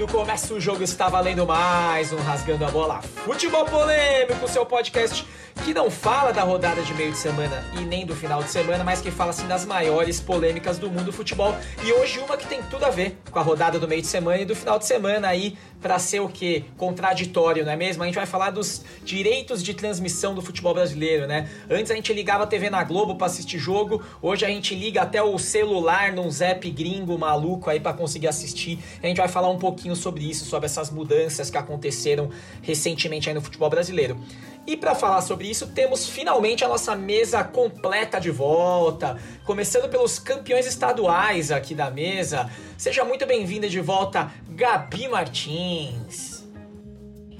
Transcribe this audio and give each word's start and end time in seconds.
árbitro, 0.00 0.06
começa 0.08 0.54
o 0.54 0.60
jogo, 0.60 0.82
está 0.82 1.08
valendo 1.08 1.46
mais 1.46 2.12
um 2.12 2.16
Rasgando 2.16 2.64
a 2.64 2.70
Bola 2.70 3.02
Futebol 3.02 3.64
Polêmico, 3.64 4.48
seu 4.48 4.64
podcast 4.64 5.26
que 5.64 5.74
não 5.74 5.90
fala 5.90 6.32
da 6.32 6.42
rodada 6.42 6.80
de 6.80 6.94
meio 6.94 7.10
de 7.10 7.18
semana 7.18 7.62
e 7.78 7.80
nem 7.80 8.06
do 8.06 8.14
final 8.14 8.42
de 8.42 8.50
semana, 8.50 8.82
mas 8.82 9.00
que 9.00 9.10
fala 9.10 9.30
assim 9.30 9.46
das 9.46 9.66
maiores 9.66 10.18
polêmicas 10.18 10.78
do 10.78 10.88
mundo 10.88 11.06
do 11.06 11.12
futebol. 11.12 11.54
E 11.84 11.92
hoje 11.92 12.18
uma 12.20 12.36
que 12.36 12.46
tem 12.46 12.62
tudo 12.62 12.84
a 12.84 12.90
ver 12.90 13.18
com 13.30 13.38
a 13.38 13.42
rodada 13.42 13.78
do 13.78 13.86
meio 13.86 14.00
de 14.00 14.08
semana 14.08 14.38
e 14.38 14.44
do 14.44 14.56
final 14.56 14.78
de 14.78 14.86
semana 14.86 15.28
aí 15.28 15.58
para 15.80 15.98
ser 15.98 16.20
o 16.20 16.28
que 16.28 16.64
contraditório, 16.76 17.64
não 17.64 17.72
é 17.72 17.76
mesmo? 17.76 18.02
A 18.02 18.06
gente 18.06 18.14
vai 18.14 18.26
falar 18.26 18.50
dos 18.50 18.84
direitos 19.02 19.62
de 19.62 19.72
transmissão 19.74 20.34
do 20.34 20.42
futebol 20.42 20.74
brasileiro, 20.74 21.26
né? 21.26 21.48
Antes 21.70 21.90
a 21.90 21.94
gente 21.94 22.12
ligava 22.12 22.44
a 22.44 22.46
TV 22.46 22.68
na 22.68 22.84
Globo 22.84 23.16
para 23.16 23.26
assistir 23.26 23.58
jogo, 23.58 24.02
hoje 24.20 24.44
a 24.44 24.48
gente 24.48 24.74
liga 24.74 25.02
até 25.02 25.22
o 25.22 25.38
celular 25.38 26.12
num 26.12 26.30
Zap 26.30 26.70
gringo 26.70 27.18
maluco 27.18 27.70
aí 27.70 27.80
para 27.80 27.92
conseguir 27.92 28.28
assistir. 28.28 28.78
A 29.02 29.06
gente 29.06 29.16
vai 29.16 29.28
falar 29.28 29.48
um 29.48 29.58
pouquinho 29.58 29.96
sobre 29.96 30.28
isso, 30.28 30.44
sobre 30.44 30.66
essas 30.66 30.90
mudanças 30.90 31.50
que 31.50 31.56
aconteceram 31.56 32.30
recentemente 32.62 33.28
aí 33.28 33.34
no 33.34 33.40
futebol 33.40 33.70
brasileiro. 33.70 34.18
E 34.66 34.76
para 34.76 34.94
falar 34.94 35.22
sobre 35.22 35.48
isso, 35.48 35.68
temos 35.68 36.08
finalmente 36.08 36.64
a 36.64 36.68
nossa 36.68 36.94
mesa 36.94 37.42
completa 37.42 38.20
de 38.20 38.30
volta, 38.30 39.16
começando 39.44 39.88
pelos 39.88 40.18
campeões 40.18 40.66
estaduais 40.66 41.50
aqui 41.50 41.74
da 41.74 41.90
mesa. 41.90 42.48
Seja 42.76 43.04
muito 43.04 43.26
bem-vinda 43.26 43.68
de 43.68 43.80
volta, 43.80 44.30
Gabi 44.50 45.08
Martins. 45.08 45.69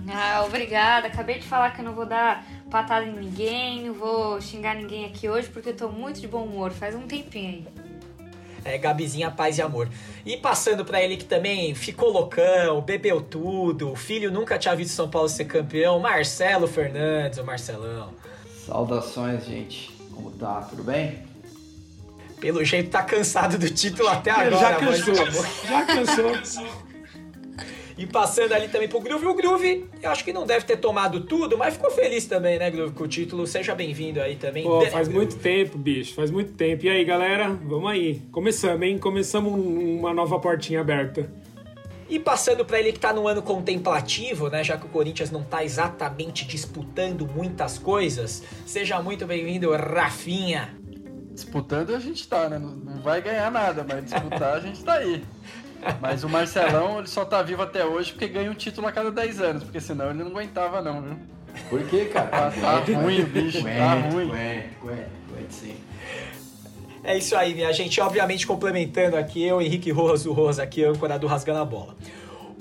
Ah, 0.08 0.44
obrigada. 0.44 1.06
Acabei 1.06 1.38
de 1.38 1.46
falar 1.46 1.70
que 1.70 1.80
eu 1.80 1.84
não 1.84 1.94
vou 1.94 2.06
dar 2.06 2.44
patada 2.70 3.04
em 3.06 3.12
ninguém, 3.12 3.86
não 3.86 3.94
vou 3.94 4.40
xingar 4.40 4.74
ninguém 4.74 5.04
aqui 5.04 5.28
hoje 5.28 5.48
porque 5.48 5.70
eu 5.70 5.76
tô 5.76 5.88
muito 5.88 6.20
de 6.20 6.28
bom 6.28 6.44
humor. 6.44 6.70
Faz 6.70 6.94
um 6.94 7.06
tempinho 7.06 7.48
aí 7.48 7.90
é, 8.64 8.78
Gabizinha 8.78 9.30
Paz 9.30 9.58
e 9.58 9.62
Amor. 9.62 9.88
E 10.24 10.36
passando 10.36 10.84
para 10.84 11.02
ele 11.02 11.16
que 11.16 11.24
também 11.24 11.74
ficou 11.74 12.10
loucão, 12.10 12.80
bebeu 12.80 13.20
tudo, 13.20 13.92
o 13.92 13.96
filho 13.96 14.30
nunca 14.30 14.58
tinha 14.58 14.74
visto 14.74 14.92
São 14.92 15.08
Paulo 15.08 15.28
ser 15.28 15.44
campeão, 15.44 15.98
Marcelo 15.98 16.66
Fernandes, 16.66 17.38
o 17.38 17.44
Marcelão. 17.44 18.12
Saudações, 18.66 19.44
gente. 19.46 19.90
Como 20.14 20.30
tá? 20.32 20.62
Tudo 20.62 20.84
bem? 20.84 21.30
Pelo 22.40 22.64
jeito 22.64 22.90
tá 22.90 23.02
cansado 23.02 23.58
do 23.58 23.68
título 23.68 24.08
até 24.08 24.30
agora. 24.30 24.56
Já 24.56 24.74
cansou, 24.76 25.14
já 25.68 25.86
cansou. 25.86 26.89
E 27.96 28.06
passando 28.06 28.52
ali 28.52 28.68
também 28.68 28.88
pro 28.88 29.00
Groove, 29.00 29.26
o 29.26 29.34
Groove, 29.34 29.88
eu 30.02 30.10
acho 30.10 30.24
que 30.24 30.32
não 30.32 30.46
deve 30.46 30.64
ter 30.64 30.76
tomado 30.76 31.20
tudo, 31.20 31.58
mas 31.58 31.74
ficou 31.74 31.90
feliz 31.90 32.26
também, 32.26 32.58
né, 32.58 32.70
Groove, 32.70 32.94
com 32.94 33.04
o 33.04 33.08
título. 33.08 33.46
Seja 33.46 33.74
bem-vindo 33.74 34.20
aí 34.20 34.36
também. 34.36 34.64
Pô, 34.64 34.84
faz 34.86 35.08
muito 35.08 35.36
tempo, 35.36 35.76
bicho, 35.76 36.14
faz 36.14 36.30
muito 36.30 36.52
tempo. 36.52 36.86
E 36.86 36.88
aí, 36.88 37.04
galera, 37.04 37.50
vamos 37.50 37.90
aí. 37.90 38.22
Começamos, 38.30 38.86
hein? 38.86 38.98
Começamos 38.98 39.52
uma 39.52 40.12
nova 40.12 40.38
portinha 40.38 40.80
aberta. 40.80 41.30
E 42.10 42.18
passando 42.18 42.64
para 42.64 42.80
ele 42.80 42.92
que 42.92 42.98
tá 42.98 43.12
no 43.12 43.28
ano 43.28 43.40
contemplativo, 43.40 44.48
né, 44.48 44.64
já 44.64 44.76
que 44.76 44.84
o 44.84 44.88
Corinthians 44.88 45.30
não 45.30 45.44
tá 45.44 45.62
exatamente 45.62 46.44
disputando 46.44 47.24
muitas 47.24 47.78
coisas, 47.78 48.42
seja 48.66 49.00
muito 49.00 49.24
bem-vindo, 49.26 49.70
Rafinha. 49.70 50.76
Disputando 51.32 51.94
a 51.94 52.00
gente 52.00 52.26
tá, 52.26 52.48
né? 52.48 52.58
Não 52.58 53.00
vai 53.00 53.22
ganhar 53.22 53.48
nada, 53.52 53.86
mas 53.88 54.04
disputar 54.04 54.56
a 54.56 54.60
gente 54.60 54.82
tá 54.82 54.94
aí. 54.94 55.22
Mas 56.00 56.24
o 56.24 56.28
Marcelão, 56.28 56.98
ele 56.98 57.08
só 57.08 57.24
tá 57.24 57.42
vivo 57.42 57.62
até 57.62 57.84
hoje 57.84 58.12
porque 58.12 58.28
ganha 58.28 58.50
um 58.50 58.54
título 58.54 58.86
a 58.86 58.92
cada 58.92 59.10
10 59.10 59.40
anos, 59.40 59.64
porque 59.64 59.80
senão 59.80 60.10
ele 60.10 60.22
não 60.22 60.26
aguentava 60.26 60.82
não, 60.82 61.02
viu? 61.02 61.16
Por 61.68 61.82
quê, 61.84 62.06
cara? 62.06 62.28
Tá, 62.28 62.50
tá 62.50 62.80
ruim 62.94 63.22
o 63.22 63.26
bicho, 63.26 63.64
ué, 63.64 63.76
tá 63.78 63.94
ruim. 63.94 64.30
Ué, 64.30 64.66
ué, 64.84 65.06
sim. 65.48 65.76
É 67.02 67.16
isso 67.16 67.34
aí, 67.36 67.54
minha 67.54 67.72
gente. 67.72 68.00
Obviamente, 68.00 68.46
complementando 68.46 69.16
aqui, 69.16 69.42
eu, 69.42 69.60
Henrique 69.60 69.90
Rojas, 69.90 70.26
o 70.26 70.32
Rojas 70.32 70.58
aqui, 70.58 70.84
âncora 70.84 71.18
do 71.18 71.26
Rasgando 71.26 71.60
a 71.60 71.64
Bola. 71.64 71.96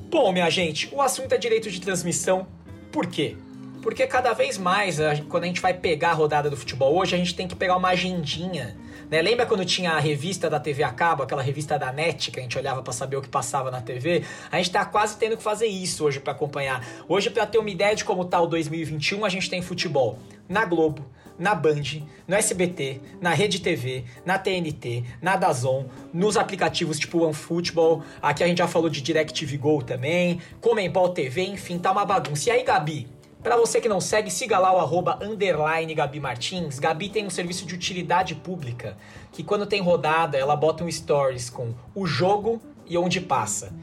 Bom, 0.10 0.32
minha 0.32 0.50
gente, 0.50 0.90
o 0.94 1.02
assunto 1.02 1.34
é 1.34 1.38
direito 1.38 1.70
de 1.70 1.80
transmissão. 1.80 2.48
Por 2.92 3.06
quê? 3.06 3.36
Porque 3.82 4.08
cada 4.08 4.34
vez 4.34 4.58
mais, 4.58 4.98
quando 5.28 5.44
a 5.44 5.48
gente 5.48 5.62
vai 5.62 5.74
pegar 5.74 6.12
a 6.12 6.14
rodada 6.14 6.50
do 6.50 6.58
futebol 6.58 6.98
hoje, 6.98 7.16
a 7.16 7.18
gente 7.18 7.36
tem 7.36 7.48
que 7.48 7.56
pegar 7.56 7.76
uma 7.76 7.90
agendinha 7.90 8.76
né? 9.10 9.22
Lembra 9.22 9.46
quando 9.46 9.66
tinha 9.66 9.92
a 9.92 10.00
revista 10.00 10.50
da 10.50 10.60
TV 10.60 10.84
a 10.84 10.92
cabo, 10.92 11.24
aquela 11.24 11.42
revista 11.42 11.78
da 11.78 11.92
NET, 11.92 12.32
que 12.32 12.40
a 12.40 12.44
gente 12.44 12.58
olhava 12.58 12.82
para 12.82 12.94
saber 12.94 13.18
o 13.18 13.22
que 13.22 13.30
passava 13.30 13.72
na 13.72 13.82
TV? 13.82 14.24
A 14.52 14.58
gente 14.58 14.72
tá 14.72 14.86
quase 14.86 15.18
tendo 15.18 15.36
que 15.36 15.44
fazer 15.44 15.68
isso 15.68 16.06
hoje 16.06 16.20
para 16.20 16.34
acompanhar. 16.34 16.86
Hoje, 17.08 17.30
para 17.30 17.46
ter 17.46 17.58
uma 17.58 17.70
ideia 17.70 17.96
de 17.96 18.06
como 18.06 18.26
tá 18.26 18.40
o 18.40 18.48
2021, 18.48 19.26
a 19.26 19.30
gente 19.30 19.50
tem 19.50 19.62
futebol 19.62 20.20
na 20.48 20.66
Globo, 20.66 21.06
na 21.38 21.56
Band, 21.56 22.04
no 22.28 22.36
SBT, 22.36 23.02
na 23.22 23.34
Rede 23.34 23.62
TV, 23.62 24.04
na 24.26 24.38
TNT, 24.38 25.06
na 25.22 25.38
Dazon, 25.38 25.86
nos 26.14 26.36
aplicativos 26.36 27.00
tipo 27.00 27.24
OneFootball, 27.24 28.04
aqui 28.22 28.44
a 28.44 28.48
gente 28.48 28.58
já 28.58 28.68
falou 28.68 28.90
de 28.90 29.02
DirecTV 29.02 29.58
Go 29.58 29.82
também, 29.82 30.42
Comembol 30.60 31.10
TV, 31.10 31.44
enfim, 31.44 31.80
tá 31.80 31.92
uma 31.92 32.06
bagunça. 32.06 32.50
E 32.50 32.52
aí, 32.52 32.64
Gabi, 32.64 33.08
para 33.42 33.56
você 33.56 33.80
que 33.80 33.88
não 33.88 34.02
segue, 34.02 34.30
siga 34.30 34.60
lá 34.60 34.74
o 34.74 34.80
arroba 34.80 35.18
underline 35.22 35.94
Gabi 35.94 36.20
Martins. 36.20 36.78
Gabi 36.80 37.10
tem 37.10 37.26
um 37.26 37.30
serviço 37.30 37.66
de 37.66 37.74
utilidade 37.74 38.36
pública 38.36 38.98
que 39.32 39.44
quando 39.44 39.66
tem 39.66 39.82
rodada, 39.82 40.38
ela 40.38 40.56
bota 40.56 40.84
um 40.84 40.92
stories 40.92 41.50
com 41.50 41.74
o 41.96 42.06
jogo 42.06 42.62
e 42.86 42.98
onde 42.98 43.22
passa. 43.22 43.74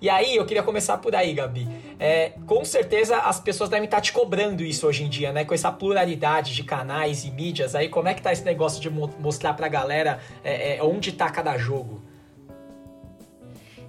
E 0.00 0.10
aí, 0.10 0.36
eu 0.36 0.44
queria 0.44 0.62
começar 0.62 0.98
por 0.98 1.14
aí, 1.14 1.32
Gabi. 1.32 1.66
É, 1.98 2.32
com 2.46 2.62
certeza 2.64 3.16
as 3.18 3.40
pessoas 3.40 3.70
devem 3.70 3.86
estar 3.86 4.02
te 4.02 4.12
cobrando 4.12 4.62
isso 4.62 4.86
hoje 4.86 5.04
em 5.04 5.08
dia, 5.08 5.32
né? 5.32 5.44
Com 5.44 5.54
essa 5.54 5.72
pluralidade 5.72 6.54
de 6.54 6.62
canais 6.62 7.24
e 7.24 7.30
mídias 7.30 7.74
aí, 7.74 7.88
como 7.88 8.08
é 8.08 8.14
que 8.14 8.20
tá 8.20 8.30
esse 8.30 8.44
negócio 8.44 8.82
de 8.82 8.90
mostrar 8.90 9.54
pra 9.54 9.66
galera 9.68 10.20
é, 10.42 10.76
é, 10.76 10.82
onde 10.82 11.12
tá 11.12 11.30
cada 11.30 11.56
jogo? 11.56 12.02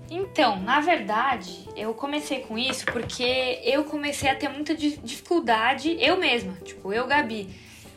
Então, 0.10 0.60
na 0.62 0.80
verdade, 0.80 1.68
eu 1.76 1.94
comecei 1.94 2.42
com 2.42 2.58
isso 2.58 2.86
porque 2.86 3.60
eu 3.64 3.84
comecei 3.86 4.30
a 4.30 4.36
ter 4.36 4.50
muita 4.50 4.76
dificuldade, 4.76 5.98
eu 6.00 6.18
mesma, 6.18 6.54
tipo, 6.64 6.94
eu, 6.94 7.08
Gabi, 7.08 7.50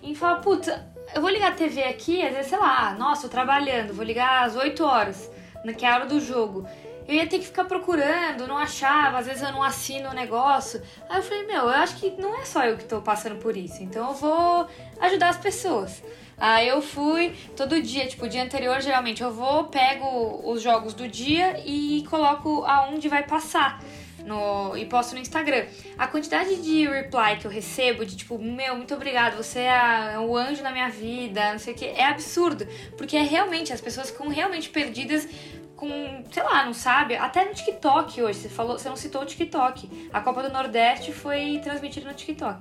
em 0.03 0.15
falar, 0.15 0.37
puta, 0.41 0.89
eu 1.15 1.21
vou 1.21 1.31
ligar 1.31 1.53
a 1.53 1.55
TV 1.55 1.83
aqui, 1.85 2.25
às 2.25 2.33
vezes, 2.33 2.49
sei 2.49 2.59
lá, 2.59 2.95
nossa, 2.95 3.27
eu 3.27 3.31
trabalhando, 3.31 3.93
vou 3.93 4.05
ligar 4.05 4.45
às 4.45 4.57
8 4.57 4.85
horas, 4.85 5.31
que 5.77 5.85
é 5.85 5.91
a 5.91 5.95
hora 5.97 6.07
do 6.07 6.21
jogo. 6.21 6.67
Eu 7.07 7.15
ia 7.15 7.27
ter 7.27 7.39
que 7.39 7.47
ficar 7.47 7.65
procurando, 7.65 8.47
não 8.47 8.59
achava, 8.59 9.19
às 9.19 9.27
vezes 9.27 9.43
eu 9.43 9.51
não 9.51 9.63
assino 9.63 10.11
o 10.11 10.15
negócio. 10.15 10.83
Aí 11.09 11.19
eu 11.19 11.23
falei, 11.23 11.47
meu, 11.47 11.63
eu 11.63 11.69
acho 11.71 11.97
que 11.97 12.11
não 12.21 12.39
é 12.39 12.45
só 12.45 12.65
eu 12.65 12.77
que 12.77 12.85
tô 12.85 13.01
passando 13.01 13.37
por 13.37 13.57
isso, 13.57 13.83
então 13.83 14.09
eu 14.09 14.15
vou 14.15 14.67
ajudar 15.01 15.31
as 15.31 15.39
pessoas. 15.39 16.03
Aí 16.41 16.69
eu 16.69 16.81
fui 16.81 17.35
todo 17.57 17.81
dia, 17.83 18.07
tipo, 18.07 18.27
o 18.27 18.29
dia 18.29 18.43
anterior, 18.43 18.81
geralmente 18.81 19.23
eu 19.23 19.33
vou, 19.33 19.65
pego 19.65 20.41
os 20.45 20.63
jogos 20.63 20.95
do 20.95 21.09
dia 21.09 21.61
e 21.67 22.05
coloco 22.09 22.65
aonde 22.65 23.09
vai 23.09 23.25
passar. 23.25 23.83
No, 24.25 24.77
e 24.77 24.85
posto 24.85 25.15
no 25.15 25.21
Instagram. 25.23 25.65
A 25.97 26.07
quantidade 26.07 26.57
de 26.57 26.87
reply 26.87 27.39
que 27.41 27.47
eu 27.47 27.51
recebo, 27.51 28.05
de 28.05 28.15
tipo, 28.15 28.39
meu, 28.39 28.77
muito 28.77 28.93
obrigado, 28.95 29.39
você 29.39 29.61
é, 29.61 30.13
é 30.15 30.19
o 30.19 30.37
anjo 30.37 30.63
da 30.63 30.71
minha 30.71 30.91
vida, 30.91 31.53
não 31.53 31.59
sei 31.59 31.73
o 31.73 31.77
que, 31.77 31.87
é 31.87 32.05
absurdo. 32.05 32.69
Porque 32.99 33.17
é 33.17 33.23
realmente, 33.23 33.73
as 33.73 33.81
pessoas 33.81 34.11
ficam 34.11 34.29
realmente 34.29 34.69
perdidas 34.69 35.27
com, 35.75 35.89
sei 36.31 36.43
lá, 36.43 36.67
não 36.67 36.75
sabe? 36.75 37.17
Até 37.17 37.45
no 37.45 37.55
TikTok 37.55 38.21
hoje, 38.21 38.41
você 38.41 38.49
falou, 38.51 38.79
você 38.79 38.89
não 38.89 38.97
citou 38.97 39.23
o 39.23 39.25
TikTok. 39.25 40.09
A 40.13 40.21
Copa 40.21 40.43
do 40.43 40.53
Nordeste 40.53 41.11
foi 41.13 41.59
transmitida 41.63 42.07
no 42.07 42.15
TikTok. 42.15 42.61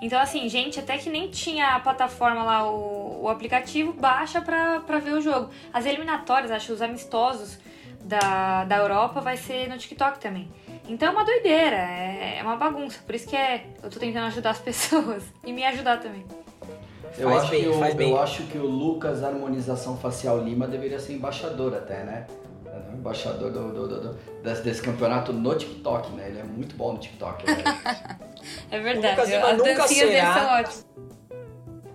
Então, 0.00 0.20
assim, 0.20 0.48
gente, 0.48 0.78
até 0.78 0.98
que 0.98 1.08
nem 1.08 1.28
tinha 1.30 1.74
a 1.74 1.80
plataforma 1.80 2.42
lá, 2.42 2.70
o, 2.70 3.22
o 3.22 3.28
aplicativo, 3.28 3.92
baixa 3.92 4.40
pra, 4.40 4.80
pra 4.80 4.98
ver 4.98 5.12
o 5.12 5.20
jogo. 5.20 5.50
As 5.72 5.86
eliminatórias, 5.86 6.50
acho, 6.50 6.72
os 6.72 6.82
amistosos 6.82 7.58
da, 8.00 8.64
da 8.64 8.76
Europa 8.76 9.20
vai 9.20 9.36
ser 9.36 9.68
no 9.68 9.78
TikTok 9.78 10.18
também. 10.20 10.48
Então 10.88 11.08
é 11.08 11.10
uma 11.10 11.24
doideira, 11.24 11.76
é, 11.76 12.38
é 12.38 12.42
uma 12.42 12.56
bagunça. 12.56 13.00
Por 13.04 13.14
isso 13.14 13.28
que 13.28 13.36
é, 13.36 13.66
eu 13.82 13.90
tô 13.90 13.98
tentando 13.98 14.26
ajudar 14.26 14.50
as 14.50 14.58
pessoas 14.60 15.24
e 15.44 15.52
me 15.52 15.64
ajudar 15.64 15.98
também. 15.98 16.24
Eu, 17.18 17.30
acho, 17.34 17.50
bem, 17.50 17.62
que 17.62 17.68
o, 17.68 18.00
eu 18.02 18.20
acho 18.20 18.42
que 18.44 18.58
o 18.58 18.66
Lucas 18.66 19.24
Harmonização 19.24 19.96
Facial 19.96 20.38
Lima 20.38 20.66
deveria 20.68 21.00
ser 21.00 21.14
embaixador 21.14 21.74
até, 21.74 22.04
né? 22.04 22.26
Embaixador 22.92 23.50
do, 23.50 23.72
do, 23.72 23.88
do, 23.88 24.00
do 24.00 24.18
desse, 24.42 24.62
desse, 24.62 24.82
campeonato 24.82 25.32
no 25.32 25.54
TikTok, 25.54 26.12
né? 26.12 26.28
Ele 26.28 26.38
é 26.40 26.44
muito 26.44 26.76
bom 26.76 26.92
no 26.92 26.98
TikTok. 26.98 27.46
Né? 27.46 27.64
é 28.70 28.80
verdade. 28.80 29.16
O 29.16 29.20
Lucas 29.20 29.28
Lima 29.28 29.52
nunca 29.52 29.88
será. 29.88 30.64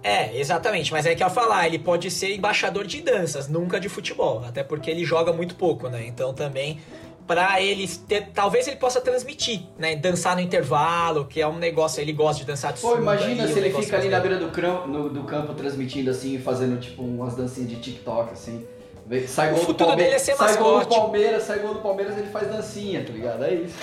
É, 0.03 0.35
exatamente, 0.35 0.91
mas 0.91 1.05
é 1.05 1.13
que 1.13 1.23
eu 1.23 1.29
falar, 1.29 1.67
ele 1.67 1.77
pode 1.77 2.09
ser 2.09 2.35
embaixador 2.35 2.87
de 2.87 3.01
danças, 3.01 3.47
nunca 3.47 3.79
de 3.79 3.87
futebol, 3.87 4.43
até 4.43 4.63
porque 4.63 4.89
ele 4.89 5.05
joga 5.05 5.31
muito 5.31 5.53
pouco, 5.55 5.89
né? 5.89 6.03
Então 6.07 6.33
também 6.33 6.79
para 7.27 7.61
ele 7.61 7.87
ter, 7.87 8.29
talvez 8.33 8.67
ele 8.67 8.77
possa 8.77 8.99
transmitir, 8.99 9.61
né? 9.77 9.95
Dançar 9.95 10.35
no 10.35 10.41
intervalo, 10.41 11.25
que 11.25 11.39
é 11.39 11.47
um 11.47 11.57
negócio, 11.57 12.01
ele 12.01 12.11
gosta 12.11 12.41
de 12.41 12.47
dançar 12.47 12.73
de 12.73 12.81
Pô, 12.81 12.97
imagina 12.97 13.47
se 13.47 13.57
ele 13.57 13.71
fica 13.71 13.97
ali 13.97 14.09
na 14.09 14.19
beira 14.19 14.37
do, 14.37 14.49
campo, 14.49 14.87
no, 14.87 15.09
do 15.09 15.23
campo 15.23 15.53
transmitindo 15.53 16.09
assim, 16.09 16.39
fazendo 16.39 16.79
tipo 16.79 17.03
umas 17.03 17.35
dancinhas 17.35 17.69
de 17.69 17.75
TikTok 17.77 18.33
assim. 18.33 18.65
Sai 19.27 19.51
gol 19.51 19.59
o 19.59 19.65
futuro 19.65 19.95
dele 19.95 20.15
é 20.15 20.19
ser 20.19 20.35
sai 20.35 20.57
gol 20.57 20.79
do 20.79 20.87
Palmeiras, 20.87 21.43
sai 21.43 21.59
gol 21.59 21.73
do 21.73 21.81
Palmeiras, 21.81 22.17
ele 22.17 22.29
faz 22.29 22.47
dancinha, 22.47 23.03
tá 23.03 23.11
ligado? 23.11 23.43
É 23.43 23.53
isso. 23.53 23.75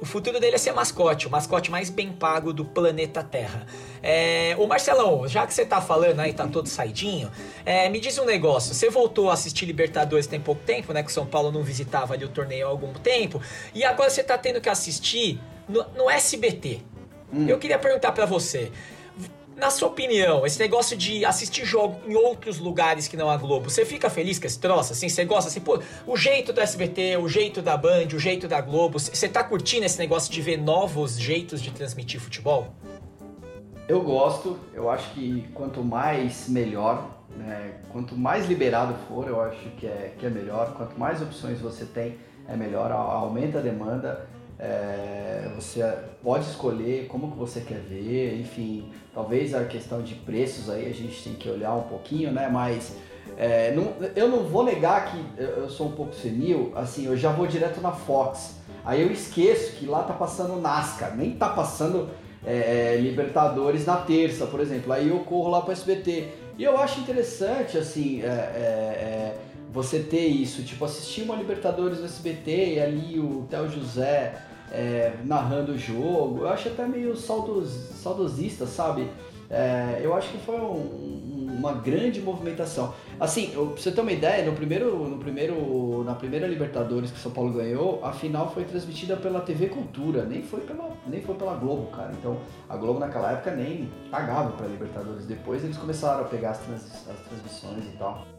O 0.00 0.06
futuro 0.06 0.38
dele 0.38 0.54
é 0.54 0.58
ser 0.58 0.72
mascote, 0.72 1.26
o 1.26 1.30
mascote 1.30 1.72
mais 1.72 1.90
bem 1.90 2.12
pago 2.12 2.52
do 2.52 2.64
planeta 2.64 3.22
Terra. 3.22 3.66
É, 4.00 4.54
ô 4.56 4.66
Marcelão, 4.66 5.26
já 5.26 5.44
que 5.44 5.52
você 5.52 5.66
tá 5.66 5.80
falando 5.80 6.20
aí, 6.20 6.32
tá 6.32 6.46
todo 6.46 6.68
saidinho, 6.68 7.30
é, 7.66 7.88
me 7.88 7.98
diz 7.98 8.16
um 8.16 8.24
negócio. 8.24 8.72
Você 8.72 8.88
voltou 8.88 9.28
a 9.28 9.32
assistir 9.32 9.66
Libertadores 9.66 10.28
tem 10.28 10.40
pouco 10.40 10.62
tempo, 10.64 10.92
né? 10.92 11.02
Que 11.02 11.10
o 11.10 11.12
São 11.12 11.26
Paulo 11.26 11.50
não 11.50 11.64
visitava 11.64 12.14
ali 12.14 12.24
o 12.24 12.28
torneio 12.28 12.66
há 12.66 12.70
algum 12.70 12.92
tempo. 12.92 13.42
E 13.74 13.84
agora 13.84 14.08
você 14.08 14.22
tá 14.22 14.38
tendo 14.38 14.60
que 14.60 14.68
assistir 14.68 15.40
no, 15.68 15.84
no 15.96 16.08
SBT. 16.08 16.80
Hum. 17.32 17.48
Eu 17.48 17.58
queria 17.58 17.78
perguntar 17.78 18.12
para 18.12 18.24
você. 18.24 18.70
Na 19.58 19.70
sua 19.70 19.88
opinião, 19.88 20.46
esse 20.46 20.56
negócio 20.60 20.96
de 20.96 21.24
assistir 21.24 21.64
jogo 21.64 21.98
em 22.06 22.14
outros 22.14 22.60
lugares 22.60 23.08
que 23.08 23.16
não 23.16 23.28
a 23.28 23.36
Globo, 23.36 23.68
você 23.68 23.84
fica 23.84 24.08
feliz 24.08 24.38
com 24.38 24.46
esse 24.46 24.60
troço? 24.60 24.92
Assim, 24.92 25.08
você 25.08 25.24
gosta 25.24 25.50
assim, 25.50 25.58
pô, 25.58 25.82
o 26.06 26.16
jeito 26.16 26.52
do 26.52 26.60
SBT, 26.60 27.16
o 27.16 27.28
jeito 27.28 27.60
da 27.60 27.76
Band, 27.76 28.06
o 28.14 28.20
jeito 28.20 28.46
da 28.46 28.60
Globo, 28.60 29.00
você 29.00 29.28
tá 29.28 29.42
curtindo 29.42 29.84
esse 29.84 29.98
negócio 29.98 30.32
de 30.32 30.40
ver 30.40 30.58
novos 30.58 31.18
jeitos 31.18 31.60
de 31.60 31.72
transmitir 31.72 32.20
futebol? 32.20 32.68
Eu 33.88 34.00
gosto, 34.00 34.56
eu 34.72 34.88
acho 34.88 35.10
que 35.10 35.44
quanto 35.52 35.82
mais 35.82 36.48
melhor, 36.48 37.18
né, 37.36 37.80
quanto 37.90 38.16
mais 38.16 38.46
liberado 38.46 38.94
for, 39.08 39.26
eu 39.26 39.40
acho 39.40 39.68
que 39.70 39.88
é, 39.88 40.14
que 40.16 40.24
é 40.24 40.30
melhor, 40.30 40.72
quanto 40.76 40.96
mais 40.96 41.20
opções 41.20 41.58
você 41.58 41.84
tem, 41.84 42.16
é 42.48 42.54
melhor, 42.54 42.92
aumenta 42.92 43.58
a 43.58 43.62
demanda, 43.62 44.24
é, 44.58 45.48
você 45.54 45.82
pode 46.22 46.46
escolher 46.46 47.06
como 47.06 47.30
que 47.30 47.38
você 47.38 47.60
quer 47.60 47.78
ver, 47.78 48.40
enfim, 48.40 48.90
talvez 49.14 49.54
a 49.54 49.64
questão 49.64 50.02
de 50.02 50.14
preços 50.14 50.68
aí 50.68 50.86
a 50.86 50.92
gente 50.92 51.22
tem 51.22 51.34
que 51.34 51.48
olhar 51.48 51.74
um 51.74 51.82
pouquinho, 51.82 52.32
né? 52.32 52.48
Mas 52.48 52.96
é, 53.36 53.72
não, 53.72 53.94
eu 54.16 54.28
não 54.28 54.42
vou 54.42 54.64
negar 54.64 55.12
que 55.12 55.24
eu 55.40 55.70
sou 55.70 55.86
um 55.86 55.92
pouco 55.92 56.12
senil, 56.14 56.72
assim, 56.74 57.06
eu 57.06 57.16
já 57.16 57.30
vou 57.30 57.46
direto 57.46 57.80
na 57.80 57.92
Fox. 57.92 58.56
Aí 58.84 59.00
eu 59.00 59.12
esqueço 59.12 59.76
que 59.76 59.86
lá 59.86 60.02
tá 60.02 60.14
passando 60.14 60.60
NASCAR, 60.60 61.16
nem 61.16 61.32
tá 61.32 61.48
passando 61.50 62.08
é, 62.44 62.94
é 62.94 63.00
Libertadores 63.00 63.86
na 63.86 63.98
terça, 63.98 64.46
por 64.46 64.58
exemplo. 64.58 64.92
Aí 64.92 65.08
eu 65.08 65.20
corro 65.20 65.50
lá 65.50 65.60
para 65.60 65.72
SBT. 65.72 66.26
E 66.56 66.64
eu 66.64 66.76
acho 66.76 66.98
interessante, 67.00 67.78
assim, 67.78 68.22
é, 68.22 68.26
é, 68.26 69.36
você 69.72 70.00
ter 70.00 70.26
isso, 70.26 70.64
tipo, 70.64 70.84
assistir 70.84 71.22
uma 71.22 71.36
Libertadores 71.36 72.00
no 72.00 72.06
SBT 72.06 72.74
e 72.74 72.80
ali 72.80 73.20
o 73.20 73.46
Theo 73.48 73.68
José 73.68 74.47
é, 74.72 75.14
narrando 75.24 75.72
o 75.72 75.78
jogo. 75.78 76.40
Eu 76.42 76.48
acho 76.48 76.68
até 76.68 76.86
meio 76.86 77.16
saudos, 77.16 77.70
saudosista, 78.02 78.66
sabe? 78.66 79.08
É, 79.50 80.00
eu 80.02 80.14
acho 80.14 80.30
que 80.30 80.38
foi 80.38 80.56
um, 80.56 81.48
uma 81.58 81.72
grande 81.72 82.20
movimentação. 82.20 82.94
Assim, 83.18 83.50
pra 83.50 83.62
você 83.62 83.90
ter 83.90 84.00
uma 84.00 84.12
ideia, 84.12 84.44
no 84.44 84.54
primeiro, 84.54 85.08
no 85.08 85.18
primeiro, 85.18 86.04
na 86.04 86.14
primeira 86.14 86.46
Libertadores 86.46 87.10
que 87.10 87.18
São 87.18 87.32
Paulo 87.32 87.52
ganhou, 87.52 88.04
a 88.04 88.12
final 88.12 88.52
foi 88.52 88.64
transmitida 88.64 89.16
pela 89.16 89.40
TV 89.40 89.68
Cultura, 89.68 90.24
nem 90.24 90.42
foi 90.42 90.60
pela, 90.60 90.90
nem 91.06 91.20
foi 91.20 91.34
pela 91.34 91.54
Globo, 91.54 91.90
cara. 91.90 92.12
Então, 92.12 92.38
a 92.68 92.76
Globo 92.76 93.00
naquela 93.00 93.32
época 93.32 93.50
nem 93.52 93.90
pagava 94.10 94.52
para 94.52 94.66
Libertadores. 94.66 95.26
Depois 95.26 95.64
eles 95.64 95.76
começaram 95.76 96.22
a 96.22 96.28
pegar 96.28 96.50
as, 96.50 96.58
trans, 96.58 97.08
as 97.08 97.20
transmissões 97.26 97.84
e 97.86 97.96
tal. 97.98 98.37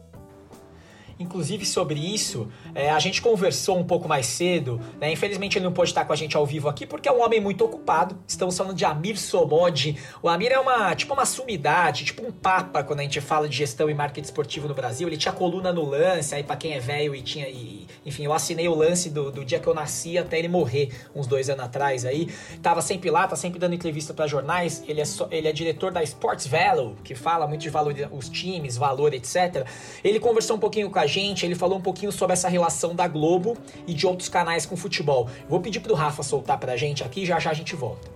Inclusive 1.20 1.66
sobre 1.66 2.00
isso, 2.00 2.48
é, 2.74 2.88
a 2.88 2.98
gente 2.98 3.20
conversou 3.20 3.78
um 3.78 3.84
pouco 3.84 4.08
mais 4.08 4.24
cedo, 4.24 4.80
né? 4.98 5.12
Infelizmente 5.12 5.58
ele 5.58 5.66
não 5.66 5.72
pôde 5.72 5.90
estar 5.90 6.06
com 6.06 6.14
a 6.14 6.16
gente 6.16 6.34
ao 6.34 6.46
vivo 6.46 6.66
aqui 6.66 6.86
porque 6.86 7.06
é 7.10 7.12
um 7.12 7.22
homem 7.22 7.38
muito 7.38 7.62
ocupado. 7.62 8.16
Estamos 8.26 8.56
falando 8.56 8.74
de 8.74 8.86
Amir 8.86 9.18
Somod. 9.18 9.98
O 10.22 10.30
Amir 10.30 10.50
é 10.50 10.58
uma 10.58 10.94
tipo 10.96 11.12
uma 11.12 11.26
sumidade, 11.26 12.06
tipo 12.06 12.26
um 12.26 12.32
papa 12.32 12.82
quando 12.82 13.00
a 13.00 13.02
gente 13.02 13.20
fala 13.20 13.46
de 13.46 13.54
gestão 13.54 13.90
e 13.90 13.94
marketing 13.94 14.24
esportivo 14.24 14.66
no 14.66 14.72
Brasil. 14.72 15.06
Ele 15.08 15.18
tinha 15.18 15.30
coluna 15.30 15.70
no 15.74 15.84
lance, 15.84 16.34
aí 16.34 16.42
para 16.42 16.56
quem 16.56 16.72
é 16.72 16.80
velho 16.80 17.14
e 17.14 17.20
tinha. 17.20 17.46
E, 17.50 17.86
enfim, 18.06 18.24
eu 18.24 18.32
assinei 18.32 18.66
o 18.66 18.74
lance 18.74 19.10
do, 19.10 19.30
do, 19.30 19.44
dia 19.44 19.60
que 19.60 19.66
eu 19.66 19.74
nasci 19.74 20.16
até 20.16 20.38
ele 20.38 20.48
morrer, 20.48 20.88
uns 21.14 21.26
dois 21.26 21.50
anos 21.50 21.66
atrás 21.66 22.06
aí. 22.06 22.32
Tava 22.62 22.80
sempre 22.80 23.10
lá, 23.10 23.28
tá 23.28 23.36
sempre 23.36 23.58
dando 23.58 23.74
entrevista 23.74 24.14
para 24.14 24.26
jornais. 24.26 24.82
Ele 24.88 25.02
é, 25.02 25.04
so, 25.04 25.28
ele 25.30 25.46
é 25.46 25.52
diretor 25.52 25.92
da 25.92 26.02
Sports 26.02 26.46
Value, 26.46 26.96
que 27.04 27.14
fala 27.14 27.46
muito 27.46 27.60
de 27.60 27.68
valor, 27.68 27.94
os 28.10 28.30
times, 28.30 28.78
valor, 28.78 29.12
etc. 29.12 29.66
Ele 30.02 30.18
conversou 30.18 30.56
um 30.56 30.58
pouquinho 30.58 30.88
com 30.88 30.98
a 30.98 31.09
gente, 31.10 31.44
ele 31.44 31.54
falou 31.54 31.76
um 31.76 31.82
pouquinho 31.82 32.10
sobre 32.10 32.32
essa 32.32 32.48
relação 32.48 32.94
da 32.94 33.06
Globo 33.06 33.56
e 33.86 33.92
de 33.92 34.06
outros 34.06 34.30
canais 34.30 34.64
com 34.64 34.76
futebol. 34.76 35.28
Vou 35.48 35.60
pedir 35.60 35.80
pro 35.80 35.94
Rafa 35.94 36.22
soltar 36.22 36.58
pra 36.58 36.76
gente 36.76 37.04
aqui, 37.04 37.26
já 37.26 37.38
já 37.38 37.50
a 37.50 37.54
gente 37.54 37.76
volta. 37.76 38.08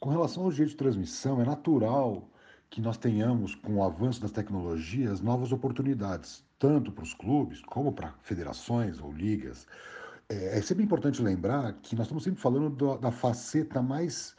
Com 0.00 0.10
relação 0.10 0.44
ao 0.44 0.52
jeito 0.52 0.70
de 0.70 0.76
transmissão, 0.76 1.40
é 1.40 1.44
natural 1.44 2.28
que 2.70 2.80
nós 2.80 2.96
tenhamos, 2.96 3.54
com 3.54 3.76
o 3.76 3.82
avanço 3.82 4.20
das 4.20 4.30
tecnologias, 4.30 5.20
novas 5.20 5.52
oportunidades, 5.52 6.44
tanto 6.58 6.90
para 6.92 7.04
os 7.04 7.14
clubes 7.14 7.60
como 7.62 7.92
para 7.92 8.14
federações 8.22 9.00
ou 9.00 9.12
ligas. 9.12 9.66
É, 10.28 10.58
é, 10.58 10.62
sempre 10.62 10.84
importante 10.84 11.22
lembrar 11.22 11.72
que 11.74 11.94
nós 11.94 12.06
estamos 12.06 12.24
sempre 12.24 12.40
falando 12.40 12.70
do, 12.70 12.98
da 12.98 13.10
faceta 13.10 13.82
mais 13.82 14.34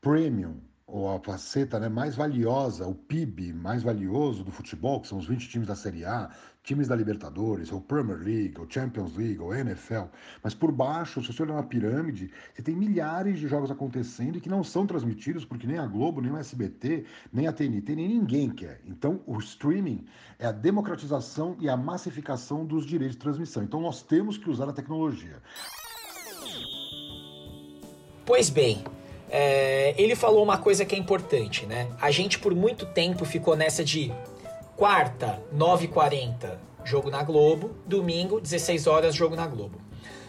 premium 0.00 0.60
ou 0.86 1.08
a 1.10 1.18
faceta 1.18 1.80
né, 1.80 1.88
mais 1.88 2.14
valiosa, 2.14 2.86
o 2.86 2.94
PIB 2.94 3.52
mais 3.54 3.82
valioso 3.82 4.44
do 4.44 4.52
futebol, 4.52 5.00
que 5.00 5.08
são 5.08 5.18
os 5.18 5.26
20 5.26 5.48
times 5.48 5.66
da 5.66 5.74
Série 5.74 6.04
A, 6.04 6.30
times 6.62 6.88
da 6.88 6.96
Libertadores, 6.96 7.72
ou 7.72 7.80
Premier 7.80 8.18
League, 8.18 8.54
ou 8.58 8.66
Champions 8.68 9.16
League, 9.16 9.38
ou 9.38 9.54
NFL. 9.54 10.04
Mas 10.42 10.54
por 10.54 10.72
baixo, 10.72 11.22
se 11.22 11.32
você 11.32 11.42
olhar 11.42 11.54
uma 11.54 11.62
pirâmide, 11.62 12.30
você 12.52 12.62
tem 12.62 12.74
milhares 12.74 13.38
de 13.38 13.48
jogos 13.48 13.70
acontecendo 13.70 14.36
e 14.36 14.40
que 14.40 14.48
não 14.48 14.64
são 14.64 14.86
transmitidos 14.86 15.44
porque 15.44 15.66
nem 15.66 15.78
a 15.78 15.86
Globo, 15.86 16.20
nem 16.20 16.32
o 16.32 16.36
SBT, 16.36 17.04
nem 17.32 17.46
a 17.46 17.52
TNT, 17.52 17.96
nem 17.96 18.08
ninguém 18.08 18.50
quer. 18.50 18.80
Então, 18.86 19.20
o 19.26 19.38
streaming 19.38 20.04
é 20.38 20.46
a 20.46 20.52
democratização 20.52 21.56
e 21.60 21.68
a 21.68 21.76
massificação 21.76 22.64
dos 22.64 22.86
direitos 22.86 23.16
de 23.16 23.22
transmissão. 23.22 23.62
Então, 23.62 23.80
nós 23.80 24.02
temos 24.02 24.38
que 24.38 24.50
usar 24.50 24.68
a 24.68 24.72
tecnologia. 24.72 25.42
Pois 28.26 28.48
bem, 28.48 28.82
é, 29.30 29.94
ele 29.96 30.14
falou 30.14 30.42
uma 30.42 30.58
coisa 30.58 30.84
que 30.84 30.94
é 30.94 30.98
importante, 30.98 31.66
né? 31.66 31.88
A 32.00 32.10
gente 32.10 32.38
por 32.38 32.54
muito 32.54 32.86
tempo 32.86 33.24
ficou 33.24 33.56
nessa 33.56 33.84
de 33.84 34.12
quarta, 34.76 35.42
9h40, 35.54 36.58
jogo 36.84 37.10
na 37.10 37.22
Globo, 37.22 37.76
domingo, 37.86 38.40
16 38.40 38.86
horas, 38.86 39.14
jogo 39.14 39.34
na 39.34 39.46
Globo. 39.46 39.84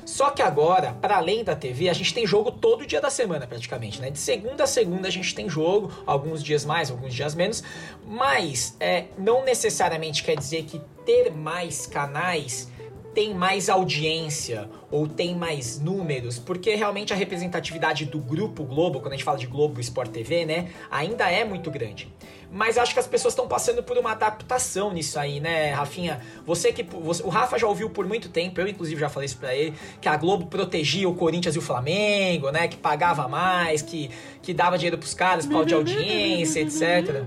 Só 0.05 0.29
que 0.29 0.43
agora, 0.43 0.93
para 1.01 1.17
além 1.17 1.43
da 1.43 1.55
TV, 1.55 1.89
a 1.89 1.93
gente 1.93 2.13
tem 2.13 2.27
jogo 2.27 2.51
todo 2.51 2.85
dia 2.85 3.01
da 3.01 3.09
semana 3.09 3.47
praticamente, 3.47 3.99
né? 3.99 4.11
De 4.11 4.19
segunda 4.19 4.65
a 4.65 4.67
segunda 4.67 5.07
a 5.07 5.11
gente 5.11 5.33
tem 5.33 5.49
jogo, 5.49 5.91
alguns 6.05 6.43
dias 6.43 6.63
mais, 6.63 6.91
alguns 6.91 7.13
dias 7.13 7.33
menos, 7.33 7.63
mas 8.05 8.77
é, 8.79 9.05
não 9.17 9.43
necessariamente 9.43 10.23
quer 10.23 10.37
dizer 10.37 10.63
que 10.65 10.79
ter 11.03 11.31
mais 11.31 11.87
canais 11.87 12.71
tem 13.15 13.33
mais 13.33 13.69
audiência 13.69 14.69
ou 14.91 15.07
tem 15.07 15.33
mais 15.33 15.79
números, 15.79 16.37
porque 16.37 16.75
realmente 16.75 17.13
a 17.13 17.15
representatividade 17.15 18.05
do 18.05 18.19
grupo 18.19 18.65
Globo, 18.65 18.99
quando 18.99 19.13
a 19.13 19.15
gente 19.15 19.23
fala 19.23 19.37
de 19.37 19.47
Globo 19.47 19.79
Sport 19.79 20.11
TV, 20.11 20.45
né, 20.45 20.67
ainda 20.91 21.31
é 21.31 21.45
muito 21.45 21.71
grande. 21.71 22.13
Mas 22.51 22.77
acho 22.77 22.93
que 22.93 22.99
as 22.99 23.07
pessoas 23.07 23.33
estão 23.33 23.47
passando 23.47 23.81
por 23.81 23.97
uma 23.97 24.11
adaptação 24.11 24.93
nisso 24.93 25.17
aí, 25.17 25.39
né, 25.39 25.71
Rafinha? 25.71 26.21
Você 26.45 26.71
que 26.71 26.83
você, 26.83 27.23
o 27.23 27.29
Rafa 27.29 27.57
já 27.57 27.67
ouviu 27.67 27.89
por 27.89 28.05
muito 28.05 28.29
tempo, 28.29 28.59
eu 28.61 28.67
inclusive 28.67 28.99
já 28.99 29.09
falei 29.09 29.25
isso 29.25 29.37
para 29.37 29.55
ele, 29.55 29.73
que 29.99 30.07
a 30.07 30.15
Globo 30.17 30.45
protegia 30.47 31.07
o 31.09 31.15
Corinthians 31.15 31.55
e 31.55 31.59
o 31.59 31.61
Flamengo, 31.61 32.51
né, 32.51 32.67
que 32.67 32.77
pagava 32.77 33.27
mais, 33.27 33.81
que 33.81 34.11
que 34.41 34.53
dava 34.53 34.77
dinheiro 34.77 34.97
pros 34.97 35.15
caras, 35.15 35.45
pau 35.47 35.65
de 35.65 35.73
audiência, 35.73 36.59
etc. 36.59 37.23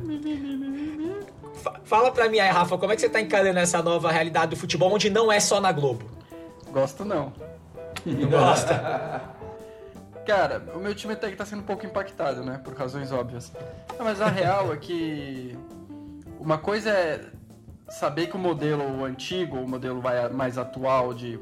Fala 1.84 2.10
pra 2.10 2.28
mim 2.28 2.38
aí, 2.38 2.50
Rafa, 2.50 2.78
como 2.78 2.92
é 2.92 2.96
que 2.96 3.02
você 3.02 3.08
tá 3.08 3.20
encarando 3.20 3.58
essa 3.58 3.82
nova 3.82 4.10
realidade 4.10 4.50
do 4.50 4.56
futebol 4.56 4.92
onde 4.92 5.10
não 5.10 5.30
é 5.30 5.40
só 5.40 5.60
na 5.60 5.72
Globo? 5.72 6.10
Gosto 6.70 7.04
não. 7.04 7.32
Não 8.04 8.28
gosta? 8.28 9.22
Cara, 10.26 10.62
o 10.74 10.78
meu 10.78 10.94
time 10.94 11.14
até 11.14 11.30
que 11.30 11.36
tá 11.36 11.46
sendo 11.46 11.60
um 11.60 11.64
pouco 11.64 11.86
impactado, 11.86 12.44
né? 12.44 12.60
Por 12.62 12.74
razões 12.74 13.10
óbvias. 13.10 13.50
Não, 13.98 14.04
mas 14.04 14.20
a 14.20 14.28
real 14.28 14.72
é 14.74 14.76
que 14.76 15.58
uma 16.38 16.58
coisa 16.58 16.90
é 16.90 17.20
saber 17.88 18.26
que 18.26 18.36
o 18.36 18.38
modelo 18.38 19.04
antigo, 19.04 19.56
o 19.56 19.66
modelo 19.66 20.02
mais 20.32 20.58
atual 20.58 21.14
de 21.14 21.40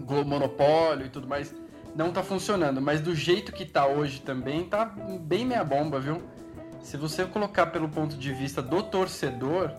Globo 0.00 0.30
Monopólio 0.30 1.04
e 1.04 1.10
tudo 1.10 1.28
mais, 1.28 1.54
não 1.94 2.10
tá 2.10 2.22
funcionando. 2.22 2.80
Mas 2.80 3.02
do 3.02 3.14
jeito 3.14 3.52
que 3.52 3.66
tá 3.66 3.86
hoje 3.86 4.20
também, 4.20 4.64
tá 4.64 4.86
bem 5.20 5.44
meia 5.44 5.62
bomba, 5.62 6.00
viu? 6.00 6.22
Se 6.86 6.96
você 6.96 7.24
colocar 7.24 7.66
pelo 7.66 7.88
ponto 7.88 8.16
de 8.16 8.32
vista 8.32 8.62
do 8.62 8.80
torcedor, 8.80 9.72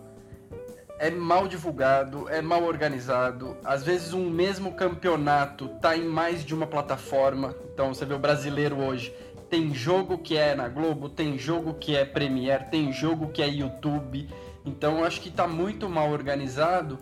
é 1.00 1.10
mal 1.10 1.48
divulgado, 1.48 2.28
é 2.28 2.42
mal 2.42 2.64
organizado. 2.66 3.56
Às 3.64 3.82
vezes 3.82 4.12
um 4.12 4.30
mesmo 4.30 4.74
campeonato 4.74 5.70
tá 5.80 5.96
em 5.96 6.04
mais 6.04 6.44
de 6.44 6.54
uma 6.54 6.68
plataforma. 6.68 7.56
Então 7.74 7.94
você 7.94 8.04
vê 8.04 8.14
o 8.14 8.20
brasileiro 8.20 8.76
hoje, 8.76 9.14
tem 9.50 9.74
jogo 9.74 10.18
que 10.18 10.36
é 10.36 10.54
na 10.54 10.68
Globo, 10.68 11.08
tem 11.08 11.40
jogo 11.40 11.76
que 11.76 11.96
é 11.96 12.04
Premiere, 12.04 12.66
tem 12.66 12.92
jogo 12.92 13.30
que 13.30 13.42
é 13.42 13.48
YouTube. 13.48 14.28
Então 14.66 14.98
eu 14.98 15.06
acho 15.06 15.22
que 15.22 15.32
tá 15.32 15.48
muito 15.48 15.88
mal 15.88 16.12
organizado, 16.12 17.00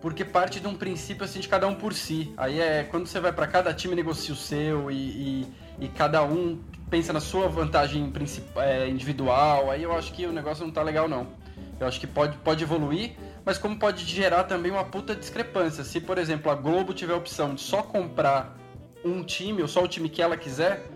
porque 0.00 0.24
parte 0.24 0.60
de 0.60 0.68
um 0.68 0.76
princípio 0.76 1.24
assim 1.24 1.40
de 1.40 1.48
cada 1.48 1.66
um 1.66 1.74
por 1.74 1.92
si. 1.94 2.32
Aí 2.36 2.60
é 2.60 2.84
quando 2.84 3.08
você 3.08 3.18
vai 3.18 3.32
para 3.32 3.48
cada 3.48 3.74
time 3.74 3.96
negocia 3.96 4.32
o 4.32 4.36
seu 4.36 4.88
e, 4.88 4.94
e, 4.94 5.46
e 5.80 5.88
cada 5.88 6.22
um 6.22 6.60
pensa 6.90 7.12
na 7.12 7.20
sua 7.20 7.48
vantagem 7.48 8.12
é, 8.56 8.88
individual, 8.88 9.70
aí 9.70 9.82
eu 9.82 9.92
acho 9.92 10.12
que 10.12 10.26
o 10.26 10.32
negócio 10.32 10.64
não 10.64 10.72
tá 10.72 10.82
legal 10.82 11.08
não. 11.08 11.26
Eu 11.78 11.86
acho 11.86 12.00
que 12.00 12.06
pode, 12.06 12.36
pode 12.38 12.62
evoluir, 12.62 13.12
mas 13.44 13.58
como 13.58 13.78
pode 13.78 14.04
gerar 14.04 14.44
também 14.44 14.72
uma 14.72 14.84
puta 14.84 15.14
discrepância. 15.14 15.84
Se, 15.84 16.00
por 16.00 16.18
exemplo, 16.18 16.50
a 16.50 16.54
Globo 16.54 16.94
tiver 16.94 17.12
a 17.12 17.16
opção 17.16 17.54
de 17.54 17.60
só 17.60 17.82
comprar 17.82 18.56
um 19.04 19.22
time, 19.22 19.62
ou 19.62 19.68
só 19.68 19.82
o 19.82 19.88
time 19.88 20.08
que 20.08 20.22
ela 20.22 20.36
quiser, 20.36 20.86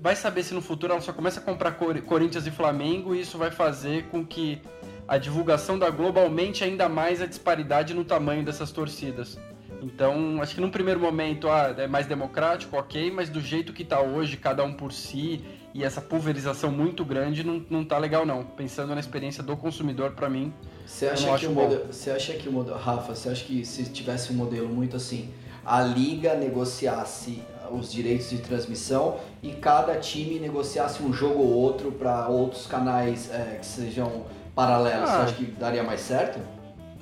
vai 0.00 0.16
saber 0.16 0.42
se 0.42 0.54
no 0.54 0.62
futuro 0.62 0.92
ela 0.92 1.02
só 1.02 1.12
começa 1.12 1.40
a 1.40 1.42
comprar 1.42 1.72
Corinthians 1.72 2.46
e 2.46 2.50
Flamengo 2.50 3.14
e 3.14 3.20
isso 3.20 3.38
vai 3.38 3.50
fazer 3.50 4.04
com 4.08 4.24
que 4.24 4.60
a 5.06 5.18
divulgação 5.18 5.78
da 5.78 5.90
Globo 5.90 6.20
aumente 6.20 6.64
ainda 6.64 6.88
mais 6.88 7.20
a 7.20 7.26
disparidade 7.26 7.94
no 7.94 8.04
tamanho 8.04 8.44
dessas 8.44 8.72
torcidas. 8.72 9.38
Então, 9.84 10.40
acho 10.40 10.54
que 10.54 10.60
num 10.60 10.70
primeiro 10.70 10.98
momento 10.98 11.48
ah, 11.48 11.74
é 11.76 11.86
mais 11.86 12.06
democrático, 12.06 12.76
ok, 12.76 13.10
mas 13.10 13.28
do 13.28 13.40
jeito 13.40 13.72
que 13.72 13.82
está 13.82 14.00
hoje, 14.00 14.36
cada 14.38 14.64
um 14.64 14.72
por 14.72 14.92
si, 14.92 15.44
e 15.74 15.84
essa 15.84 16.00
pulverização 16.00 16.70
muito 16.70 17.04
grande, 17.04 17.44
não, 17.44 17.62
não 17.68 17.84
tá 17.84 17.98
legal 17.98 18.24
não. 18.24 18.42
Pensando 18.44 18.94
na 18.94 19.00
experiência 19.00 19.42
do 19.42 19.54
consumidor, 19.56 20.12
para 20.12 20.30
mim, 20.30 20.54
você 20.86 21.08
acha 21.08 21.38
que 21.38 21.46
o 21.46 21.50
modelo, 21.50 21.92
Você 21.92 22.10
acha 22.10 22.32
que 22.32 22.48
o 22.48 22.52
modelo... 22.52 22.78
Rafa, 22.78 23.14
você 23.14 23.28
acha 23.28 23.44
que 23.44 23.64
se 23.64 23.84
tivesse 23.84 24.32
um 24.32 24.36
modelo 24.36 24.68
muito 24.68 24.96
assim, 24.96 25.30
a 25.64 25.82
liga 25.82 26.34
negociasse 26.34 27.42
os 27.70 27.92
direitos 27.92 28.30
de 28.30 28.38
transmissão 28.38 29.18
e 29.42 29.52
cada 29.52 29.96
time 29.96 30.38
negociasse 30.38 31.02
um 31.02 31.12
jogo 31.12 31.40
ou 31.40 31.52
outro 31.52 31.92
para 31.92 32.28
outros 32.28 32.66
canais 32.66 33.30
é, 33.30 33.58
que 33.58 33.66
sejam 33.66 34.24
paralelos, 34.54 35.10
ah, 35.10 35.16
você 35.16 35.22
acha 35.22 35.34
que 35.34 35.44
daria 35.44 35.82
mais 35.82 36.00
certo? 36.00 36.38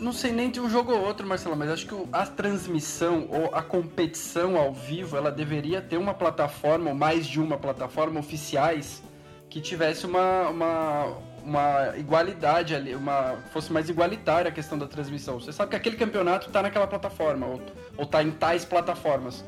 Não 0.03 0.13
sei 0.13 0.33
nem 0.33 0.51
de 0.51 0.61
um 0.61 0.69
jogo 0.69 0.91
ou 0.91 1.01
outro, 1.01 1.25
Marcelo, 1.25 1.55
mas 1.55 1.71
acho 1.71 1.87
que 1.87 1.95
a 2.13 2.27
transmissão 2.27 3.29
ou 3.31 3.55
a 3.55 3.63
competição 3.63 4.57
ao 4.57 4.75
vivo, 4.75 5.17
ela 5.17 5.31
deveria 5.31 5.81
ter 5.81 5.97
uma 5.97 6.13
plataforma, 6.13 6.91
ou 6.91 6.97
mais 6.97 7.25
de 7.25 7.41
uma 7.41 7.57
plataforma 7.57 8.19
oficiais, 8.19 9.01
que 9.49 9.61
tivesse 9.61 10.05
uma, 10.05 10.49
uma, 10.49 11.19
uma 11.45 11.97
igualdade 11.97 12.75
ali, 12.75 12.97
uma, 12.97 13.37
fosse 13.53 13.73
mais 13.73 13.89
igualitária 13.89 14.49
a 14.49 14.53
questão 14.53 14.77
da 14.77 14.89
transmissão. 14.89 15.39
Você 15.39 15.53
sabe 15.53 15.71
que 15.71 15.77
aquele 15.77 15.97
campeonato 15.97 16.49
está 16.49 16.63
naquela 16.63 16.89
plataforma, 16.89 17.47
ou, 17.47 17.63
ou 17.97 18.05
tá 18.05 18.25
em 18.25 18.33
tais 18.33 18.65
plataformas. 18.65 19.45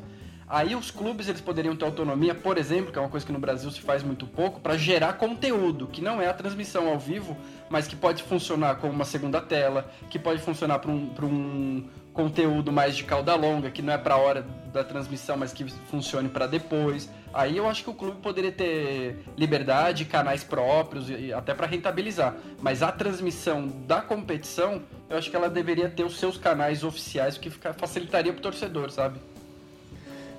Aí 0.47 0.75
os 0.75 0.91
clubes 0.91 1.27
eles 1.27 1.41
poderiam 1.41 1.75
ter 1.75 1.85
autonomia, 1.85 2.35
por 2.35 2.57
exemplo, 2.57 2.91
que 2.91 2.99
é 2.99 3.01
uma 3.01 3.09
coisa 3.09 3.25
que 3.25 3.31
no 3.31 3.39
Brasil 3.39 3.71
se 3.71 3.81
faz 3.81 4.03
muito 4.03 4.27
pouco, 4.27 4.59
para 4.59 4.77
gerar 4.77 5.13
conteúdo, 5.13 5.87
que 5.87 6.01
não 6.01 6.21
é 6.21 6.27
a 6.27 6.33
transmissão 6.33 6.87
ao 6.87 6.99
vivo, 6.99 7.35
mas 7.67 7.87
que 7.87 7.95
pode 7.95 8.21
funcionar 8.21 8.75
como 8.75 8.93
uma 8.93 9.05
segunda 9.05 9.41
tela, 9.41 9.89
que 10.09 10.19
pode 10.19 10.41
funcionar 10.41 10.77
para 10.77 10.91
um, 10.91 11.11
um 11.23 11.89
conteúdo 12.13 12.71
mais 12.71 12.95
de 12.95 13.03
cauda 13.03 13.33
longa, 13.35 13.71
que 13.71 13.81
não 13.81 13.91
é 13.91 13.97
para 13.97 14.13
a 14.13 14.17
hora 14.17 14.45
da 14.71 14.83
transmissão, 14.83 15.35
mas 15.35 15.51
que 15.51 15.65
funcione 15.89 16.29
para 16.29 16.45
depois. 16.45 17.09
Aí 17.33 17.57
eu 17.57 17.67
acho 17.67 17.83
que 17.83 17.89
o 17.89 17.93
clube 17.93 18.21
poderia 18.21 18.51
ter 18.51 19.25
liberdade, 19.35 20.05
canais 20.05 20.43
próprios, 20.43 21.07
até 21.35 21.53
para 21.55 21.65
rentabilizar. 21.65 22.35
Mas 22.61 22.83
a 22.83 22.91
transmissão 22.91 23.67
da 23.85 23.99
competição, 23.99 24.83
eu 25.09 25.17
acho 25.17 25.29
que 25.29 25.35
ela 25.35 25.49
deveria 25.49 25.89
ter 25.89 26.03
os 26.03 26.17
seus 26.17 26.37
canais 26.37 26.83
oficiais, 26.83 27.35
o 27.35 27.39
que 27.39 27.49
facilitaria 27.49 28.31
para 28.31 28.39
o 28.39 28.43
torcedor, 28.43 28.91
sabe? 28.91 29.19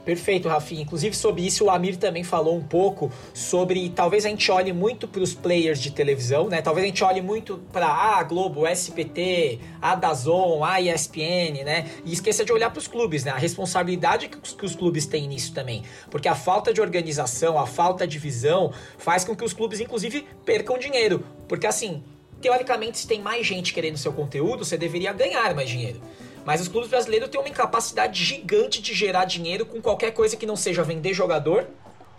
Perfeito, 0.06 0.48
Rafinha. 0.48 0.82
Inclusive, 0.82 1.16
sobre 1.16 1.44
isso, 1.44 1.64
o 1.64 1.70
Amir 1.70 1.96
também 1.96 2.22
falou 2.22 2.56
um 2.56 2.62
pouco 2.62 3.10
sobre. 3.34 3.90
Talvez 3.90 4.24
a 4.24 4.28
gente 4.28 4.48
olhe 4.52 4.72
muito 4.72 5.08
para 5.08 5.20
os 5.20 5.34
players 5.34 5.80
de 5.80 5.90
televisão, 5.90 6.48
né? 6.48 6.62
Talvez 6.62 6.84
a 6.84 6.86
gente 6.86 7.02
olhe 7.02 7.20
muito 7.20 7.58
para 7.72 7.88
a 7.88 8.22
Globo, 8.22 8.68
SPT, 8.68 9.58
a 9.82 9.96
Dazon, 9.96 10.62
a 10.62 10.80
ESPN, 10.80 11.64
né? 11.64 11.90
E 12.04 12.12
esqueça 12.12 12.44
de 12.44 12.52
olhar 12.52 12.70
para 12.70 12.78
os 12.78 12.86
clubes, 12.86 13.24
né? 13.24 13.32
A 13.32 13.36
responsabilidade 13.36 14.28
que 14.28 14.38
os, 14.38 14.52
que 14.52 14.64
os 14.64 14.76
clubes 14.76 15.06
têm 15.06 15.26
nisso 15.26 15.52
também. 15.52 15.82
Porque 16.08 16.28
a 16.28 16.36
falta 16.36 16.72
de 16.72 16.80
organização, 16.80 17.58
a 17.58 17.66
falta 17.66 18.06
de 18.06 18.16
visão 18.16 18.72
faz 18.98 19.24
com 19.24 19.34
que 19.34 19.44
os 19.44 19.52
clubes, 19.52 19.80
inclusive, 19.80 20.24
percam 20.44 20.78
dinheiro. 20.78 21.26
Porque, 21.48 21.66
assim, 21.66 22.00
teoricamente, 22.40 22.98
se 22.98 23.08
tem 23.08 23.20
mais 23.20 23.44
gente 23.44 23.74
querendo 23.74 23.96
seu 23.96 24.12
conteúdo, 24.12 24.64
você 24.64 24.78
deveria 24.78 25.12
ganhar 25.12 25.52
mais 25.52 25.68
dinheiro. 25.68 26.00
Mas 26.46 26.60
os 26.60 26.68
clubes 26.68 26.88
brasileiros 26.88 27.28
têm 27.28 27.40
uma 27.40 27.48
incapacidade 27.48 28.22
gigante 28.24 28.80
de 28.80 28.94
gerar 28.94 29.24
dinheiro 29.24 29.66
com 29.66 29.82
qualquer 29.82 30.12
coisa 30.12 30.36
que 30.36 30.46
não 30.46 30.54
seja 30.54 30.84
vender 30.84 31.12
jogador 31.12 31.66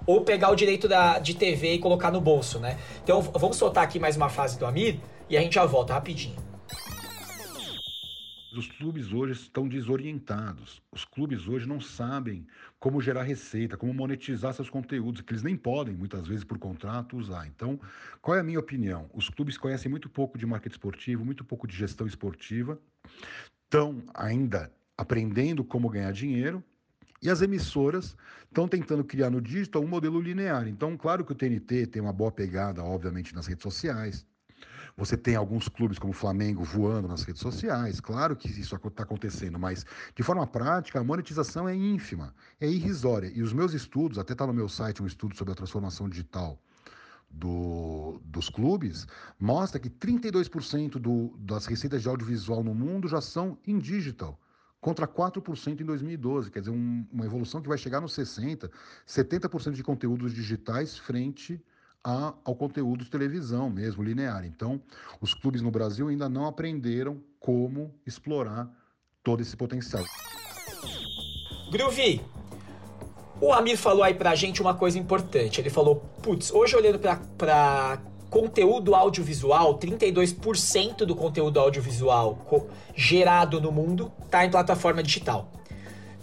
ou 0.05 0.19
pegar 0.19 0.51
o 0.51 0.55
direito 0.55 0.85
da, 0.85 1.17
de 1.17 1.33
TV 1.33 1.75
e 1.75 1.79
colocar 1.79 2.11
no 2.11 2.19
bolso, 2.19 2.59
né? 2.59 2.77
Então 3.01 3.21
vamos 3.21 3.55
soltar 3.55 3.85
aqui 3.85 3.97
mais 3.97 4.17
uma 4.17 4.27
frase 4.27 4.59
do 4.59 4.65
Amir 4.65 4.99
e 5.29 5.37
a 5.37 5.41
gente 5.41 5.53
já 5.55 5.65
volta 5.65 5.93
rapidinho. 5.93 6.35
Os 8.53 8.67
clubes 8.67 9.13
hoje 9.13 9.31
estão 9.31 9.65
desorientados. 9.65 10.81
Os 10.91 11.05
clubes 11.05 11.47
hoje 11.47 11.65
não 11.65 11.79
sabem 11.79 12.45
como 12.81 12.99
gerar 12.99 13.23
receita, 13.23 13.77
como 13.77 13.93
monetizar 13.93 14.53
seus 14.53 14.69
conteúdos, 14.69 15.21
que 15.21 15.31
eles 15.31 15.43
nem 15.43 15.55
podem, 15.55 15.95
muitas 15.95 16.27
vezes, 16.27 16.43
por 16.43 16.57
contrato, 16.57 17.15
usar. 17.15 17.47
Então, 17.47 17.79
qual 18.21 18.35
é 18.35 18.41
a 18.41 18.43
minha 18.43 18.59
opinião? 18.59 19.09
Os 19.13 19.29
clubes 19.29 19.57
conhecem 19.57 19.89
muito 19.89 20.09
pouco 20.09 20.37
de 20.37 20.45
marketing 20.45 20.73
esportivo, 20.73 21.23
muito 21.23 21.45
pouco 21.45 21.67
de 21.67 21.75
gestão 21.75 22.07
esportiva, 22.07 22.79
estão 23.67 24.01
ainda 24.13 24.71
aprendendo 24.97 25.63
como 25.63 25.89
ganhar 25.89 26.11
dinheiro 26.13 26.63
e 27.21 27.29
as 27.29 27.41
emissoras 27.41 28.15
estão 28.45 28.67
tentando 28.67 29.03
criar 29.03 29.29
no 29.29 29.41
digital 29.41 29.83
um 29.83 29.87
modelo 29.87 30.21
linear. 30.21 30.67
Então, 30.67 30.95
claro 30.95 31.25
que 31.25 31.33
o 31.33 31.35
TNT 31.35 31.87
tem 31.87 32.01
uma 32.01 32.13
boa 32.13 32.31
pegada, 32.31 32.81
obviamente, 32.81 33.35
nas 33.35 33.45
redes 33.45 33.63
sociais. 33.63 34.25
Você 34.95 35.17
tem 35.17 35.35
alguns 35.35 35.67
clubes 35.67 35.99
como 35.99 36.11
o 36.11 36.15
Flamengo 36.15 36.63
voando 36.63 37.07
nas 37.07 37.23
redes 37.23 37.41
sociais, 37.41 37.99
claro 37.99 38.35
que 38.35 38.47
isso 38.47 38.75
está 38.75 39.03
acontecendo, 39.03 39.59
mas 39.59 39.85
de 40.15 40.23
forma 40.23 40.47
prática 40.47 40.99
a 40.99 41.03
monetização 41.03 41.67
é 41.69 41.75
ínfima, 41.75 42.33
é 42.59 42.67
irrisória. 42.67 43.31
E 43.35 43.43
os 43.43 43.53
meus 43.53 43.73
estudos, 43.73 44.17
até 44.17 44.33
está 44.33 44.47
no 44.47 44.53
meu 44.53 44.67
site 44.67 45.03
um 45.03 45.05
estudo 45.05 45.35
sobre 45.35 45.51
a 45.51 45.55
transformação 45.55 46.09
digital 46.09 46.59
do, 47.29 48.19
dos 48.25 48.49
clubes 48.49 49.07
mostra 49.39 49.79
que 49.79 49.89
32% 49.89 50.91
do, 50.99 51.35
das 51.37 51.65
receitas 51.65 52.01
de 52.01 52.09
audiovisual 52.09 52.63
no 52.63 52.73
mundo 52.73 53.07
já 53.07 53.21
são 53.21 53.57
em 53.65 53.77
digital, 53.77 54.39
contra 54.79 55.07
4% 55.07 55.81
em 55.81 55.85
2012. 55.85 56.51
Quer 56.51 56.59
dizer, 56.59 56.71
um, 56.71 57.05
uma 57.11 57.25
evolução 57.25 57.61
que 57.61 57.67
vai 57.67 57.77
chegar 57.77 58.01
nos 58.01 58.13
60%, 58.13 58.69
70% 59.07 59.71
de 59.71 59.83
conteúdos 59.83 60.33
digitais 60.33 60.97
frente 60.97 61.61
a, 62.03 62.33
ao 62.43 62.55
conteúdo 62.55 63.03
de 63.03 63.11
televisão 63.11 63.69
mesmo, 63.69 64.03
linear. 64.03 64.45
Então, 64.45 64.81
os 65.19 65.33
clubes 65.33 65.61
no 65.61 65.69
Brasil 65.69 66.07
ainda 66.07 66.29
não 66.29 66.45
aprenderam 66.45 67.21
como 67.39 67.93
explorar 68.05 68.71
todo 69.23 69.41
esse 69.41 69.57
potencial. 69.57 70.05
Groovy, 71.69 72.21
o 73.39 73.53
Amir 73.53 73.77
falou 73.77 74.03
aí 74.03 74.13
pra 74.13 74.35
gente 74.35 74.61
uma 74.61 74.73
coisa 74.73 74.97
importante. 74.97 75.61
Ele 75.61 75.69
falou, 75.69 76.03
putz, 76.21 76.51
hoje 76.51 76.75
olhando 76.75 76.99
pra, 76.99 77.19
pra 77.37 77.99
conteúdo 78.29 78.95
audiovisual, 78.95 79.77
32% 79.77 81.05
do 81.05 81.15
conteúdo 81.15 81.59
audiovisual 81.59 82.37
gerado 82.95 83.61
no 83.61 83.71
mundo 83.71 84.11
tá 84.29 84.45
em 84.45 84.49
plataforma 84.49 85.01
digital. 85.01 85.51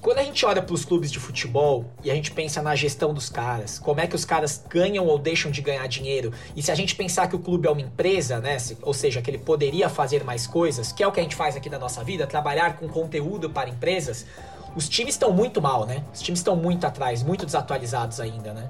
Quando 0.05 0.19
a 0.19 0.23
gente 0.23 0.45
olha 0.45 0.61
para 0.61 0.75
os 0.75 0.85
clubes 0.85 1.11
de 1.11 1.19
futebol 1.19 1.87
e 2.05 2.11
a 2.11 2.15
gente 2.15 2.31
pensa 2.31 2.61
na 2.61 2.77
gestão 2.77 3.15
dos 3.15 3.31
caras, 3.31 3.79
como 3.79 4.03
é 4.03 4.07
que 4.07 4.15
os 4.15 4.23
caras 4.23 4.63
ganham 4.69 5.07
ou 5.07 5.17
deixam 5.17 5.51
de 5.51 5.63
ganhar 5.63 5.87
dinheiro, 5.87 6.31
e 6.55 6.63
se 6.63 6.71
a 6.71 6.75
gente 6.75 6.95
pensar 6.95 7.27
que 7.27 7.35
o 7.35 7.39
clube 7.39 7.67
é 7.67 7.71
uma 7.71 7.81
empresa, 7.81 8.39
né, 8.39 8.59
ou 8.83 8.93
seja, 8.93 9.23
que 9.23 9.31
ele 9.31 9.39
poderia 9.39 9.89
fazer 9.89 10.23
mais 10.23 10.47
coisas, 10.47 10.93
que 10.93 11.03
é 11.03 11.07
o 11.07 11.11
que 11.11 11.21
a 11.21 11.23
gente 11.23 11.35
faz 11.35 11.57
aqui 11.57 11.71
na 11.71 11.79
nossa 11.79 12.05
vida, 12.05 12.27
trabalhar 12.27 12.77
com 12.77 12.87
conteúdo 12.87 13.49
para 13.49 13.71
empresas, 13.71 14.27
os 14.77 14.89
times 14.89 15.15
estão 15.15 15.33
muito 15.33 15.61
mal, 15.61 15.87
né? 15.87 16.05
Os 16.13 16.21
times 16.21 16.41
estão 16.41 16.57
muito 16.57 16.85
atrás, 16.87 17.23
muito 17.23 17.45
desatualizados 17.45 18.21
ainda, 18.21 18.53
né? 18.53 18.69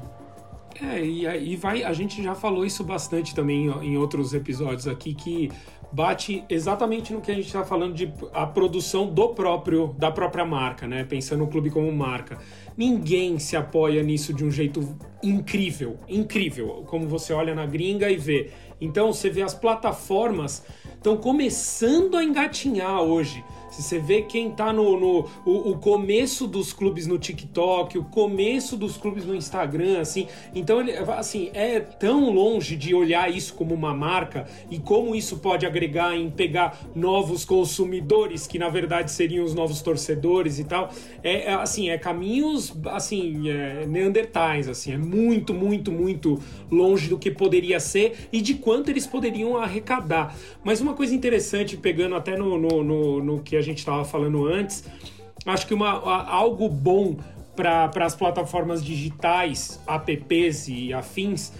É, 0.82 1.04
e 1.04 1.26
aí 1.26 1.56
vai, 1.56 1.84
a 1.84 1.92
gente 1.92 2.22
já 2.22 2.34
falou 2.34 2.64
isso 2.64 2.82
bastante 2.82 3.34
também 3.34 3.66
em 3.82 3.96
outros 3.96 4.34
episódios 4.34 4.88
aqui, 4.88 5.14
que 5.14 5.50
bate 5.92 6.44
exatamente 6.48 7.12
no 7.12 7.20
que 7.20 7.30
a 7.30 7.34
gente 7.34 7.46
está 7.46 7.64
falando 7.64 7.94
de 7.94 8.12
a 8.32 8.44
produção 8.44 9.06
do 9.06 9.28
próprio 9.28 9.94
da 9.96 10.10
própria 10.10 10.44
marca, 10.44 10.88
né? 10.88 11.04
Pensando 11.04 11.40
no 11.40 11.46
clube 11.46 11.70
como 11.70 11.90
marca. 11.92 12.38
Ninguém 12.76 13.38
se 13.38 13.56
apoia 13.56 14.02
nisso 14.02 14.34
de 14.34 14.44
um 14.44 14.50
jeito 14.50 14.96
incrível, 15.22 15.96
incrível, 16.08 16.84
como 16.88 17.06
você 17.06 17.32
olha 17.32 17.54
na 17.54 17.64
gringa 17.64 18.10
e 18.10 18.16
vê. 18.16 18.50
Então 18.80 19.12
você 19.12 19.30
vê 19.30 19.42
as 19.42 19.54
plataformas 19.54 20.64
estão 20.96 21.16
começando 21.16 22.16
a 22.16 22.24
engatinhar 22.24 23.00
hoje. 23.00 23.44
Se 23.74 23.82
você 23.82 23.98
vê 23.98 24.22
quem 24.22 24.52
tá 24.52 24.72
no, 24.72 24.98
no 24.98 25.28
o, 25.44 25.72
o, 25.72 25.78
começo 25.78 26.46
dos 26.46 26.72
clubes 26.72 27.08
no 27.08 27.18
TikTok, 27.18 27.98
o 27.98 28.04
começo 28.04 28.76
dos 28.76 28.96
clubes 28.96 29.24
no 29.26 29.34
Instagram, 29.34 30.00
assim, 30.00 30.28
então 30.54 30.80
ele 30.80 30.92
assim, 30.92 31.50
é 31.52 31.80
tão 31.80 32.32
longe 32.32 32.76
de 32.76 32.94
olhar 32.94 33.28
isso 33.28 33.52
como 33.54 33.74
uma 33.74 33.92
marca 33.92 34.46
e 34.70 34.78
como 34.78 35.12
isso 35.16 35.38
pode 35.38 35.66
agregar 35.66 36.16
em 36.16 36.30
pegar 36.30 36.78
novos 36.94 37.44
consumidores, 37.44 38.46
que 38.46 38.60
na 38.60 38.68
verdade 38.68 39.10
seriam 39.10 39.44
os 39.44 39.54
novos 39.54 39.82
torcedores 39.82 40.60
e 40.60 40.64
tal. 40.64 40.90
É, 41.20 41.46
é 41.46 41.54
assim, 41.54 41.90
é 41.90 41.98
caminhos 41.98 42.72
assim, 42.86 43.50
é, 43.50 43.86
neandertais, 43.86 44.68
assim, 44.68 44.92
é 44.92 44.98
muito, 44.98 45.52
muito, 45.52 45.90
muito 45.90 46.40
longe 46.70 47.08
do 47.08 47.18
que 47.18 47.28
poderia 47.28 47.80
ser 47.80 48.28
e 48.32 48.40
de 48.40 48.54
quanto 48.54 48.88
eles 48.88 49.04
poderiam 49.04 49.56
arrecadar. 49.56 50.36
Mas 50.62 50.80
uma 50.80 50.94
coisa 50.94 51.12
interessante, 51.12 51.76
pegando 51.76 52.14
até 52.14 52.36
no, 52.36 52.56
no, 52.56 52.84
no, 52.84 53.24
no 53.24 53.42
que 53.42 53.56
a 53.56 53.63
gente 53.64 53.78
estava 53.78 54.04
falando 54.04 54.46
antes, 54.46 54.84
acho 55.44 55.66
que 55.66 55.74
uma, 55.74 55.90
algo 55.90 56.68
bom 56.68 57.16
para 57.56 58.04
as 58.04 58.14
plataformas 58.14 58.84
digitais, 58.84 59.80
apps 59.86 60.68
e 60.68 60.92
afins, 60.92 61.52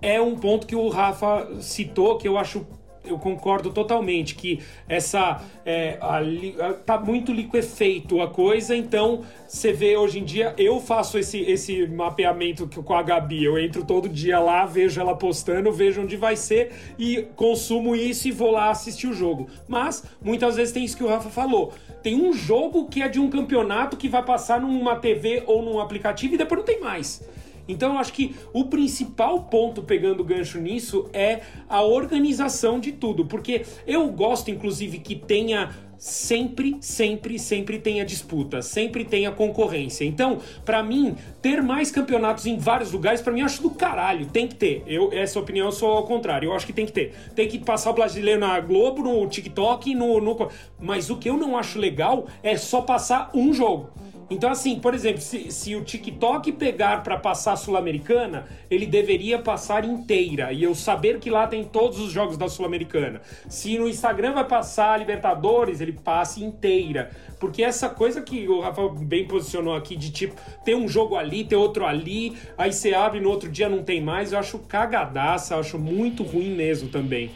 é 0.00 0.20
um 0.20 0.36
ponto 0.36 0.66
que 0.66 0.74
o 0.74 0.88
Rafa 0.88 1.48
citou 1.60 2.18
que 2.18 2.26
eu 2.26 2.36
acho 2.36 2.66
eu 3.04 3.18
concordo 3.18 3.70
totalmente 3.70 4.34
que 4.34 4.60
essa 4.88 5.42
é, 5.64 5.98
ali, 6.00 6.54
tá 6.86 6.98
muito 6.98 7.32
liquefeito 7.32 8.20
a 8.20 8.28
coisa, 8.28 8.76
então 8.76 9.22
você 9.46 9.72
vê 9.72 9.96
hoje 9.96 10.20
em 10.20 10.24
dia, 10.24 10.54
eu 10.56 10.80
faço 10.80 11.18
esse, 11.18 11.38
esse 11.40 11.86
mapeamento 11.86 12.66
com 12.82 12.94
a 12.94 13.02
Gabi, 13.02 13.44
eu 13.44 13.58
entro 13.58 13.84
todo 13.84 14.08
dia 14.08 14.38
lá, 14.38 14.64
vejo 14.64 15.00
ela 15.00 15.14
postando, 15.14 15.70
vejo 15.72 16.02
onde 16.02 16.16
vai 16.16 16.36
ser 16.36 16.72
e 16.98 17.26
consumo 17.36 17.94
isso 17.94 18.28
e 18.28 18.30
vou 18.30 18.50
lá 18.50 18.70
assistir 18.70 19.06
o 19.06 19.12
jogo. 19.12 19.48
Mas 19.68 20.04
muitas 20.22 20.56
vezes 20.56 20.72
tem 20.72 20.84
isso 20.84 20.96
que 20.96 21.04
o 21.04 21.08
Rafa 21.08 21.30
falou. 21.30 21.72
Tem 22.02 22.16
um 22.16 22.32
jogo 22.32 22.88
que 22.88 23.02
é 23.02 23.08
de 23.08 23.20
um 23.20 23.30
campeonato 23.30 23.96
que 23.96 24.08
vai 24.08 24.24
passar 24.24 24.60
numa 24.60 24.96
TV 24.96 25.42
ou 25.46 25.62
num 25.62 25.78
aplicativo 25.78 26.34
e 26.34 26.38
depois 26.38 26.58
não 26.58 26.66
tem 26.66 26.80
mais. 26.80 27.22
Então 27.66 27.94
eu 27.94 27.98
acho 27.98 28.12
que 28.12 28.34
o 28.52 28.64
principal 28.66 29.44
ponto 29.44 29.82
pegando 29.82 30.24
gancho 30.24 30.60
nisso 30.60 31.08
é 31.12 31.40
a 31.68 31.82
organização 31.82 32.78
de 32.78 32.92
tudo, 32.92 33.26
porque 33.26 33.64
eu 33.86 34.08
gosto 34.08 34.50
inclusive 34.50 34.98
que 34.98 35.14
tenha 35.14 35.70
sempre, 36.02 36.78
sempre, 36.80 37.38
sempre 37.38 37.78
tenha 37.78 38.04
disputa, 38.04 38.60
sempre 38.60 39.04
tenha 39.04 39.30
concorrência. 39.30 40.04
Então, 40.04 40.40
para 40.64 40.82
mim, 40.82 41.14
ter 41.40 41.62
mais 41.62 41.92
campeonatos 41.92 42.44
em 42.44 42.58
vários 42.58 42.90
lugares, 42.90 43.20
para 43.20 43.32
mim, 43.32 43.38
eu 43.38 43.46
acho 43.46 43.62
do 43.62 43.70
caralho. 43.70 44.26
Tem 44.26 44.48
que 44.48 44.56
ter. 44.56 44.82
Eu, 44.84 45.12
essa 45.12 45.38
opinião 45.38 45.66
eu 45.66 45.72
sou 45.72 45.92
ao 45.92 46.02
contrário. 46.02 46.48
Eu 46.48 46.54
acho 46.54 46.66
que 46.66 46.72
tem 46.72 46.86
que 46.86 46.92
ter. 46.92 47.14
Tem 47.36 47.46
que 47.46 47.60
passar 47.60 47.90
o 47.90 47.94
brasileiro 47.94 48.40
na 48.40 48.58
Globo, 48.58 49.00
no 49.00 49.24
TikTok, 49.28 49.94
no, 49.94 50.20
no. 50.20 50.50
Mas 50.80 51.08
o 51.08 51.16
que 51.16 51.30
eu 51.30 51.36
não 51.36 51.56
acho 51.56 51.78
legal 51.78 52.26
é 52.42 52.56
só 52.56 52.82
passar 52.82 53.30
um 53.32 53.54
jogo. 53.54 53.90
Então, 54.32 54.50
assim, 54.50 54.80
por 54.80 54.94
exemplo, 54.94 55.20
se, 55.20 55.50
se 55.50 55.76
o 55.76 55.84
TikTok 55.84 56.52
pegar 56.52 57.02
para 57.02 57.18
passar 57.18 57.52
a 57.52 57.56
Sul-Americana, 57.56 58.46
ele 58.70 58.86
deveria 58.86 59.38
passar 59.38 59.84
inteira. 59.84 60.54
E 60.54 60.62
eu 60.62 60.74
saber 60.74 61.18
que 61.20 61.28
lá 61.28 61.46
tem 61.46 61.64
todos 61.64 62.00
os 62.00 62.10
jogos 62.10 62.38
da 62.38 62.48
Sul-Americana. 62.48 63.20
Se 63.46 63.78
no 63.78 63.86
Instagram 63.86 64.32
vai 64.32 64.46
passar 64.46 64.94
a 64.94 64.96
Libertadores, 64.96 65.82
ele 65.82 65.92
passe 65.92 66.42
inteira. 66.42 67.10
Porque 67.38 67.62
essa 67.62 67.90
coisa 67.90 68.22
que 68.22 68.48
o 68.48 68.60
Rafael 68.60 68.88
bem 68.88 69.28
posicionou 69.28 69.76
aqui, 69.76 69.96
de 69.96 70.10
tipo, 70.10 70.34
ter 70.64 70.74
um 70.74 70.88
jogo 70.88 71.14
ali, 71.14 71.44
ter 71.44 71.56
outro 71.56 71.84
ali, 71.84 72.34
aí 72.56 72.72
você 72.72 72.94
abre 72.94 73.20
no 73.20 73.28
outro 73.28 73.50
dia 73.50 73.68
não 73.68 73.82
tem 73.82 74.00
mais, 74.00 74.32
eu 74.32 74.38
acho 74.38 74.58
cagadaça, 74.60 75.54
eu 75.54 75.60
acho 75.60 75.78
muito 75.78 76.22
ruim 76.22 76.54
mesmo 76.54 76.88
também. 76.88 77.30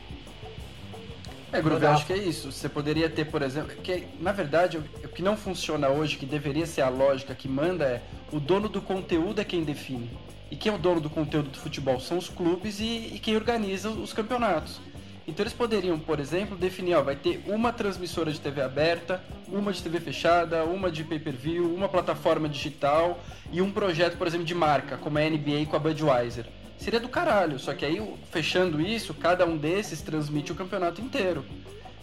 É, 1.53 1.63
Groove, 1.63 1.85
eu 1.85 1.91
acho 1.91 2.07
que 2.07 2.13
é 2.13 2.19
isso. 2.19 2.51
Você 2.51 2.69
poderia 2.69 3.09
ter, 3.09 3.25
por 3.27 3.41
exemplo, 3.43 3.75
que 3.83 4.05
na 4.21 4.33
verdade 4.33 4.79
o 4.79 5.06
que 5.17 5.23
não 5.23 5.35
funciona 5.35 5.89
hoje, 5.89 6.19
que 6.19 6.27
deveria 6.27 6.67
ser 6.67 6.83
a 6.83 6.91
lógica 6.91 7.35
que 7.35 7.49
manda 7.49 7.87
é 7.87 8.03
o 8.31 8.39
dono 8.39 8.69
do 8.69 8.83
conteúdo 8.83 9.41
é 9.41 9.45
quem 9.45 9.65
define. 9.65 10.11
E 10.51 10.57
quem 10.57 10.71
é 10.71 10.75
o 10.75 10.79
dono 10.79 11.01
do 11.01 11.09
conteúdo 11.09 11.49
do 11.49 11.59
futebol 11.59 11.99
são 11.99 12.19
os 12.19 12.29
clubes 12.29 12.81
e, 12.81 13.15
e 13.15 13.19
quem 13.19 13.35
organiza 13.35 13.89
os 13.89 14.13
campeonatos. 14.13 14.79
Então 15.27 15.43
eles 15.43 15.55
poderiam, 15.55 15.99
por 15.99 16.21
exemplo, 16.21 16.55
definir, 16.55 16.97
ó, 16.97 17.03
vai 17.03 17.17
ter 17.17 17.43
uma 17.47 17.73
transmissora 17.73 18.31
de 18.31 18.39
TV 18.39 18.61
aberta, 18.61 19.25
uma 19.49 19.73
de 19.73 19.83
TV 19.83 20.01
fechada, 20.01 20.65
uma 20.65 20.91
de 20.91 21.03
pay-per-view, 21.03 21.75
uma 21.75 21.89
plataforma 21.89 22.47
digital 22.47 23.19
e 23.51 23.63
um 23.63 23.73
projeto, 23.73 24.19
por 24.19 24.27
exemplo, 24.27 24.45
de 24.45 24.55
marca, 24.55 24.99
como 24.99 25.17
a 25.17 25.23
NBA 25.23 25.65
com 25.71 25.77
a 25.77 25.79
Budweiser 25.79 26.45
seria 26.79 27.01
do 27.01 27.09
caralho. 27.09 27.59
Só 27.59 27.73
que 27.73 27.87
aí, 27.87 28.03
fechando 28.31 28.83
isso, 28.83 29.15
cada 29.15 29.47
um 29.47 29.57
desses 29.57 30.03
transmite 30.03 30.53
o 30.53 30.55
campeonato 30.55 31.01
inteiro. 31.01 31.43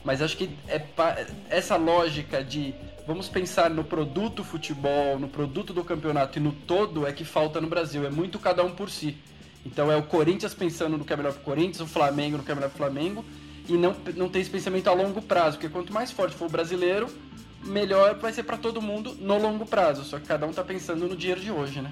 Mas 0.03 0.19
acho 0.19 0.35
que 0.35 0.49
é 0.67 0.81
essa 1.47 1.77
lógica 1.77 2.43
de 2.43 2.73
vamos 3.07 3.29
pensar 3.29 3.69
no 3.69 3.83
produto 3.83 4.43
futebol, 4.43 5.19
no 5.19 5.27
produto 5.27 5.73
do 5.73 5.83
campeonato 5.83 6.39
e 6.39 6.41
no 6.41 6.51
todo 6.51 7.05
é 7.05 7.11
que 7.11 7.25
falta 7.25 7.59
no 7.59 7.67
Brasil. 7.67 8.05
É 8.05 8.09
muito 8.09 8.39
cada 8.39 8.63
um 8.63 8.71
por 8.71 8.89
si. 8.89 9.17
Então 9.65 9.91
é 9.91 9.95
o 9.95 10.03
Corinthians 10.03 10.53
pensando 10.53 10.97
no 10.97 11.05
que 11.05 11.13
é 11.13 11.17
melhor 11.17 11.33
pro 11.33 11.41
Corinthians, 11.41 11.79
o 11.79 11.87
Flamengo 11.87 12.37
no 12.37 12.43
que 12.43 12.51
é 12.51 12.55
melhor 12.55 12.69
pro 12.69 12.77
Flamengo, 12.77 13.23
e 13.67 13.73
não, 13.73 13.95
não 14.15 14.27
tem 14.27 14.41
esse 14.41 14.51
pensamento 14.51 14.89
a 14.89 14.93
longo 14.93 15.21
prazo, 15.21 15.57
porque 15.57 15.69
quanto 15.69 15.93
mais 15.93 16.11
forte 16.11 16.35
for 16.35 16.47
o 16.47 16.49
brasileiro, 16.49 17.07
melhor 17.63 18.19
vai 18.19 18.33
ser 18.33 18.43
para 18.43 18.57
todo 18.57 18.81
mundo 18.81 19.15
no 19.19 19.37
longo 19.37 19.65
prazo. 19.65 20.03
Só 20.03 20.19
que 20.19 20.25
cada 20.25 20.45
um 20.45 20.51
tá 20.51 20.63
pensando 20.63 21.07
no 21.07 21.15
dinheiro 21.15 21.39
de 21.39 21.51
hoje, 21.51 21.81
né? 21.81 21.91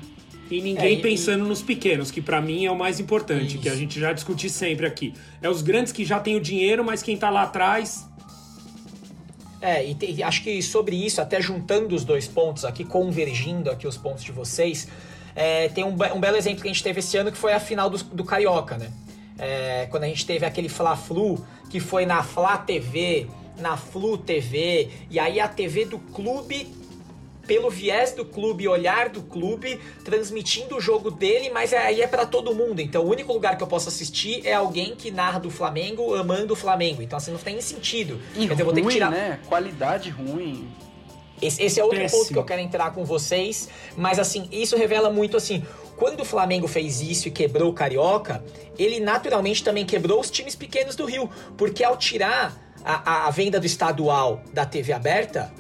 E 0.50 0.62
ninguém 0.62 0.98
é, 0.98 1.02
pensando 1.02 1.46
e... 1.46 1.48
nos 1.48 1.62
pequenos, 1.62 2.12
que 2.12 2.22
para 2.22 2.42
mim 2.42 2.66
é 2.66 2.72
o 2.72 2.78
mais 2.78 3.00
importante, 3.00 3.54
Isso. 3.54 3.60
que 3.60 3.70
a 3.70 3.76
gente 3.76 3.98
já 3.98 4.12
discute 4.12 4.50
sempre 4.50 4.86
aqui. 4.86 5.14
É 5.42 5.50
os 5.50 5.62
grandes 5.62 5.94
que 5.94 6.04
já 6.04 6.20
têm 6.20 6.36
o 6.36 6.42
dinheiro, 6.42 6.84
mas 6.84 7.02
quem 7.02 7.16
tá 7.16 7.30
lá 7.30 7.44
atrás. 7.44 8.06
É, 9.62 9.86
e, 9.86 9.94
te, 9.94 10.24
acho 10.24 10.44
que 10.44 10.62
sobre 10.62 10.96
isso, 10.96 11.22
até 11.22 11.40
juntando 11.40 11.96
os 11.96 12.04
dois 12.04 12.28
pontos 12.28 12.66
aqui, 12.66 12.84
convergindo 12.84 13.70
aqui 13.70 13.88
os 13.88 13.96
pontos 13.96 14.24
de 14.24 14.32
vocês, 14.32 14.88
é, 15.36 15.70
tem 15.70 15.84
um, 15.84 15.90
um, 15.90 16.20
belo 16.20 16.36
exemplo 16.36 16.62
que 16.62 16.68
a 16.68 16.74
gente 16.74 16.84
teve 16.84 17.00
esse 17.00 17.16
ano 17.16 17.32
que 17.32 17.38
foi 17.38 17.54
a 17.54 17.60
final 17.60 17.90
do, 17.90 17.98
do 18.04 18.24
Carioca, 18.24 18.78
né? 18.78 18.92
É, 19.38 19.88
quando 19.90 20.04
a 20.04 20.08
gente 20.08 20.26
teve 20.26 20.46
aquele 20.46 20.68
Fla-Flu, 20.68 21.46
que 21.70 21.80
foi 21.80 22.06
na 22.06 22.24
Fla 22.24 22.58
TV, 22.58 23.28
na 23.58 23.78
Flu 23.78 24.18
TV, 24.18 24.90
e 25.10 25.20
aí 25.20 25.40
a 25.40 25.48
TV 25.48 25.86
do 25.86 26.00
clube 26.00 26.68
pelo 27.46 27.70
viés 27.70 28.14
do 28.14 28.24
clube, 28.24 28.68
olhar 28.68 29.10
do 29.10 29.22
clube, 29.22 29.80
transmitindo 30.04 30.76
o 30.78 30.82
jogo 30.82 31.10
dele, 31.12 31.50
mas 31.50 31.74
aí 31.74 32.02
é 32.02 32.08
para 32.08 32.26
todo 32.26 32.54
mundo. 32.54 32.80
Então, 32.80 33.04
o 33.04 33.10
único 33.10 33.34
lugar 33.34 33.58
que 33.58 33.64
eu 33.64 33.68
posso 33.68 33.90
assistir 33.90 34.46
é 34.46 34.54
alguém 34.54 34.96
que 34.96 35.12
narra 35.12 35.40
do 35.40 35.50
Flamengo, 35.50 36.16
amando 36.16 36.54
o 36.54 36.56
Flamengo. 36.56 37.02
Então, 37.02 37.18
assim, 37.18 37.32
não 37.32 37.40
tem 37.40 37.60
sentido. 37.62 38.20
E 38.36 38.46
ruim, 38.46 38.60
eu 38.60 38.66
vou 38.66 38.74
ter 38.74 38.82
que 38.82 38.90
tirar. 38.90 39.12
né? 39.12 39.40
Qualidade 39.48 40.10
ruim. 40.10 40.68
Esse, 41.42 41.64
esse 41.64 41.80
é 41.80 41.84
outro 41.84 41.98
Péssimo. 41.98 42.22
ponto 42.22 42.34
que 42.34 42.40
eu 42.40 42.44
quero 42.44 42.62
entrar 42.62 42.94
com 42.94 43.04
vocês, 43.04 43.68
mas 43.98 44.20
assim, 44.20 44.48
isso 44.52 44.78
revela 44.78 45.10
muito 45.10 45.36
assim, 45.36 45.66
quando 45.98 46.22
o 46.22 46.26
Flamengo 46.26 46.68
fez 46.68 47.02
isso 47.02 47.28
e 47.28 47.32
quebrou 47.32 47.72
o 47.72 47.74
Carioca, 47.74 48.44
ele 48.78 49.00
naturalmente 49.00 49.64
também 49.64 49.86
quebrou 49.86 50.20
os 50.20 50.30
times 50.30 50.56
pequenos 50.56 50.96
do 50.96 51.06
Rio, 51.06 51.30
porque 51.58 51.84
ao 51.84 51.98
tirar 51.98 52.56
a, 52.84 53.28
a, 53.28 53.32
venda 53.32 53.60
do 53.60 53.66
estadual 53.66 54.42
da 54.54 54.66
TV 54.66 54.94
aberta, 54.94 55.52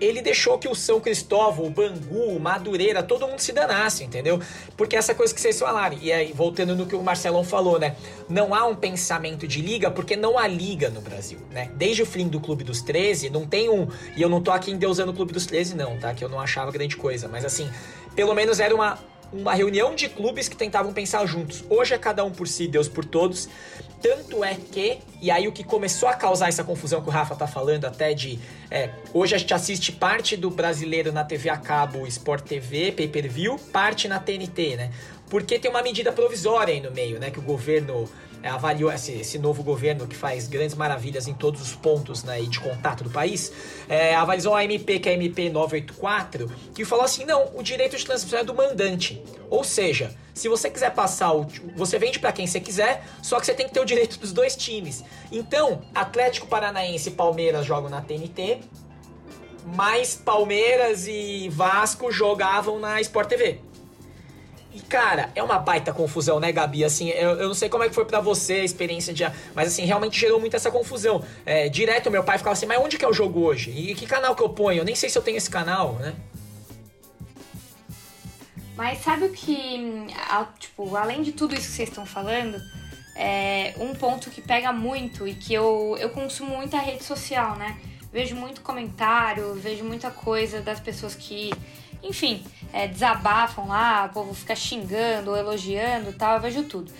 ele 0.00 0.22
deixou 0.22 0.58
que 0.58 0.68
o 0.68 0.74
São 0.74 1.00
Cristóvão, 1.00 1.66
o 1.66 1.70
Bangu, 1.70 2.36
o 2.36 2.40
Madureira, 2.40 3.02
todo 3.02 3.26
mundo 3.26 3.40
se 3.40 3.52
danasse, 3.52 4.04
entendeu? 4.04 4.40
Porque 4.76 4.96
essa 4.96 5.14
coisa 5.14 5.34
que 5.34 5.40
vocês 5.40 5.58
falaram, 5.58 5.98
e 6.00 6.12
aí 6.12 6.32
voltando 6.32 6.74
no 6.74 6.86
que 6.86 6.94
o 6.94 7.02
Marcelão 7.02 7.44
falou, 7.44 7.78
né? 7.78 7.96
Não 8.28 8.54
há 8.54 8.64
um 8.66 8.74
pensamento 8.74 9.46
de 9.46 9.60
liga 9.60 9.90
porque 9.90 10.16
não 10.16 10.38
há 10.38 10.46
liga 10.46 10.90
no 10.90 11.00
Brasil, 11.00 11.38
né? 11.50 11.70
Desde 11.74 12.02
o 12.02 12.06
fim 12.06 12.28
do 12.28 12.40
Clube 12.40 12.64
dos 12.64 12.82
13, 12.82 13.30
não 13.30 13.46
tem 13.46 13.68
um. 13.68 13.88
E 14.16 14.22
eu 14.22 14.28
não 14.28 14.40
tô 14.40 14.50
aqui 14.50 14.70
endeusando 14.70 15.12
o 15.12 15.14
Clube 15.14 15.32
dos 15.32 15.46
13, 15.46 15.74
não, 15.74 15.98
tá? 15.98 16.14
Que 16.14 16.24
eu 16.24 16.28
não 16.28 16.40
achava 16.40 16.70
grande 16.70 16.96
coisa, 16.96 17.28
mas 17.28 17.44
assim, 17.44 17.70
pelo 18.14 18.34
menos 18.34 18.60
era 18.60 18.74
uma 18.74 18.98
uma 19.32 19.54
reunião 19.54 19.94
de 19.94 20.08
clubes 20.08 20.48
que 20.48 20.56
tentavam 20.56 20.92
pensar 20.92 21.24
juntos. 21.26 21.64
Hoje 21.68 21.94
é 21.94 21.98
cada 21.98 22.24
um 22.24 22.30
por 22.30 22.48
si, 22.48 22.66
Deus 22.66 22.88
por 22.88 23.04
todos. 23.04 23.48
Tanto 24.00 24.44
é 24.44 24.54
que, 24.54 24.98
e 25.20 25.30
aí 25.30 25.48
o 25.48 25.52
que 25.52 25.64
começou 25.64 26.08
a 26.08 26.14
causar 26.14 26.48
essa 26.48 26.62
confusão 26.62 27.02
que 27.02 27.08
o 27.08 27.12
Rafa 27.12 27.34
tá 27.34 27.46
falando, 27.46 27.84
até 27.84 28.14
de. 28.14 28.38
É, 28.70 28.90
hoje 29.12 29.34
a 29.34 29.38
gente 29.38 29.52
assiste 29.52 29.90
parte 29.90 30.36
do 30.36 30.50
brasileiro 30.50 31.10
na 31.12 31.24
TV 31.24 31.48
a 31.48 31.56
cabo, 31.56 32.06
Sport 32.06 32.44
TV, 32.44 32.92
pay 32.92 33.08
per 33.08 33.28
view, 33.28 33.58
parte 33.72 34.06
na 34.06 34.20
TNT, 34.20 34.76
né? 34.76 34.90
Porque 35.28 35.58
tem 35.58 35.70
uma 35.70 35.82
medida 35.82 36.12
provisória 36.12 36.72
aí 36.72 36.80
no 36.80 36.90
meio, 36.90 37.18
né? 37.18 37.30
Que 37.30 37.38
o 37.38 37.42
governo 37.42 38.08
é, 38.42 38.48
avaliou 38.48 38.90
esse, 38.92 39.12
esse, 39.12 39.38
novo 39.38 39.62
governo 39.62 40.06
que 40.06 40.14
faz 40.14 40.46
grandes 40.46 40.76
maravilhas 40.76 41.26
em 41.26 41.34
todos 41.34 41.60
os 41.60 41.74
pontos 41.74 42.22
né, 42.22 42.40
de 42.40 42.60
contato 42.60 43.02
do 43.04 43.10
país, 43.10 43.52
é, 43.88 44.14
avalizou 44.14 44.54
a 44.54 44.64
MP, 44.64 44.98
que 45.00 45.08
é 45.08 45.12
a 45.12 45.14
MP 45.14 45.50
984, 45.50 46.50
que 46.74 46.84
falou 46.84 47.04
assim: 47.04 47.24
não, 47.24 47.50
o 47.54 47.62
direito 47.62 47.96
de 47.96 48.04
transmissão 48.04 48.38
é 48.38 48.44
do 48.44 48.54
mandante. 48.54 49.22
Ou 49.50 49.64
seja, 49.64 50.14
se 50.34 50.48
você 50.48 50.70
quiser 50.70 50.92
passar 50.92 51.32
o. 51.32 51.46
Você 51.74 51.98
vende 51.98 52.18
para 52.18 52.32
quem 52.32 52.46
você 52.46 52.60
quiser, 52.60 53.04
só 53.22 53.40
que 53.40 53.46
você 53.46 53.54
tem 53.54 53.66
que 53.66 53.74
ter 53.74 53.80
o 53.80 53.84
direito 53.84 54.18
dos 54.18 54.32
dois 54.32 54.54
times. 54.54 55.04
Então, 55.32 55.82
Atlético 55.94 56.46
Paranaense 56.46 57.08
e 57.08 57.12
Palmeiras 57.12 57.66
jogam 57.66 57.90
na 57.90 58.00
TNT, 58.00 58.60
mas 59.74 60.14
Palmeiras 60.14 61.06
e 61.08 61.48
Vasco 61.48 62.12
jogavam 62.12 62.78
na 62.78 63.00
Sport 63.00 63.28
TV. 63.28 63.67
E, 64.72 64.80
cara, 64.80 65.30
é 65.34 65.42
uma 65.42 65.58
baita 65.58 65.92
confusão, 65.92 66.38
né, 66.38 66.52
Gabi? 66.52 66.84
Assim, 66.84 67.08
eu, 67.08 67.30
eu 67.30 67.48
não 67.48 67.54
sei 67.54 67.68
como 67.68 67.84
é 67.84 67.88
que 67.88 67.94
foi 67.94 68.04
para 68.04 68.20
você 68.20 68.54
a 68.54 68.64
experiência 68.64 69.14
de. 69.14 69.24
Mas, 69.54 69.68
assim, 69.68 69.84
realmente 69.84 70.18
gerou 70.18 70.38
muito 70.38 70.54
essa 70.54 70.70
confusão. 70.70 71.24
É, 71.46 71.68
direto, 71.68 72.10
meu 72.10 72.22
pai 72.22 72.36
ficava 72.36 72.52
assim, 72.52 72.66
mas 72.66 72.78
onde 72.78 72.98
que 72.98 73.04
é 73.04 73.08
o 73.08 73.12
jogo 73.12 73.40
hoje? 73.40 73.70
E 73.70 73.94
que 73.94 74.06
canal 74.06 74.36
que 74.36 74.42
eu 74.42 74.48
ponho? 74.50 74.80
Eu 74.80 74.84
nem 74.84 74.94
sei 74.94 75.08
se 75.08 75.16
eu 75.16 75.22
tenho 75.22 75.38
esse 75.38 75.50
canal, 75.50 75.94
né? 75.94 76.14
Mas 78.76 78.98
sabe 79.02 79.24
o 79.24 79.32
que, 79.32 80.06
tipo, 80.60 80.94
além 80.94 81.22
de 81.22 81.32
tudo 81.32 81.52
isso 81.52 81.66
que 81.66 81.72
vocês 81.72 81.88
estão 81.88 82.06
falando, 82.06 82.60
é 83.16 83.74
um 83.80 83.92
ponto 83.92 84.30
que 84.30 84.40
pega 84.40 84.72
muito 84.72 85.26
e 85.26 85.34
que 85.34 85.52
eu, 85.52 85.96
eu 85.98 86.10
consumo 86.10 86.56
muita 86.56 86.78
rede 86.78 87.02
social, 87.02 87.56
né? 87.56 87.76
Vejo 88.12 88.36
muito 88.36 88.60
comentário, 88.60 89.54
vejo 89.54 89.82
muita 89.82 90.12
coisa 90.12 90.60
das 90.60 90.78
pessoas 90.78 91.16
que 91.16 91.52
enfim, 92.02 92.44
é, 92.72 92.86
desabafam 92.86 93.66
lá, 93.66 94.06
o 94.06 94.14
povo 94.14 94.34
fica 94.34 94.54
xingando 94.54 95.36
elogiando 95.36 96.12
tal, 96.12 96.36
eu 96.36 96.40
vejo 96.40 96.64
tudo. 96.64 96.92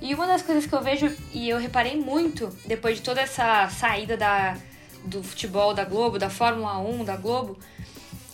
E 0.00 0.14
uma 0.14 0.26
das 0.26 0.42
coisas 0.42 0.66
que 0.66 0.74
eu 0.74 0.82
vejo, 0.82 1.14
e 1.32 1.48
eu 1.48 1.58
reparei 1.58 1.96
muito, 1.96 2.48
depois 2.66 2.96
de 2.96 3.02
toda 3.02 3.20
essa 3.20 3.68
saída 3.70 4.16
da, 4.16 4.56
do 5.04 5.22
futebol 5.22 5.72
da 5.72 5.84
Globo, 5.84 6.18
da 6.18 6.28
Fórmula 6.28 6.78
1 6.78 7.04
da 7.04 7.16
Globo, 7.16 7.58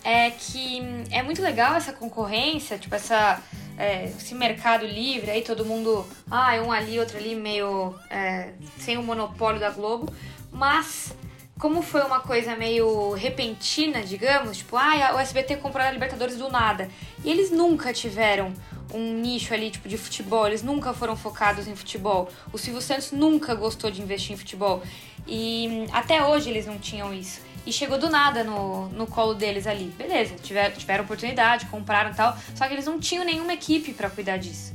é 0.04 0.30
que 0.30 0.82
é 1.10 1.22
muito 1.22 1.40
legal 1.40 1.76
essa 1.76 1.92
concorrência, 1.92 2.76
tipo, 2.78 2.94
essa, 2.94 3.40
é, 3.78 4.06
esse 4.06 4.34
mercado 4.34 4.84
livre, 4.84 5.30
aí 5.30 5.42
todo 5.42 5.64
mundo, 5.64 6.04
ah, 6.28 6.54
um 6.66 6.72
ali, 6.72 6.98
outro 6.98 7.16
ali, 7.16 7.36
meio 7.36 7.94
é, 8.10 8.50
sem 8.78 8.96
o 8.98 9.02
monopólio 9.02 9.60
da 9.60 9.70
Globo, 9.70 10.12
mas 10.50 11.14
como 11.62 11.80
foi 11.80 12.02
uma 12.02 12.18
coisa 12.18 12.56
meio 12.56 13.12
repentina, 13.12 14.02
digamos, 14.02 14.56
tipo, 14.56 14.76
ah, 14.76 15.14
o 15.14 15.18
SBT 15.20 15.58
comprou 15.58 15.86
a 15.86 15.92
Libertadores 15.92 16.36
do 16.36 16.50
nada, 16.50 16.90
e 17.24 17.30
eles 17.30 17.52
nunca 17.52 17.92
tiveram 17.92 18.52
um 18.92 19.14
nicho 19.14 19.54
ali, 19.54 19.70
tipo, 19.70 19.88
de 19.88 19.96
futebol, 19.96 20.48
eles 20.48 20.60
nunca 20.60 20.92
foram 20.92 21.14
focados 21.14 21.68
em 21.68 21.76
futebol. 21.76 22.28
O 22.52 22.58
Silvio 22.58 22.82
Santos 22.82 23.12
nunca 23.12 23.54
gostou 23.54 23.92
de 23.92 24.02
investir 24.02 24.32
em 24.32 24.36
futebol. 24.36 24.82
E 25.24 25.86
até 25.92 26.26
hoje 26.26 26.50
eles 26.50 26.66
não 26.66 26.78
tinham 26.78 27.14
isso. 27.14 27.40
E 27.64 27.72
chegou 27.72 27.96
do 27.96 28.10
nada 28.10 28.42
no, 28.42 28.88
no 28.88 29.06
colo 29.06 29.32
deles 29.32 29.64
ali. 29.64 29.84
Beleza, 29.96 30.34
tiveram, 30.42 30.74
tiveram 30.74 31.04
oportunidade, 31.04 31.66
compraram 31.66 32.10
e 32.10 32.14
tal, 32.14 32.36
só 32.56 32.66
que 32.66 32.74
eles 32.74 32.86
não 32.86 32.98
tinham 32.98 33.24
nenhuma 33.24 33.54
equipe 33.54 33.92
para 33.92 34.10
cuidar 34.10 34.36
disso. 34.36 34.74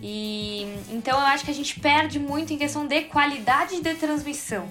E 0.00 0.62
então 0.92 1.18
eu 1.18 1.26
acho 1.26 1.44
que 1.44 1.50
a 1.50 1.54
gente 1.54 1.80
perde 1.80 2.20
muito 2.20 2.52
em 2.52 2.56
questão 2.56 2.86
de 2.86 3.02
qualidade 3.02 3.80
de 3.80 3.94
transmissão. 3.96 4.68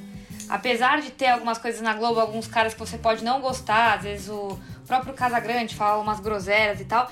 Apesar 0.49 0.99
de 0.99 1.12
ter 1.12 1.27
algumas 1.27 1.59
coisas 1.59 1.79
na 1.79 1.93
Globo, 1.93 2.19
alguns 2.19 2.47
caras 2.47 2.73
que 2.73 2.79
você 2.79 2.97
pode 2.97 3.23
não 3.23 3.39
gostar, 3.39 3.97
às 3.97 4.03
vezes 4.03 4.29
o 4.29 4.59
próprio 4.88 5.13
Casagrande 5.13 5.75
fala 5.75 6.01
umas 6.01 6.19
groselhas 6.19 6.81
e 6.81 6.85
tal, 6.85 7.09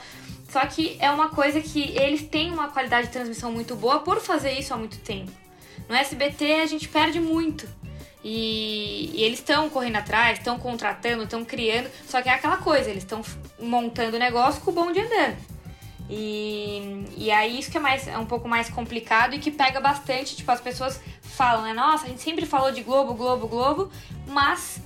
só 0.49 0.65
que 0.65 0.97
é 0.99 1.11
uma 1.11 1.29
coisa 1.29 1.61
que 1.61 1.95
eles 1.95 2.23
têm 2.23 2.51
uma 2.51 2.69
qualidade 2.69 3.07
de 3.07 3.13
transmissão 3.13 3.51
muito 3.51 3.75
boa 3.75 3.99
por 3.99 4.19
fazer 4.19 4.53
isso 4.53 4.73
há 4.73 4.77
muito 4.77 4.97
tempo. 4.99 5.31
No 5.87 5.95
SBT 5.95 6.61
a 6.61 6.65
gente 6.65 6.87
perde 6.87 7.19
muito. 7.19 7.67
E, 8.23 9.11
e 9.13 9.23
eles 9.23 9.39
estão 9.39 9.69
correndo 9.69 9.97
atrás, 9.97 10.37
estão 10.37 10.57
contratando, 10.57 11.23
estão 11.23 11.45
criando. 11.45 11.89
Só 12.07 12.21
que 12.21 12.29
é 12.29 12.33
aquela 12.33 12.57
coisa, 12.57 12.89
eles 12.89 13.03
estão 13.03 13.21
montando 13.59 14.17
o 14.17 14.19
negócio 14.19 14.61
com 14.61 14.71
o 14.71 14.73
bom 14.73 14.91
de 14.91 14.99
andando. 14.99 15.37
E, 16.09 17.05
e 17.17 17.31
aí 17.31 17.59
isso 17.59 17.69
que 17.69 17.77
é, 17.77 17.79
mais, 17.79 18.07
é 18.07 18.17
um 18.17 18.25
pouco 18.25 18.47
mais 18.47 18.69
complicado 18.69 19.35
e 19.35 19.39
que 19.39 19.51
pega 19.51 19.79
bastante. 19.79 20.35
Tipo, 20.35 20.51
as 20.51 20.61
pessoas 20.61 21.01
falam, 21.21 21.63
né? 21.63 21.73
Nossa, 21.73 22.05
a 22.05 22.09
gente 22.09 22.21
sempre 22.21 22.45
falou 22.45 22.71
de 22.71 22.81
Globo, 22.81 23.13
Globo, 23.13 23.47
Globo, 23.47 23.91
mas 24.25 24.81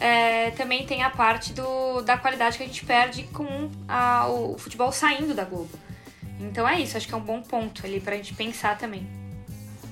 é, 0.00 0.50
também 0.52 0.84
tem 0.86 1.02
a 1.02 1.10
parte 1.10 1.52
do, 1.52 2.02
da 2.02 2.16
qualidade 2.18 2.56
que 2.56 2.64
a 2.64 2.66
gente 2.66 2.84
perde 2.84 3.24
com 3.24 3.70
a, 3.86 4.26
o 4.28 4.58
futebol 4.58 4.90
saindo 4.90 5.34
da 5.34 5.44
Globo. 5.44 5.70
Então 6.40 6.68
é 6.68 6.80
isso, 6.80 6.96
acho 6.96 7.06
que 7.06 7.14
é 7.14 7.16
um 7.16 7.22
bom 7.22 7.40
ponto 7.40 7.86
ali 7.86 8.00
pra 8.00 8.16
gente 8.16 8.34
pensar 8.34 8.76
também. 8.76 9.06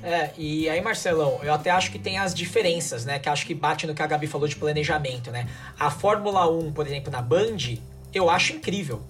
É, 0.03 0.33
e 0.37 0.69
aí, 0.69 0.81
Marcelão, 0.81 1.39
eu 1.45 1.55
até 1.55 1.71
acho 1.71 1.93
que 1.93 1.99
tem 1.99 2.19
as 2.19 2.35
diferenças, 2.35 3.05
né? 3.05 3.21
Que 3.21 3.29
acho 3.29 3.47
que 3.47 3.55
bate 3.55 3.87
no 3.87 3.95
que 3.95 4.03
a 4.03 4.07
Gabi 4.07 4.27
falou 4.27 4.49
de 4.49 4.57
planejamento, 4.57 5.31
né? 5.31 5.47
A 5.79 5.93
Fórmula 5.93 6.51
1, 6.51 6.73
por 6.73 6.85
exemplo, 6.89 7.13
na 7.13 7.23
Band, 7.23 7.79
eu 8.13 8.29
acho 8.29 8.53
incrível. 8.53 9.05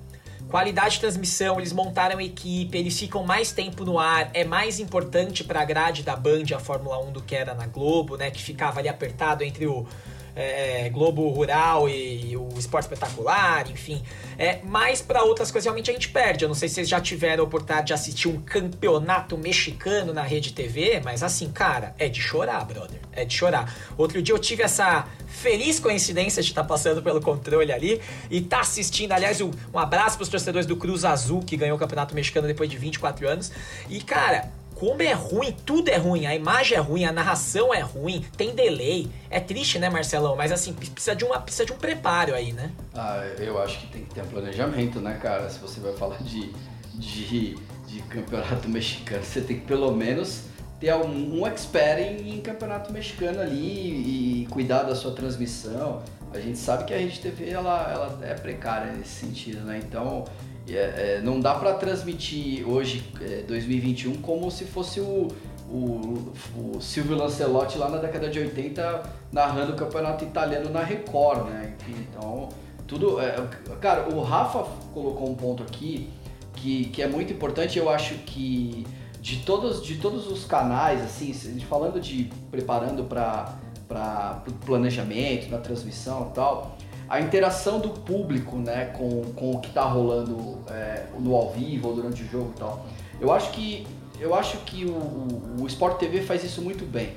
Qualidade 0.48 0.94
de 0.94 1.00
transmissão, 1.00 1.58
eles 1.58 1.72
montaram 1.72 2.20
equipe, 2.20 2.76
eles 2.76 2.98
ficam 2.98 3.24
mais 3.24 3.52
tempo 3.52 3.84
no 3.84 3.98
ar, 3.98 4.30
é 4.34 4.44
mais 4.44 4.78
importante 4.78 5.42
para 5.42 5.62
a 5.62 5.64
grade 5.64 6.02
da 6.02 6.14
Band 6.14 6.44
a 6.54 6.58
Fórmula 6.58 6.98
1 6.98 7.12
do 7.12 7.22
que 7.22 7.34
era 7.34 7.54
na 7.54 7.66
Globo, 7.66 8.16
né? 8.16 8.30
Que 8.30 8.42
ficava 8.42 8.80
ali 8.80 8.88
apertado 8.88 9.42
entre 9.42 9.66
o 9.66 9.86
é, 10.34 10.88
Globo 10.90 11.28
Rural 11.28 11.88
e, 11.88 12.32
e, 12.32 12.36
o 12.36 12.48
Esporte 12.58 12.84
Espetacular, 12.84 13.70
enfim. 13.70 14.02
É, 14.38 14.60
mas 14.64 15.02
para 15.02 15.22
outras 15.22 15.50
coisas 15.50 15.64
realmente 15.64 15.90
a 15.90 15.94
gente 15.94 16.08
perde. 16.08 16.44
Eu 16.44 16.48
não 16.48 16.54
sei 16.54 16.68
se 16.68 16.76
vocês 16.76 16.88
já 16.88 17.00
tiveram 17.00 17.44
a 17.44 17.46
oportunidade 17.46 17.88
de 17.88 17.92
assistir 17.92 18.28
um 18.28 18.40
campeonato 18.40 19.36
mexicano 19.36 20.12
na 20.12 20.22
rede 20.22 20.52
TV, 20.52 21.00
mas 21.04 21.22
assim, 21.22 21.50
cara, 21.50 21.94
é 21.98 22.08
de 22.08 22.20
chorar, 22.20 22.64
brother. 22.64 23.00
É 23.12 23.24
de 23.24 23.34
chorar. 23.34 23.74
Outro 23.96 24.22
dia 24.22 24.34
eu 24.34 24.38
tive 24.38 24.62
essa 24.62 25.06
feliz 25.26 25.78
coincidência 25.78 26.42
de 26.42 26.48
estar 26.48 26.64
passando 26.64 27.02
pelo 27.02 27.20
controle 27.20 27.72
ali 27.72 28.00
e 28.30 28.40
tá 28.40 28.60
assistindo. 28.60 29.12
Aliás, 29.12 29.40
um, 29.40 29.50
um 29.72 29.78
abraço 29.78 30.16
para 30.16 30.24
os 30.24 30.28
torcedores 30.28 30.66
do 30.66 30.76
Cruz 30.76 31.04
Azul, 31.04 31.40
que 31.42 31.56
ganhou 31.56 31.76
o 31.76 31.78
Campeonato 31.78 32.14
Mexicano 32.14 32.46
depois 32.46 32.70
de 32.70 32.76
24 32.76 33.28
anos. 33.28 33.52
E, 33.88 34.00
cara, 34.00 34.50
como 34.82 35.00
é 35.00 35.12
ruim, 35.12 35.54
tudo 35.64 35.90
é 35.90 35.96
ruim, 35.96 36.26
a 36.26 36.34
imagem 36.34 36.76
é 36.76 36.80
ruim, 36.80 37.04
a 37.04 37.12
narração 37.12 37.72
é 37.72 37.78
ruim, 37.78 38.26
tem 38.36 38.52
delay. 38.52 39.08
É 39.30 39.38
triste, 39.38 39.78
né, 39.78 39.88
Marcelão? 39.88 40.34
Mas 40.34 40.50
assim, 40.50 40.72
precisa 40.72 41.14
de, 41.14 41.24
uma, 41.24 41.38
precisa 41.38 41.64
de 41.64 41.72
um 41.72 41.76
preparo 41.76 42.34
aí, 42.34 42.52
né? 42.52 42.72
Ah, 42.92 43.24
eu 43.38 43.62
acho 43.62 43.78
que 43.78 43.86
tem 43.86 44.04
que 44.04 44.12
ter 44.12 44.22
um 44.22 44.26
planejamento, 44.26 44.98
né, 44.98 45.16
cara? 45.22 45.48
Se 45.48 45.60
você 45.60 45.78
vai 45.78 45.92
falar 45.92 46.16
de, 46.24 46.52
de, 46.94 47.54
de 47.86 48.02
campeonato 48.10 48.66
mexicano, 48.68 49.22
você 49.22 49.40
tem 49.40 49.60
que 49.60 49.66
pelo 49.66 49.92
menos 49.92 50.46
ter 50.80 50.92
um, 50.96 51.38
um 51.38 51.46
expert 51.46 52.00
em, 52.00 52.34
em, 52.34 52.40
campeonato 52.40 52.92
mexicano 52.92 53.40
ali 53.40 54.42
e 54.42 54.46
cuidar 54.50 54.82
da 54.82 54.96
sua 54.96 55.12
transmissão. 55.12 56.02
A 56.34 56.40
gente 56.40 56.58
sabe 56.58 56.86
que 56.86 56.92
a 56.92 56.98
rede 56.98 57.20
TV 57.20 57.50
ela, 57.50 57.88
ela 57.88 58.18
é 58.20 58.34
precária 58.34 58.92
nesse 58.92 59.26
sentido, 59.26 59.60
né? 59.60 59.80
Então 59.80 60.24
é, 60.68 60.74
é, 60.74 61.20
não 61.22 61.40
dá 61.40 61.54
para 61.54 61.74
transmitir 61.74 62.68
hoje, 62.68 63.02
é, 63.20 63.42
2021, 63.42 64.16
como 64.16 64.50
se 64.50 64.64
fosse 64.64 65.00
o, 65.00 65.28
o, 65.68 66.32
o 66.56 66.80
Silvio 66.80 67.16
Lancelotti 67.16 67.78
lá 67.78 67.88
na 67.88 67.98
década 67.98 68.28
de 68.28 68.38
80 68.38 69.02
narrando 69.32 69.72
o 69.72 69.76
campeonato 69.76 70.24
italiano 70.24 70.70
na 70.70 70.82
Record, 70.82 71.48
né? 71.48 71.74
Enfim, 71.80 72.06
então, 72.08 72.48
tudo. 72.86 73.20
É, 73.20 73.34
cara, 73.80 74.08
o 74.08 74.22
Rafa 74.22 74.64
colocou 74.92 75.28
um 75.30 75.34
ponto 75.34 75.62
aqui 75.62 76.08
que, 76.54 76.86
que 76.86 77.02
é 77.02 77.08
muito 77.08 77.32
importante, 77.32 77.78
eu 77.78 77.88
acho 77.88 78.14
que 78.18 78.86
de 79.20 79.38
todos, 79.38 79.84
de 79.84 79.96
todos 79.96 80.26
os 80.26 80.44
canais, 80.44 81.00
assim, 81.02 81.32
falando 81.60 82.00
de 82.00 82.30
preparando 82.50 83.04
para 83.04 84.42
o 84.46 84.52
planejamento, 84.64 85.50
na 85.50 85.58
transmissão 85.58 86.28
e 86.30 86.34
tal, 86.34 86.76
a 87.12 87.20
interação 87.20 87.78
do 87.78 87.90
público 87.90 88.56
né, 88.56 88.86
com, 88.86 89.20
com 89.34 89.50
o 89.52 89.60
que 89.60 89.68
está 89.68 89.82
rolando 89.82 90.58
é, 90.70 91.04
no 91.18 91.36
ao 91.36 91.50
vivo 91.52 91.88
ou 91.88 91.94
durante 91.94 92.22
o 92.22 92.26
jogo 92.26 92.54
e 92.56 92.58
tal. 92.58 92.86
Eu 93.20 93.30
acho 93.30 93.50
que, 93.50 93.86
eu 94.18 94.34
acho 94.34 94.56
que 94.64 94.86
o, 94.86 94.94
o, 94.94 95.56
o 95.62 95.66
Sport 95.66 95.98
TV 95.98 96.22
faz 96.22 96.42
isso 96.42 96.62
muito 96.62 96.90
bem. 96.90 97.12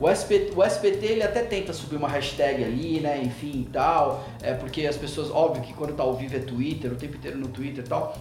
O 0.00 0.10
SPT, 0.10 0.52
o 0.56 0.64
SPT 0.64 1.06
ele 1.06 1.22
até 1.22 1.44
tenta 1.44 1.72
subir 1.72 1.94
uma 1.94 2.08
hashtag 2.08 2.64
ali, 2.64 2.98
né, 2.98 3.22
enfim 3.22 3.60
e 3.68 3.70
tal, 3.72 4.26
é 4.42 4.52
porque 4.52 4.84
as 4.84 4.96
pessoas, 4.96 5.30
óbvio 5.30 5.62
que 5.62 5.74
quando 5.74 5.94
tá 5.94 6.02
ao 6.02 6.16
vivo 6.16 6.34
é 6.34 6.40
Twitter, 6.40 6.90
o 6.90 6.96
tempo 6.96 7.16
inteiro 7.16 7.38
no 7.38 7.46
Twitter 7.46 7.84
e 7.84 7.88
tal, 7.88 8.16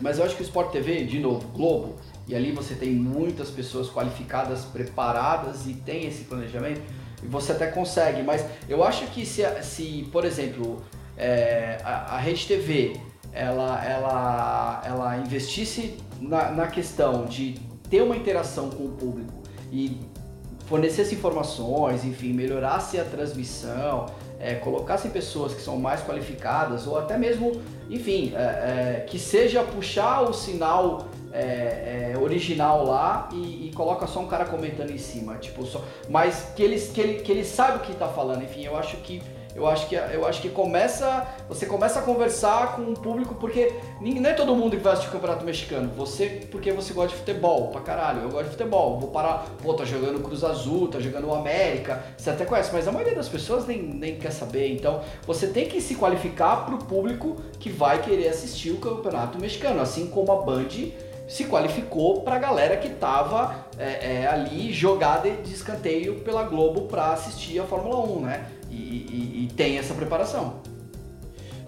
mas 0.00 0.20
eu 0.20 0.24
acho 0.24 0.36
que 0.36 0.42
o 0.42 0.44
Sport 0.44 0.70
TV, 0.70 1.04
de 1.04 1.18
novo, 1.18 1.48
Globo, 1.48 1.96
e 2.28 2.34
ali 2.36 2.52
você 2.52 2.76
tem 2.76 2.90
muitas 2.90 3.50
pessoas 3.50 3.90
qualificadas, 3.90 4.64
preparadas 4.66 5.66
e 5.66 5.74
tem 5.74 6.06
esse 6.06 6.24
planejamento, 6.24 6.80
você 7.28 7.52
até 7.52 7.66
consegue, 7.66 8.22
mas 8.22 8.44
eu 8.68 8.82
acho 8.84 9.06
que 9.08 9.24
se, 9.24 9.42
se 9.62 10.08
por 10.12 10.24
exemplo, 10.24 10.82
é, 11.16 11.78
a, 11.84 12.16
a 12.16 12.18
Rede 12.18 12.46
TV 12.46 13.00
ela, 13.32 13.84
ela, 13.84 14.82
ela 14.86 15.16
investisse 15.18 15.96
na, 16.20 16.50
na 16.52 16.66
questão 16.68 17.26
de 17.26 17.58
ter 17.90 18.02
uma 18.02 18.16
interação 18.16 18.70
com 18.70 18.84
o 18.84 18.92
público 18.92 19.32
e 19.72 20.00
fornecesse 20.66 21.14
informações, 21.14 22.04
enfim, 22.04 22.32
melhorasse 22.32 22.98
a 22.98 23.04
transmissão, 23.04 24.06
é, 24.38 24.54
colocasse 24.54 25.08
pessoas 25.08 25.52
que 25.52 25.60
são 25.60 25.78
mais 25.78 26.02
qualificadas 26.02 26.86
ou 26.86 26.98
até 26.98 27.18
mesmo, 27.18 27.60
enfim, 27.90 28.32
é, 28.34 28.40
é, 28.40 29.04
que 29.06 29.18
seja 29.18 29.62
puxar 29.62 30.22
o 30.22 30.32
sinal 30.32 31.08
é, 31.34 32.12
é, 32.12 32.18
original 32.18 32.84
lá 32.86 33.28
e, 33.32 33.66
e, 33.66 33.72
coloca 33.74 34.06
só 34.06 34.20
um 34.20 34.28
cara 34.28 34.44
comentando 34.44 34.90
em 34.90 34.98
cima, 34.98 35.34
tipo 35.36 35.66
só, 35.66 35.82
mas 36.08 36.52
que 36.54 36.62
eles 36.62 36.92
que 36.92 37.00
ele, 37.00 37.22
que 37.22 37.32
ele 37.32 37.44
sabe 37.44 37.78
o 37.78 37.80
que 37.80 37.90
está 37.90 38.06
falando. 38.06 38.44
Enfim, 38.44 38.64
eu 38.64 38.76
acho 38.76 38.98
que 38.98 39.20
eu 39.56 39.66
acho 39.68 39.88
que 39.88 39.96
eu 39.96 40.26
acho 40.26 40.40
que 40.40 40.48
começa 40.48 41.26
você 41.48 41.66
começa 41.66 41.98
a 41.98 42.02
conversar 42.02 42.76
com 42.76 42.82
o 42.82 42.94
público 42.94 43.34
porque 43.34 43.72
não 44.00 44.30
é 44.30 44.32
todo 44.32 44.54
mundo 44.54 44.76
que 44.76 44.82
vai 44.82 44.92
assistir 44.92 45.10
o 45.10 45.12
campeonato 45.12 45.44
mexicano. 45.44 45.90
Você 45.96 46.46
porque 46.52 46.70
você 46.70 46.92
gosta 46.92 47.10
de 47.10 47.16
futebol, 47.16 47.68
pra 47.68 47.80
caralho. 47.80 48.22
Eu 48.22 48.30
gosto 48.30 48.44
de 48.44 48.50
futebol. 48.50 49.00
Vou 49.00 49.10
parar, 49.10 49.44
pô, 49.60 49.74
tá 49.74 49.84
jogando 49.84 50.22
Cruz 50.22 50.44
Azul, 50.44 50.86
tá 50.86 51.00
jogando 51.00 51.26
o 51.26 51.34
América. 51.34 52.00
Você 52.16 52.30
até 52.30 52.44
conhece, 52.44 52.70
mas 52.72 52.86
a 52.86 52.92
maioria 52.92 53.14
das 53.14 53.28
pessoas 53.28 53.66
nem, 53.66 53.82
nem 53.82 54.16
quer 54.16 54.30
saber. 54.30 54.72
Então, 54.72 55.00
você 55.26 55.48
tem 55.48 55.68
que 55.68 55.80
se 55.80 55.96
qualificar 55.96 56.64
pro 56.64 56.78
público 56.78 57.36
que 57.58 57.70
vai 57.70 58.00
querer 58.02 58.28
assistir 58.28 58.70
o 58.70 58.78
campeonato 58.78 59.40
mexicano, 59.40 59.80
assim 59.80 60.06
como 60.06 60.30
a 60.30 60.42
Band 60.42 60.68
se 61.26 61.44
qualificou 61.44 62.20
para 62.20 62.36
a 62.36 62.38
galera 62.38 62.76
que 62.76 62.88
estava 62.88 63.66
é, 63.78 64.22
é, 64.22 64.26
ali 64.26 64.72
jogada 64.72 65.30
de 65.30 65.52
escanteio 65.52 66.16
pela 66.16 66.44
Globo 66.44 66.82
para 66.82 67.12
assistir 67.12 67.58
a 67.58 67.64
Fórmula 67.64 68.00
1, 68.00 68.20
né? 68.20 68.46
E, 68.70 68.74
e, 68.74 69.44
e, 69.44 69.54
tem 69.54 69.78
essa 69.78 69.94
preparação. 69.94 70.60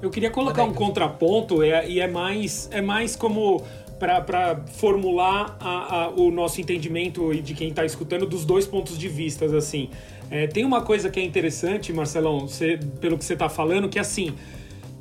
Eu 0.03 0.11
queria 0.11 0.31
colocar 0.31 0.65
um 0.65 0.75
contraponto 0.75 1.63
é, 1.63 1.89
e 1.89 2.01
é 2.01 2.07
mais, 2.07 2.69
é 2.73 2.83
mais 2.83 3.17
como 3.17 3.63
para 3.99 4.63
formular 4.75 5.57
a, 5.59 6.03
a, 6.03 6.09
o 6.11 6.31
nosso 6.31 6.61
entendimento 6.61 7.33
e 7.33 7.41
de 7.41 7.55
quem 7.55 7.69
está 7.69 7.85
escutando 7.85 8.27
dos 8.27 8.45
dois 8.45 8.67
pontos 8.67 8.99
de 8.99 9.09
vista, 9.09 9.47
assim. 9.57 9.89
É, 10.31 10.47
tem 10.47 10.65
uma 10.65 10.83
coisa 10.83 11.09
que 11.09 11.19
é 11.19 11.25
interessante, 11.25 11.93
Marcelão, 11.93 12.41
você, 12.41 12.79
pelo 13.01 13.17
que 13.17 13.25
você 13.25 13.33
está 13.33 13.49
falando, 13.49 13.89
que 13.89 13.99
é 13.99 14.03
assim, 14.03 14.35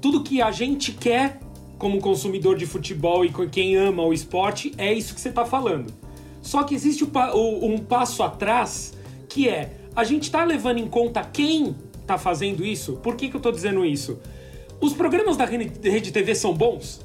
tudo 0.02 0.24
que 0.24 0.42
a 0.42 0.52
gente 0.52 0.92
quer 0.92 1.40
como 1.78 2.00
consumidor 2.00 2.58
de 2.58 2.66
futebol 2.66 3.26
e 3.26 3.32
quem 3.50 3.76
ama 3.76 4.04
o 4.04 4.14
esporte, 4.14 4.74
é 4.78 4.94
isso 4.94 5.14
que 5.14 5.22
você 5.22 5.30
está 5.30 5.46
falando. 5.46 5.94
Só 6.42 6.64
que 6.64 6.76
existe 6.76 7.04
um 7.04 7.78
passo 7.78 8.24
atrás 8.24 8.94
que 9.28 9.50
é 9.50 9.72
a 9.96 10.04
gente 10.04 10.24
está 10.24 10.44
levando 10.44 10.78
em 10.78 10.88
conta 10.88 11.24
quem 11.24 11.76
está 12.02 12.18
fazendo 12.18 12.66
isso. 12.66 12.94
Por 12.98 13.16
que, 13.16 13.30
que 13.30 13.36
eu 13.36 13.40
estou 13.40 13.52
dizendo 13.52 13.86
isso? 13.86 14.20
Os 14.80 14.94
programas 14.94 15.38
da 15.38 15.46
Rede 15.46 16.12
TV 16.12 16.36
são 16.36 16.54
bons? 16.54 17.05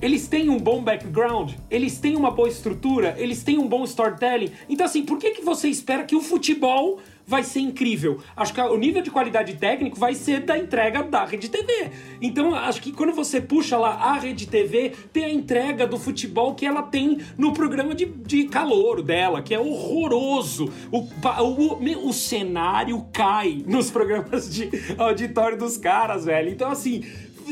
Eles 0.00 0.28
têm 0.28 0.48
um 0.48 0.58
bom 0.58 0.82
background, 0.82 1.52
eles 1.70 1.98
têm 1.98 2.16
uma 2.16 2.30
boa 2.30 2.48
estrutura, 2.48 3.14
eles 3.18 3.42
têm 3.42 3.58
um 3.58 3.66
bom 3.66 3.84
storytelling. 3.84 4.52
Então, 4.68 4.86
assim, 4.86 5.04
por 5.04 5.18
que, 5.18 5.32
que 5.32 5.42
você 5.42 5.68
espera 5.68 6.04
que 6.04 6.16
o 6.16 6.20
futebol 6.20 7.00
vai 7.28 7.42
ser 7.42 7.60
incrível. 7.60 8.20
Acho 8.34 8.54
que 8.54 8.60
o 8.60 8.78
nível 8.78 9.02
de 9.02 9.10
qualidade 9.10 9.54
técnico 9.56 9.98
vai 9.98 10.14
ser 10.14 10.40
da 10.40 10.56
entrega 10.56 11.02
da 11.02 11.26
Rede 11.26 11.50
TV. 11.50 11.90
Então, 12.22 12.54
acho 12.54 12.80
que 12.80 12.90
quando 12.90 13.12
você 13.12 13.38
puxa 13.38 13.76
lá 13.76 13.90
a 13.90 14.14
Rede 14.14 14.46
TV, 14.46 14.94
tem 15.12 15.24
a 15.26 15.30
entrega 15.30 15.86
do 15.86 15.98
futebol 15.98 16.54
que 16.54 16.64
ela 16.64 16.82
tem 16.82 17.18
no 17.36 17.52
programa 17.52 17.94
de, 17.94 18.06
de 18.06 18.44
calor 18.44 19.02
dela, 19.02 19.42
que 19.42 19.54
é 19.54 19.60
horroroso. 19.60 20.72
O, 20.90 21.00
o, 21.00 22.08
o 22.08 22.12
cenário 22.14 23.06
cai 23.12 23.62
nos 23.66 23.90
programas 23.90 24.50
de 24.50 24.70
auditório 24.96 25.58
dos 25.58 25.76
caras, 25.76 26.24
velho. 26.24 26.48
Então, 26.50 26.70
assim 26.70 27.04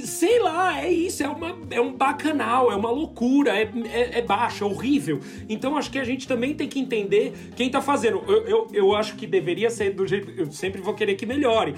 sei 0.04 0.40
lá, 0.40 0.80
é 0.80 0.90
isso, 0.90 1.22
é, 1.22 1.28
uma, 1.28 1.56
é 1.70 1.80
um 1.80 1.92
bacanal, 1.92 2.70
é 2.70 2.76
uma 2.76 2.90
loucura, 2.90 3.56
é, 3.56 3.70
é, 3.92 4.18
é 4.18 4.22
baixo, 4.22 4.64
é 4.64 4.66
horrível. 4.66 5.20
Então 5.48 5.76
acho 5.76 5.90
que 5.90 5.98
a 5.98 6.04
gente 6.04 6.26
também 6.26 6.54
tem 6.54 6.68
que 6.68 6.78
entender 6.78 7.32
quem 7.54 7.70
tá 7.70 7.80
fazendo. 7.80 8.22
Eu, 8.26 8.46
eu, 8.46 8.68
eu 8.72 8.94
acho 8.94 9.16
que 9.16 9.26
deveria 9.26 9.70
ser 9.70 9.90
do 9.90 10.06
jeito. 10.06 10.30
Eu 10.36 10.50
sempre 10.50 10.80
vou 10.80 10.94
querer 10.94 11.14
que 11.14 11.26
melhore. 11.26 11.74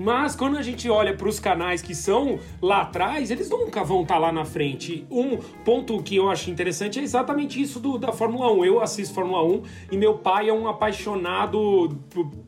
Mas 0.00 0.34
quando 0.34 0.56
a 0.56 0.62
gente 0.62 0.88
olha 0.88 1.14
para 1.14 1.28
os 1.28 1.38
canais 1.38 1.82
que 1.82 1.94
são 1.94 2.38
lá 2.62 2.80
atrás, 2.80 3.30
eles 3.30 3.50
nunca 3.50 3.84
vão 3.84 4.00
estar 4.00 4.14
tá 4.14 4.20
lá 4.20 4.32
na 4.32 4.46
frente. 4.46 5.06
Um 5.10 5.36
ponto 5.62 6.02
que 6.02 6.16
eu 6.16 6.30
acho 6.30 6.50
interessante 6.50 6.98
é 6.98 7.02
exatamente 7.02 7.60
isso 7.60 7.78
do, 7.78 7.98
da 7.98 8.10
Fórmula 8.10 8.50
1. 8.50 8.64
Eu 8.64 8.80
assisto 8.80 9.14
Fórmula 9.14 9.44
1 9.44 9.62
e 9.92 9.98
meu 9.98 10.14
pai 10.14 10.48
é 10.48 10.54
um 10.54 10.66
apaixonado 10.66 11.98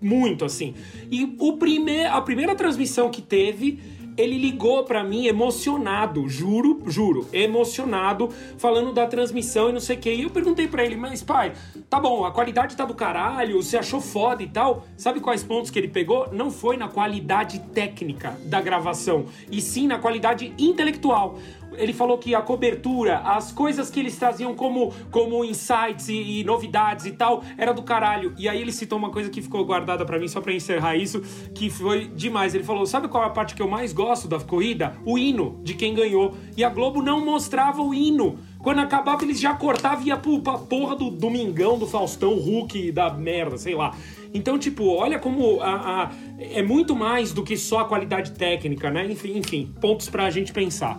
muito 0.00 0.46
assim. 0.46 0.72
E 1.10 1.36
o 1.38 1.58
primeir, 1.58 2.06
a 2.06 2.22
primeira 2.22 2.54
transmissão 2.54 3.10
que 3.10 3.20
teve 3.20 3.78
ele 4.16 4.38
ligou 4.38 4.84
para 4.84 5.02
mim 5.02 5.26
emocionado, 5.26 6.28
juro, 6.28 6.82
juro, 6.86 7.28
emocionado, 7.32 8.28
falando 8.58 8.92
da 8.92 9.06
transmissão 9.06 9.70
e 9.70 9.72
não 9.72 9.80
sei 9.80 9.96
o 9.96 9.98
que. 10.00 10.12
E 10.12 10.22
eu 10.22 10.30
perguntei 10.30 10.68
para 10.68 10.84
ele, 10.84 10.96
mas 10.96 11.22
pai, 11.22 11.52
tá 11.88 11.98
bom, 11.98 12.24
a 12.24 12.30
qualidade 12.30 12.76
tá 12.76 12.84
do 12.84 12.94
caralho, 12.94 13.62
você 13.62 13.76
achou 13.76 14.00
foda 14.00 14.42
e 14.42 14.48
tal. 14.48 14.84
Sabe 14.96 15.20
quais 15.20 15.42
pontos 15.42 15.70
que 15.70 15.78
ele 15.78 15.88
pegou? 15.88 16.28
Não 16.32 16.50
foi 16.50 16.76
na 16.76 16.88
qualidade 16.88 17.58
técnica 17.74 18.36
da 18.44 18.60
gravação, 18.60 19.26
e 19.50 19.60
sim 19.60 19.86
na 19.86 19.98
qualidade 19.98 20.52
intelectual 20.58 21.38
ele 21.76 21.92
falou 21.92 22.18
que 22.18 22.34
a 22.34 22.42
cobertura, 22.42 23.18
as 23.18 23.52
coisas 23.52 23.90
que 23.90 24.00
eles 24.00 24.16
traziam 24.16 24.54
como, 24.54 24.92
como 25.10 25.44
insights 25.44 26.08
e, 26.08 26.40
e 26.40 26.44
novidades 26.44 27.06
e 27.06 27.12
tal, 27.12 27.42
era 27.56 27.72
do 27.72 27.82
caralho. 27.82 28.34
E 28.38 28.48
aí 28.48 28.60
ele 28.60 28.72
citou 28.72 28.98
uma 28.98 29.10
coisa 29.10 29.30
que 29.30 29.40
ficou 29.40 29.64
guardada 29.64 30.04
para 30.04 30.18
mim, 30.18 30.28
só 30.28 30.40
para 30.40 30.52
encerrar 30.52 30.96
isso, 30.96 31.20
que 31.54 31.70
foi 31.70 32.06
demais. 32.08 32.54
Ele 32.54 32.64
falou: 32.64 32.86
sabe 32.86 33.08
qual 33.08 33.22
é 33.24 33.26
a 33.26 33.30
parte 33.30 33.54
que 33.54 33.62
eu 33.62 33.68
mais 33.68 33.92
gosto 33.92 34.28
da 34.28 34.40
corrida? 34.40 34.96
O 35.04 35.18
hino 35.18 35.60
de 35.62 35.74
quem 35.74 35.94
ganhou. 35.94 36.34
E 36.56 36.64
a 36.64 36.68
Globo 36.68 37.02
não 37.02 37.24
mostrava 37.24 37.82
o 37.82 37.94
hino. 37.94 38.38
Quando 38.62 38.78
acabava, 38.78 39.24
eles 39.24 39.40
já 39.40 39.54
cortavam 39.54 40.04
e 40.04 40.08
ia 40.08 40.16
pra 40.16 40.58
porra 40.58 40.94
do 40.94 41.10
Domingão, 41.10 41.76
do 41.76 41.86
Faustão, 41.86 42.36
Hulk, 42.36 42.92
da 42.92 43.12
merda, 43.12 43.58
sei 43.58 43.74
lá. 43.74 43.92
Então, 44.32 44.56
tipo, 44.56 44.86
olha 44.86 45.18
como 45.18 45.60
a, 45.60 46.04
a, 46.04 46.10
é 46.38 46.62
muito 46.62 46.94
mais 46.94 47.32
do 47.32 47.42
que 47.42 47.56
só 47.56 47.80
a 47.80 47.84
qualidade 47.84 48.30
técnica, 48.32 48.90
né? 48.90 49.10
Enfim, 49.10 49.36
enfim, 49.36 49.74
pontos 49.80 50.08
pra 50.08 50.30
gente 50.30 50.52
pensar. 50.52 50.98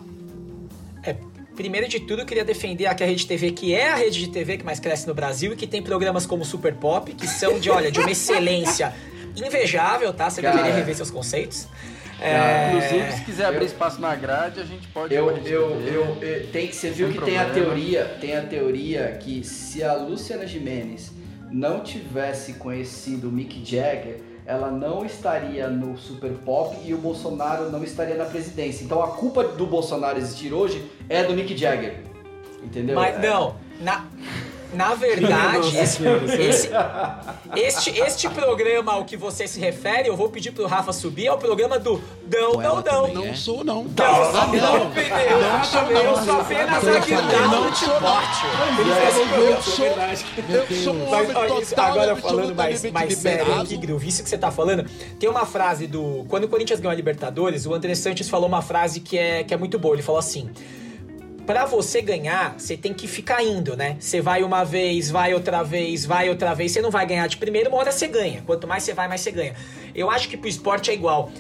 Primeiro 1.55 1.87
de 1.87 1.99
tudo, 1.99 2.23
eu 2.23 2.25
queria 2.25 2.43
defender 2.43 2.87
aqui 2.87 3.03
a 3.03 3.07
Rede 3.07 3.27
TV, 3.27 3.51
que 3.51 3.75
é 3.75 3.91
a 3.91 3.95
rede 3.95 4.19
de 4.19 4.29
TV 4.29 4.57
que 4.57 4.65
mais 4.65 4.79
cresce 4.79 5.07
no 5.07 5.13
Brasil 5.13 5.53
e 5.53 5.55
que 5.55 5.67
tem 5.67 5.83
programas 5.83 6.25
como 6.25 6.43
Super 6.43 6.73
Pop, 6.73 7.13
que 7.13 7.27
são 7.27 7.59
de, 7.59 7.69
olha, 7.69 7.91
de 7.91 7.99
uma 7.99 8.09
excelência 8.11 8.93
invejável, 9.35 10.11
tá? 10.13 10.29
Você 10.29 10.41
Cara, 10.41 10.55
deveria 10.55 10.75
rever 10.75 10.95
seus 10.95 11.11
conceitos. 11.11 11.67
É... 12.19 12.69
Inclusive, 12.69 13.11
se 13.11 13.21
quiser 13.23 13.45
abrir 13.45 13.65
espaço 13.65 14.01
na 14.01 14.15
grade, 14.15 14.59
a 14.59 14.63
gente 14.63 14.87
pode. 14.87 15.13
Eu, 15.13 15.29
eu, 15.29 15.79
eu, 15.81 16.17
eu, 16.21 16.47
tem, 16.47 16.71
você 16.71 16.89
viu 16.89 17.11
que 17.11 17.21
tem 17.21 17.37
a 17.37 17.49
teoria, 17.49 18.05
tem 18.19 18.35
a 18.35 18.41
teoria 18.41 19.17
que 19.19 19.43
se 19.43 19.83
a 19.83 19.93
Luciana 19.93 20.47
Jimenez 20.47 21.11
não 21.51 21.81
tivesse 21.81 22.53
conhecido 22.53 23.29
o 23.29 23.31
Mick 23.31 23.63
Jagger, 23.63 24.21
ela 24.45 24.69
não 24.69 25.06
estaria 25.06 25.67
no 25.67 25.97
Super 25.97 26.32
Pop 26.45 26.75
e 26.84 26.93
o 26.93 26.97
Bolsonaro 26.97 27.69
não 27.71 27.84
estaria 27.84 28.15
na 28.15 28.25
presidência. 28.25 28.84
Então 28.84 29.01
a 29.01 29.08
culpa 29.08 29.43
do 29.43 29.65
Bolsonaro 29.65 30.17
existir 30.17 30.53
hoje 30.53 30.89
é 31.08 31.23
do 31.23 31.34
Mick 31.34 31.56
Jagger. 31.56 32.01
Entendeu? 32.63 32.95
Mas 32.95 33.15
é. 33.15 33.27
não, 33.27 33.56
na, 33.82 34.06
na 34.73 34.95
verdade, 34.95 35.77
esse, 35.77 36.03
esse, 36.39 36.69
este, 37.55 37.99
este 37.99 38.29
programa 38.29 38.93
ao 38.93 39.05
que 39.05 39.15
você 39.15 39.47
se 39.47 39.59
refere, 39.59 40.07
eu 40.09 40.15
vou 40.15 40.29
pedir 40.29 40.51
pro 40.51 40.65
Rafa 40.65 40.91
subir, 40.91 41.27
é 41.27 41.31
o 41.31 41.38
programa 41.38 41.77
do 41.79 42.01
Não, 42.31 42.53
não, 42.53 42.81
não. 42.81 43.13
Não 43.13 43.25
é? 43.25 43.33
sou, 43.33 43.63
não. 43.63 43.83
Não, 43.83 44.31
não, 44.33 44.47
não, 44.47 44.79
não, 44.79 44.91
pneu. 44.91 45.41
Não 45.41 45.63
sou, 45.63 45.81
não. 45.83 45.91
Eu 45.91 46.15
sou 46.17 46.41
apenas 46.41 46.88
aqui 46.88 47.12
não 47.12 47.75
sou, 47.75 47.93
Eu 49.38 49.62
sou, 49.62 49.86
eu 49.86 50.83
sou 50.83 50.93
um 50.93 51.13
homem 51.13 51.65
total 51.67 51.91
Agora 51.91 52.15
falando 52.15 52.55
mais, 52.55 52.91
mais 52.91 53.17
sério 53.17 53.62
aqui, 53.62 53.77
Groove, 53.77 54.07
isso 54.07 54.23
que 54.23 54.29
você 54.29 54.38
tá 54.38 54.51
falando, 54.51 54.89
tem 55.19 55.29
uma 55.29 55.45
frase 55.45 55.88
do... 55.88 56.25
Quando 56.27 56.45
o 56.45 56.47
Corinthians 56.47 56.79
ganhou 56.79 56.91
a 56.91 56.95
Libertadores, 56.95 57.65
o 57.65 57.73
André 57.73 57.95
Santos 57.95 58.27
falou 58.29 58.47
uma 58.47 58.62
frase 58.62 58.99
que 58.99 59.17
é, 59.17 59.43
que 59.43 59.53
é 59.53 59.57
muito 59.57 59.77
boa. 59.77 59.95
Ele 59.95 60.01
falou 60.01 60.19
assim 60.19 60.49
para 61.45 61.65
você 61.65 62.01
ganhar, 62.01 62.56
você 62.58 62.77
tem 62.77 62.93
que 62.93 63.08
ficar 63.08 63.43
indo, 63.43 63.75
né? 63.75 63.97
Você 63.99 64.21
vai 64.21 64.43
uma 64.43 64.63
vez, 64.63 65.10
vai 65.10 65.34
outra 65.34 65.63
vez, 65.63 66.06
vai 66.06 66.29
outra 66.29 66.53
vez, 66.53 66.71
você 66.71 66.82
não 66.82 66.91
vai 66.91 67.06
ganhar 67.06 67.27
de 67.27 67.38
primeiro, 67.38 67.69
uma 67.69 67.79
hora 67.79 67.91
você 67.91 68.08
ganha. 68.08 68.41
Quanto 68.45 68.67
mais 68.67 68.84
você 68.84 68.93
vai, 68.93 69.08
mais 69.08 69.21
você 69.21 69.32
ganha. 69.32 69.53
Eu 69.93 70.10
acho 70.10 70.29
que 70.29 70.38
pro 70.38 70.47
esporte 70.47 70.89
é 70.89 70.93
igual 70.93 71.32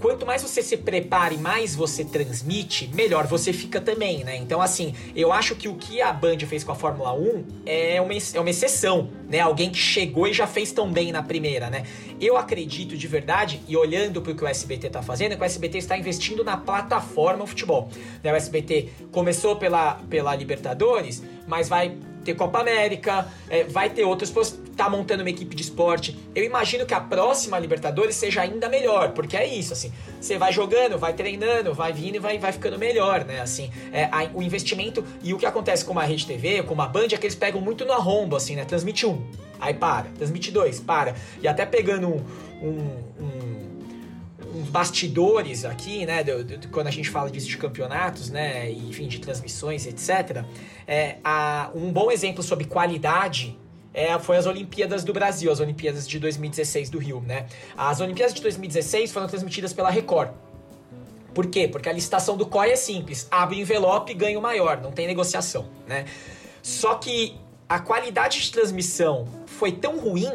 quanto 0.00 0.26
mais 0.26 0.42
você 0.42 0.62
se 0.62 0.76
prepara 0.76 1.34
e 1.34 1.38
mais 1.38 1.74
você 1.74 2.04
transmite, 2.04 2.90
melhor 2.94 3.26
você 3.26 3.52
fica 3.52 3.80
também, 3.80 4.24
né? 4.24 4.36
Então, 4.36 4.60
assim, 4.60 4.94
eu 5.14 5.32
acho 5.32 5.54
que 5.54 5.68
o 5.68 5.74
que 5.74 6.00
a 6.00 6.12
Band 6.12 6.38
fez 6.40 6.62
com 6.62 6.72
a 6.72 6.74
Fórmula 6.74 7.12
1 7.12 7.44
é 7.64 8.00
uma, 8.00 8.12
é 8.12 8.40
uma 8.40 8.50
exceção, 8.50 9.10
né? 9.28 9.40
Alguém 9.40 9.70
que 9.70 9.78
chegou 9.78 10.26
e 10.26 10.32
já 10.32 10.46
fez 10.46 10.72
tão 10.72 10.90
bem 10.92 11.12
na 11.12 11.22
primeira, 11.22 11.70
né? 11.70 11.84
Eu 12.20 12.36
acredito 12.36 12.96
de 12.96 13.06
verdade, 13.06 13.60
e 13.68 13.76
olhando 13.76 14.22
para 14.22 14.32
o 14.32 14.34
que 14.34 14.44
o 14.44 14.46
SBT 14.46 14.90
tá 14.90 15.02
fazendo, 15.02 15.32
é 15.32 15.36
que 15.36 15.42
o 15.42 15.44
SBT 15.44 15.78
está 15.78 15.96
investindo 15.96 16.44
na 16.44 16.56
plataforma 16.56 17.46
futebol. 17.46 17.88
Né? 18.22 18.32
O 18.32 18.36
SBT 18.36 18.90
começou 19.12 19.56
pela, 19.56 19.94
pela 20.08 20.34
Libertadores, 20.34 21.22
mas 21.46 21.68
vai 21.68 21.96
ter 22.24 22.34
Copa 22.34 22.60
América, 22.60 23.28
é, 23.48 23.64
vai 23.64 23.88
ter 23.90 24.04
outros, 24.04 24.30
tá 24.76 24.88
montando 24.88 25.22
uma 25.22 25.30
equipe 25.30 25.56
de 25.56 25.62
esporte. 25.62 26.16
Eu 26.34 26.44
imagino 26.44 26.84
que 26.84 26.94
a 26.94 27.00
próxima 27.00 27.58
Libertadores 27.58 28.14
seja 28.14 28.42
ainda 28.42 28.68
melhor, 28.68 29.12
porque 29.12 29.36
é 29.36 29.46
isso, 29.46 29.72
assim, 29.72 29.92
você 30.20 30.36
vai 30.36 30.52
jogando, 30.52 30.98
vai 30.98 31.14
treinando, 31.14 31.72
vai 31.72 31.92
vindo 31.92 32.16
e 32.16 32.18
vai, 32.18 32.38
vai 32.38 32.52
ficando 32.52 32.78
melhor, 32.78 33.24
né? 33.24 33.40
Assim, 33.40 33.70
é, 33.92 34.04
a, 34.04 34.28
o 34.34 34.42
investimento 34.42 35.04
e 35.22 35.32
o 35.32 35.38
que 35.38 35.46
acontece 35.46 35.84
com 35.84 35.98
a 35.98 36.04
Rede 36.04 36.26
TV, 36.26 36.62
com 36.62 36.80
a 36.80 36.86
Band, 36.86 37.06
é 37.06 37.16
que 37.16 37.26
eles 37.26 37.34
pegam 37.34 37.60
muito 37.60 37.84
no 37.84 37.92
arrombo, 37.92 38.36
assim, 38.36 38.54
né? 38.54 38.64
Transmite 38.64 39.06
um, 39.06 39.24
aí 39.58 39.74
para, 39.74 40.08
transmite 40.16 40.50
dois, 40.50 40.78
para. 40.78 41.14
E 41.40 41.48
até 41.48 41.64
pegando 41.64 42.08
um, 42.08 42.22
um, 42.62 43.24
um 43.24 43.66
uns 44.56 44.70
bastidores 44.70 45.64
aqui, 45.64 46.06
né, 46.06 46.22
de, 46.22 46.44
de, 46.44 46.68
quando 46.68 46.86
a 46.86 46.90
gente 46.90 47.10
fala 47.10 47.30
disso 47.30 47.46
de 47.46 47.58
campeonatos, 47.58 48.30
né, 48.30 48.70
e, 48.70 48.88
enfim, 48.88 49.06
de 49.06 49.18
transmissões, 49.18 49.86
etc. 49.86 50.44
É, 50.86 51.16
a, 51.22 51.70
um 51.74 51.92
bom 51.92 52.10
exemplo 52.10 52.42
sobre 52.42 52.64
qualidade 52.64 53.56
é, 53.96 54.18
foi 54.18 54.36
as 54.36 54.44
Olimpíadas 54.44 55.02
do 55.02 55.12
Brasil, 55.14 55.50
as 55.50 55.58
Olimpíadas 55.58 56.06
de 56.06 56.18
2016 56.18 56.90
do 56.90 56.98
Rio, 56.98 57.22
né? 57.26 57.46
As 57.74 57.98
Olimpíadas 57.98 58.34
de 58.34 58.42
2016 58.42 59.10
foram 59.10 59.26
transmitidas 59.26 59.72
pela 59.72 59.88
Record. 59.88 60.32
Por 61.32 61.46
quê? 61.46 61.66
Porque 61.66 61.88
a 61.88 61.92
licitação 61.94 62.36
do 62.36 62.44
COI 62.44 62.72
é 62.72 62.76
simples, 62.76 63.26
abre 63.30 63.56
o 63.56 63.60
envelope 63.60 64.12
e 64.12 64.14
ganha 64.14 64.38
o 64.38 64.42
maior, 64.42 64.82
não 64.82 64.92
tem 64.92 65.06
negociação, 65.06 65.66
né? 65.86 66.04
Só 66.62 66.96
que 66.96 67.38
a 67.66 67.78
qualidade 67.78 68.38
de 68.42 68.52
transmissão 68.52 69.26
foi 69.46 69.72
tão 69.72 69.98
ruim 69.98 70.30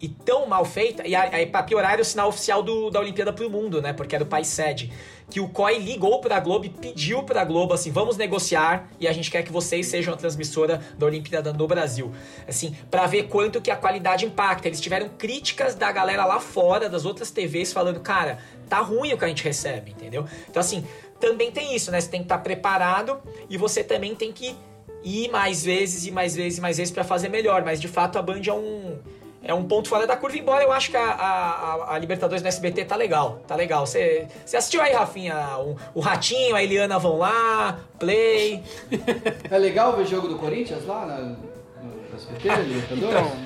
e 0.00 0.08
tão 0.08 0.46
mal 0.46 0.64
feita, 0.64 1.06
e 1.06 1.14
aí 1.14 1.46
pra 1.46 1.62
piorar 1.62 1.92
era 1.92 2.02
o 2.02 2.04
sinal 2.04 2.28
oficial 2.28 2.64
do, 2.64 2.90
da 2.90 2.98
Olimpíada 2.98 3.32
pro 3.32 3.48
mundo, 3.48 3.80
né? 3.80 3.92
Porque 3.92 4.14
era 4.14 4.24
o 4.24 4.26
país 4.26 4.48
sede. 4.48 4.92
Que 5.28 5.40
o 5.40 5.48
COI 5.48 5.78
ligou 5.78 6.20
pra 6.20 6.38
Globo 6.38 6.66
e 6.66 6.70
pediu 6.70 7.22
pra 7.22 7.44
Globo 7.44 7.74
assim: 7.74 7.90
vamos 7.90 8.16
negociar 8.16 8.88
e 9.00 9.08
a 9.08 9.12
gente 9.12 9.30
quer 9.30 9.42
que 9.42 9.52
vocês 9.52 9.86
sejam 9.86 10.14
a 10.14 10.16
transmissora 10.16 10.80
da 10.96 11.06
Olimpíada 11.06 11.52
no 11.52 11.66
Brasil. 11.66 12.12
Assim, 12.46 12.76
para 12.90 13.06
ver 13.06 13.24
quanto 13.24 13.60
que 13.60 13.70
a 13.70 13.76
qualidade 13.76 14.24
impacta. 14.24 14.68
Eles 14.68 14.80
tiveram 14.80 15.08
críticas 15.08 15.74
da 15.74 15.90
galera 15.90 16.24
lá 16.24 16.38
fora, 16.38 16.88
das 16.88 17.04
outras 17.04 17.30
TVs, 17.30 17.72
falando, 17.72 18.00
cara, 18.00 18.38
tá 18.68 18.80
ruim 18.80 19.12
o 19.12 19.18
que 19.18 19.24
a 19.24 19.28
gente 19.28 19.42
recebe, 19.42 19.90
entendeu? 19.90 20.24
Então, 20.48 20.60
assim, 20.60 20.86
também 21.18 21.50
tem 21.50 21.74
isso, 21.74 21.90
né? 21.90 22.00
Você 22.00 22.08
tem 22.08 22.20
que 22.20 22.26
estar 22.26 22.38
tá 22.38 22.42
preparado 22.42 23.20
e 23.48 23.56
você 23.56 23.82
também 23.82 24.14
tem 24.14 24.32
que 24.32 24.56
ir 25.02 25.30
mais 25.30 25.64
vezes 25.64 26.06
e 26.06 26.10
mais 26.10 26.34
vezes 26.34 26.58
e 26.58 26.60
mais 26.60 26.76
vezes 26.76 26.92
para 26.92 27.04
fazer 27.04 27.28
melhor. 27.28 27.64
Mas 27.64 27.80
de 27.80 27.88
fato 27.88 28.18
a 28.18 28.22
Band 28.22 28.42
é 28.46 28.52
um 28.52 28.98
é 29.46 29.54
um 29.54 29.64
ponto 29.64 29.88
fora 29.88 30.06
da 30.06 30.16
curva, 30.16 30.36
embora 30.36 30.64
eu 30.64 30.72
acho 30.72 30.90
que 30.90 30.96
a, 30.96 31.04
a, 31.04 31.94
a 31.94 31.98
Libertadores 31.98 32.42
no 32.42 32.48
SBT 32.48 32.84
tá 32.84 32.96
legal, 32.96 33.40
tá 33.46 33.54
legal. 33.54 33.86
Você 33.86 34.26
assistiu 34.44 34.82
aí, 34.82 34.92
Rafinha, 34.92 35.36
o, 35.58 35.76
o, 35.94 36.00
Ratinho, 36.00 36.56
a 36.56 36.62
Eliana 36.62 36.98
vão 36.98 37.18
lá, 37.18 37.78
play. 37.98 38.62
É 39.50 39.58
legal 39.58 39.96
ver 39.96 40.02
o 40.02 40.06
jogo 40.06 40.28
do 40.28 40.36
Corinthians 40.36 40.84
lá 40.84 41.06
na, 41.06 41.16
no 41.18 42.16
SBT, 42.16 42.48
Libertadores? 42.62 43.02
Então, 43.02 43.36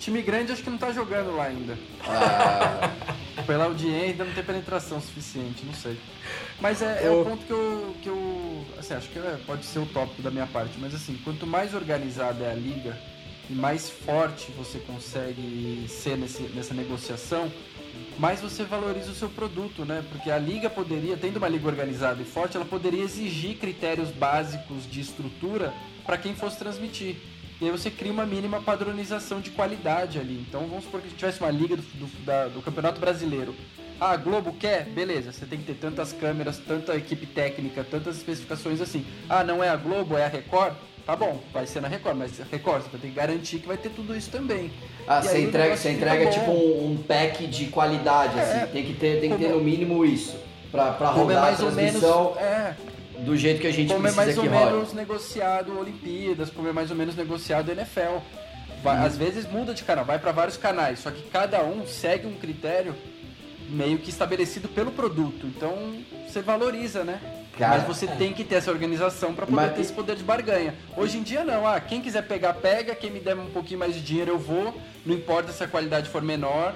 time 0.00 0.22
grande 0.22 0.52
acho 0.52 0.62
que 0.62 0.70
não 0.70 0.78
tá 0.78 0.90
jogando 0.90 1.36
lá 1.36 1.44
ainda. 1.44 1.78
Ah. 2.04 2.90
pela 3.46 3.64
audiência 3.66 4.10
ainda 4.10 4.24
não 4.24 4.32
tem 4.32 4.42
penetração 4.42 5.00
suficiente, 5.00 5.64
não 5.64 5.74
sei. 5.74 5.96
Mas 6.60 6.82
é, 6.82 7.06
é 7.06 7.10
o 7.10 7.24
ponto 7.24 7.44
que 7.44 7.52
eu, 7.52 7.94
que 8.02 8.08
eu. 8.08 8.64
Assim, 8.78 8.94
acho 8.94 9.08
que 9.08 9.18
é, 9.18 9.38
pode 9.46 9.64
ser 9.64 9.78
o 9.78 9.86
tópico 9.86 10.22
da 10.22 10.30
minha 10.30 10.46
parte, 10.46 10.76
mas 10.78 10.94
assim, 10.94 11.16
quanto 11.22 11.46
mais 11.46 11.74
organizada 11.74 12.44
é 12.44 12.50
a 12.50 12.54
liga 12.54 12.96
e 13.48 13.54
mais 13.54 13.88
forte 13.88 14.50
você 14.52 14.78
consegue 14.78 15.86
ser 15.88 16.16
nesse, 16.16 16.42
nessa 16.54 16.74
negociação, 16.74 17.50
mais 18.18 18.40
você 18.40 18.64
valoriza 18.64 19.10
o 19.10 19.14
seu 19.14 19.28
produto, 19.28 19.84
né? 19.84 20.04
Porque 20.10 20.30
a 20.30 20.38
liga 20.38 20.68
poderia, 20.68 21.16
tendo 21.16 21.36
uma 21.36 21.48
liga 21.48 21.66
organizada 21.66 22.20
e 22.20 22.24
forte, 22.24 22.56
ela 22.56 22.66
poderia 22.66 23.02
exigir 23.02 23.56
critérios 23.58 24.10
básicos 24.10 24.90
de 24.90 25.00
estrutura 25.00 25.72
para 26.04 26.16
quem 26.16 26.34
fosse 26.34 26.58
transmitir. 26.58 27.16
E 27.60 27.64
aí 27.64 27.70
você 27.70 27.90
cria 27.90 28.12
uma 28.12 28.26
mínima 28.26 28.60
padronização 28.60 29.40
de 29.40 29.50
qualidade 29.50 30.18
ali. 30.18 30.44
Então 30.46 30.66
vamos 30.66 30.84
supor 30.84 31.00
que 31.00 31.08
tivesse 31.14 31.40
uma 31.40 31.50
liga 31.50 31.76
do, 31.76 31.82
do, 31.82 32.24
da, 32.24 32.48
do 32.48 32.60
Campeonato 32.60 33.00
Brasileiro. 33.00 33.54
Ah, 33.98 34.10
a 34.10 34.16
Globo 34.16 34.52
quer? 34.52 34.84
Beleza, 34.84 35.32
você 35.32 35.46
tem 35.46 35.58
que 35.58 35.64
ter 35.64 35.74
tantas 35.74 36.12
câmeras, 36.12 36.58
tanta 36.58 36.94
equipe 36.96 37.24
técnica, 37.24 37.82
tantas 37.82 38.16
especificações 38.18 38.80
assim. 38.80 39.06
Ah, 39.28 39.42
não 39.42 39.64
é 39.64 39.70
a 39.70 39.76
Globo, 39.76 40.18
é 40.18 40.24
a 40.24 40.28
Record? 40.28 40.74
Tá 41.06 41.14
bom, 41.14 41.40
vai 41.52 41.64
ser 41.66 41.80
na 41.80 41.86
Record, 41.86 42.16
mas 42.16 42.32
Record 42.50 42.82
você 42.82 42.88
vai 42.90 43.00
ter 43.00 43.06
que 43.06 43.14
garantir 43.14 43.58
que 43.60 43.68
vai 43.68 43.76
ter 43.76 43.90
tudo 43.90 44.16
isso 44.16 44.28
também. 44.28 44.72
Ah, 45.06 45.22
você 45.22 45.40
entrega, 45.40 45.76
você 45.76 45.90
entrega 45.92 46.30
tipo 46.30 46.50
um, 46.50 46.90
um, 46.90 46.96
pack 46.96 47.46
de 47.46 47.66
qualidade, 47.66 48.36
é, 48.36 48.42
assim. 48.42 48.72
Tem 48.72 48.84
que 48.84 48.94
ter, 48.94 49.20
tem 49.20 49.30
que 49.30 49.38
ter 49.38 49.50
no 49.50 49.60
mínimo 49.60 50.04
isso. 50.04 50.36
Pra, 50.72 50.90
pra 50.92 51.10
rodar 51.10 51.36
é 51.36 51.40
mais 51.40 51.60
a 51.60 51.70
transmissão. 51.70 52.26
Ou 52.26 52.34
menos, 52.34 52.42
é 52.42 52.76
do 53.20 53.36
jeito 53.36 53.60
que 53.60 53.66
a 53.66 53.72
gente 53.72 53.92
como 53.92 54.06
é 54.06 54.12
precisa 54.12 54.42
mais 54.42 54.66
ou 54.66 54.72
menos 54.72 54.92
negociado 54.92 55.78
Olimpíadas, 55.78 56.50
como 56.50 56.68
é 56.68 56.72
mais 56.72 56.90
ou 56.90 56.96
menos 56.96 57.14
negociado 57.14 57.70
NFL. 57.70 58.18
Vai, 58.82 59.06
Às 59.06 59.16
vezes 59.16 59.50
muda 59.50 59.72
de 59.72 59.84
canal, 59.84 60.04
vai 60.04 60.18
para 60.18 60.32
vários 60.32 60.56
canais, 60.56 60.98
só 60.98 61.10
que 61.10 61.22
cada 61.30 61.62
um 61.62 61.86
segue 61.86 62.26
um 62.26 62.34
critério 62.34 62.94
meio 63.70 63.98
que 63.98 64.10
estabelecido 64.10 64.68
pelo 64.68 64.90
produto. 64.90 65.46
Então 65.46 65.94
você 66.26 66.40
valoriza, 66.40 67.04
né? 67.04 67.20
Cara, 67.58 67.78
mas 67.78 67.86
você 67.86 68.06
é. 68.06 68.14
tem 68.16 68.32
que 68.32 68.44
ter 68.44 68.56
essa 68.56 68.70
organização 68.70 69.34
para 69.34 69.46
poder 69.46 69.56
mas... 69.56 69.74
ter 69.74 69.80
esse 69.80 69.92
poder 69.92 70.16
de 70.16 70.22
barganha. 70.22 70.74
Hoje 70.96 71.18
em 71.18 71.22
dia 71.22 71.44
não, 71.44 71.66
ah, 71.66 71.80
quem 71.80 72.00
quiser 72.00 72.22
pegar, 72.22 72.54
pega, 72.54 72.94
quem 72.94 73.10
me 73.10 73.20
der 73.20 73.36
um 73.36 73.50
pouquinho 73.50 73.80
mais 73.80 73.94
de 73.94 74.02
dinheiro 74.02 74.32
eu 74.32 74.38
vou, 74.38 74.74
não 75.04 75.14
importa 75.14 75.52
se 75.52 75.64
a 75.64 75.68
qualidade 75.68 76.08
for 76.08 76.22
menor, 76.22 76.74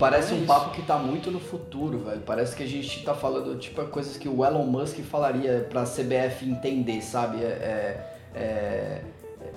Parece 0.00 0.32
é 0.32 0.36
um 0.36 0.46
papo 0.46 0.70
que 0.70 0.80
tá 0.80 0.96
muito 0.96 1.30
no 1.30 1.38
futuro, 1.38 1.98
velho. 1.98 2.22
Parece 2.22 2.56
que 2.56 2.62
a 2.62 2.66
gente 2.66 3.04
tá 3.04 3.12
falando, 3.12 3.58
tipo, 3.58 3.84
coisas 3.88 4.16
que 4.16 4.30
o 4.30 4.42
Elon 4.42 4.64
Musk 4.64 4.98
falaria 5.00 5.66
pra 5.68 5.82
CBF 5.82 6.48
entender, 6.48 7.02
sabe? 7.02 7.44
É, 7.44 7.46
é, 7.46 8.06
é, 8.34 9.02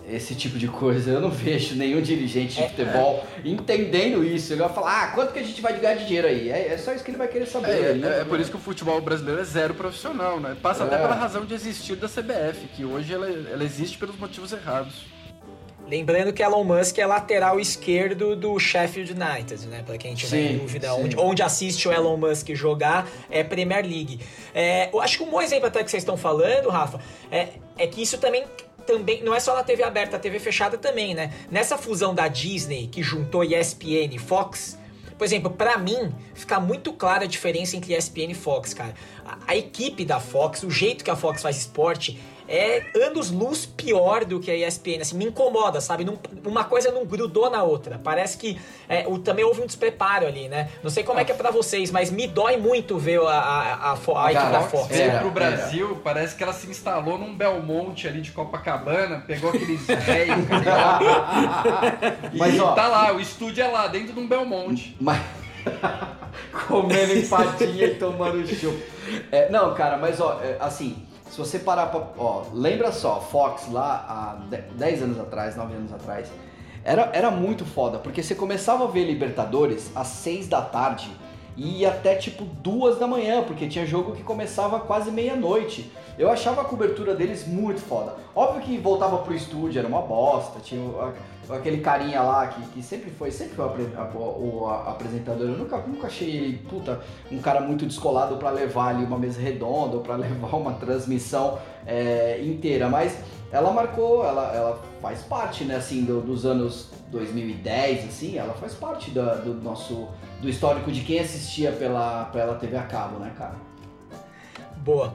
esse 0.08 0.36
tipo 0.36 0.58
de 0.58 0.68
coisa. 0.68 1.12
Eu 1.12 1.22
não 1.22 1.30
vejo 1.32 1.76
nenhum 1.76 2.02
dirigente 2.02 2.56
de 2.56 2.64
é. 2.64 2.70
futebol 2.70 3.26
entendendo 3.44 4.24
isso. 4.24 4.54
Ele 4.54 4.62
vai 4.62 4.74
falar, 4.74 5.04
ah, 5.04 5.08
quanto 5.08 5.34
que 5.34 5.40
a 5.40 5.44
gente 5.44 5.62
vai 5.62 5.78
ganhar 5.80 5.96
de 5.96 6.06
dinheiro 6.06 6.28
aí? 6.28 6.50
É, 6.50 6.74
é 6.74 6.78
só 6.78 6.94
isso 6.94 7.04
que 7.04 7.12
ele 7.12 7.18
vai 7.18 7.28
querer 7.28 7.46
saber. 7.46 8.04
É, 8.04 8.22
é 8.22 8.26
por 8.26 8.40
isso 8.40 8.50
que 8.50 8.58
o 8.58 8.60
futebol 8.60 9.00
brasileiro 9.02 9.42
é 9.42 9.44
zero 9.44 9.74
profissional, 9.74 10.40
né? 10.40 10.56
Passa 10.62 10.84
até 10.84 10.98
pela 10.98 11.16
razão 11.16 11.46
de 11.46 11.54
existir 11.54 11.96
da 11.96 12.08
CBF, 12.08 12.68
que 12.76 12.86
hoje 12.86 13.14
ela, 13.14 13.30
ela 13.30 13.64
existe 13.64 13.98
pelos 13.98 14.18
motivos 14.18 14.52
errados. 14.52 15.14
Lembrando 15.86 16.32
que 16.32 16.42
Elon 16.42 16.64
Musk 16.64 16.98
é 16.98 17.06
lateral 17.06 17.60
esquerdo 17.60 18.38
do 18.38 18.58
Sheffield 18.58 19.12
United, 19.12 19.68
né? 19.68 19.84
Para 19.86 19.98
quem 19.98 20.16
tiver 20.16 20.50
sim, 20.50 20.58
dúvida, 20.58 20.94
onde, 20.96 21.18
onde 21.18 21.44
assiste 21.44 21.88
o 21.90 21.92
Elon 21.92 22.16
Musk 22.16 22.50
jogar 22.52 23.08
é 23.30 23.44
Premier 23.44 23.86
League. 23.86 24.20
É, 24.56 24.90
eu 24.94 25.02
acho 25.02 25.18
que 25.18 25.24
um 25.24 25.30
bom 25.30 25.42
exemplo 25.42 25.68
até 25.68 25.84
que 25.84 25.92
vocês 25.92 26.02
estão 26.02 26.16
falando, 26.16 26.70
Rafa, 26.70 27.00
é, 27.30 27.50
é 27.78 27.86
que 27.86 28.02
isso 28.02 28.18
também 28.18 28.46
também 28.86 29.24
não 29.24 29.34
é 29.34 29.40
só 29.40 29.56
na 29.56 29.64
TV 29.64 29.84
aberta, 29.84 30.18
a 30.18 30.20
TV 30.20 30.40
fechada 30.40 30.78
também, 30.78 31.14
né? 31.14 31.34
Nessa 31.50 31.78
fusão 31.78 32.14
da 32.14 32.28
Disney 32.28 32.88
que 32.88 33.02
juntou 33.02 33.44
ESPN 33.44 34.14
e 34.14 34.20
Fox, 34.20 34.78
por 35.18 35.26
exemplo, 35.26 35.52
para 35.52 35.78
mim 35.78 36.14
fica 36.34 36.60
muito 36.60 36.92
clara 36.94 37.24
a 37.24 37.28
diferença 37.28 37.78
entre 37.78 37.96
ESPN 37.96 38.32
e 38.32 38.34
Fox, 38.34 38.74
cara. 38.74 38.94
A, 39.26 39.38
a, 39.48 39.56
equipe 39.56 40.04
da 40.04 40.20
Fox, 40.20 40.64
o 40.64 40.70
jeito 40.70 41.04
que 41.04 41.10
a 41.10 41.16
Fox 41.16 41.42
faz 41.42 41.58
esporte 41.58 42.20
é 42.48 42.84
anos 42.96 43.32
luz 43.32 43.66
pior 43.66 44.26
do 44.26 44.40
que 44.40 44.52
a 44.52 44.68
ESPN. 44.68 45.02
Assim, 45.02 45.18
me 45.18 45.26
incomoda, 45.26 45.82
sabe? 45.82 46.04
Não, 46.04 46.18
uma 46.46 46.64
coisa 46.64 46.92
não 46.92 47.06
grudou 47.06 47.50
na 47.50 47.64
outra. 47.64 48.00
Parece 48.04 48.38
que 48.38 48.60
é, 48.88 49.06
o, 49.08 49.20
também 49.20 49.46
houve 49.46 49.62
um 49.62 49.66
despreparo 49.66 50.28
ali, 50.28 50.48
né? 50.48 50.70
Não 50.82 50.90
sei 50.90 51.04
como 51.04 51.20
é 51.20 51.26
que 51.26 51.32
é 51.32 51.36
pra 51.36 51.52
vocês, 51.52 51.92
mas 51.92 52.12
me 52.12 52.28
dói 52.28 52.58
muito 52.58 52.98
ver 52.98 53.22
a, 53.22 53.32
a, 53.32 53.92
a, 53.92 54.26
a, 54.26 54.32
equipe 54.32 54.52
da 54.52 54.62
Fox. 54.62 54.88
Veio 54.88 55.20
pro 55.20 55.32
Brasil, 55.32 56.02
parece 56.04 56.36
que 56.36 56.44
ela 56.44 56.54
se 56.54 56.68
instalou 56.68 57.18
num 57.18 57.36
Belmonte 57.36 58.08
ali 58.08 58.22
de 58.22 58.32
Copacabana, 58.32 59.24
pegou 59.26 59.50
aqueles 59.50 59.82
velhos, 59.88 60.46
Mas, 62.38 62.56
e 62.56 62.60
ó, 62.60 62.74
tá 62.74 62.88
lá, 62.88 63.14
o 63.14 63.20
estúdio 63.20 63.64
é 63.64 63.68
lá, 63.68 63.88
dentro 63.88 64.14
de 64.14 64.20
um 64.20 64.28
Belmonte. 64.28 64.96
Mas... 65.00 65.22
Comendo 66.68 67.18
empadinha 67.18 67.86
e 67.86 67.96
tomando 67.96 68.46
chup. 68.48 68.78
É, 69.32 69.50
não, 69.50 69.74
cara, 69.74 69.98
mas 69.98 70.20
ó, 70.20 70.40
é, 70.42 70.58
assim, 70.60 70.96
se 71.34 71.40
você 71.40 71.58
parar 71.58 71.88
pra. 71.88 72.00
Ó, 72.16 72.44
lembra 72.54 72.92
só, 72.92 73.20
Fox 73.20 73.68
lá 73.72 74.06
há 74.08 74.56
10 74.76 75.02
anos 75.02 75.20
atrás, 75.20 75.56
9 75.56 75.74
anos 75.74 75.92
atrás, 75.92 76.32
era, 76.84 77.10
era 77.12 77.32
muito 77.32 77.66
foda, 77.66 77.98
porque 77.98 78.22
você 78.22 78.36
começava 78.36 78.84
a 78.84 78.88
ver 78.88 79.04
Libertadores 79.06 79.90
às 79.96 80.08
6 80.08 80.48
da 80.48 80.62
tarde 80.62 81.10
e 81.58 81.80
ia 81.80 81.90
até 81.90 82.14
tipo 82.14 82.46
2 82.46 83.00
da 83.00 83.08
manhã, 83.08 83.42
porque 83.42 83.68
tinha 83.68 83.84
jogo 83.84 84.12
que 84.12 84.22
começava 84.22 84.80
quase 84.82 85.10
meia-noite. 85.10 85.92
Eu 86.18 86.30
achava 86.30 86.62
a 86.62 86.66
cobertura 86.66 87.16
deles 87.16 87.48
muito 87.48 87.82
foda. 87.82 88.16
Óbvio 88.36 88.62
que 88.62 88.78
voltava 88.78 89.18
pro 89.20 89.34
estúdio, 89.34 89.80
era 89.80 89.88
uma 89.88 90.02
bosta, 90.02 90.60
tinha 90.60 90.80
aquele 91.50 91.82
carinha 91.82 92.22
lá 92.22 92.48
que, 92.48 92.62
que 92.68 92.84
sempre 92.84 93.10
foi, 93.12 93.32
sempre 93.32 93.56
foi 93.56 93.66
o, 94.16 94.68
apresentador. 94.68 95.48
Eu 95.48 95.58
nunca, 95.58 95.78
nunca 95.80 96.08
achei 96.08 96.30
ele, 96.30 96.58
puta, 96.70 97.02
um 97.32 97.40
cara 97.40 97.62
muito 97.62 97.86
descolado 97.86 98.38
para 98.38 98.52
levar 98.52 98.90
ali 98.90 99.04
uma 99.04 99.18
mesa 99.18 99.42
redonda 99.42 99.98
ou 99.98 100.02
pra 100.02 100.16
levar 100.18 100.56
uma 100.56 100.74
transmissão 100.74 101.58
é, 101.86 102.40
inteira, 102.44 102.88
mas 102.88 103.18
ela 103.52 103.72
marcou, 103.72 104.26
ela, 104.26 104.56
ela 104.56 104.82
faz 105.02 105.22
parte, 105.22 105.64
né, 105.64 105.76
assim, 105.76 106.04
do, 106.04 106.22
dos 106.22 106.46
anos 106.46 106.90
2010, 107.12 108.06
assim, 108.06 108.38
ela 108.38 108.54
faz 108.54 108.74
parte 108.74 109.12
do 109.12 109.54
nosso, 109.62 110.08
do 110.42 110.50
histórico 110.50 110.92
de 110.92 111.02
quem 111.02 111.20
assistia 111.20 111.72
pela, 111.72 112.26
pela 112.26 112.56
TV 112.56 112.78
a 112.78 112.84
cabo, 112.84 113.20
né, 113.20 113.32
cara? 113.38 113.56
Boa. 114.78 115.14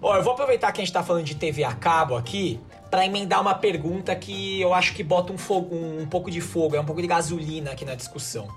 Ó, 0.00 0.16
eu 0.16 0.22
vou 0.22 0.32
aproveitar 0.32 0.70
que 0.72 0.80
a 0.80 0.84
gente 0.84 0.92
tá 0.92 1.02
falando 1.02 1.24
de 1.24 1.34
TV 1.34 1.64
a 1.64 1.72
cabo 1.72 2.16
aqui 2.16 2.60
para 2.90 3.04
emendar 3.04 3.40
uma 3.40 3.54
pergunta 3.54 4.14
que 4.14 4.60
eu 4.60 4.72
acho 4.72 4.94
que 4.94 5.02
bota 5.02 5.32
um, 5.32 5.38
fogo, 5.38 5.74
um, 5.74 6.02
um 6.02 6.06
pouco 6.06 6.30
de 6.30 6.40
fogo, 6.40 6.76
é 6.76 6.80
um 6.80 6.84
pouco 6.84 7.02
de 7.02 7.08
gasolina 7.08 7.72
aqui 7.72 7.84
na 7.84 7.94
discussão. 7.94 8.48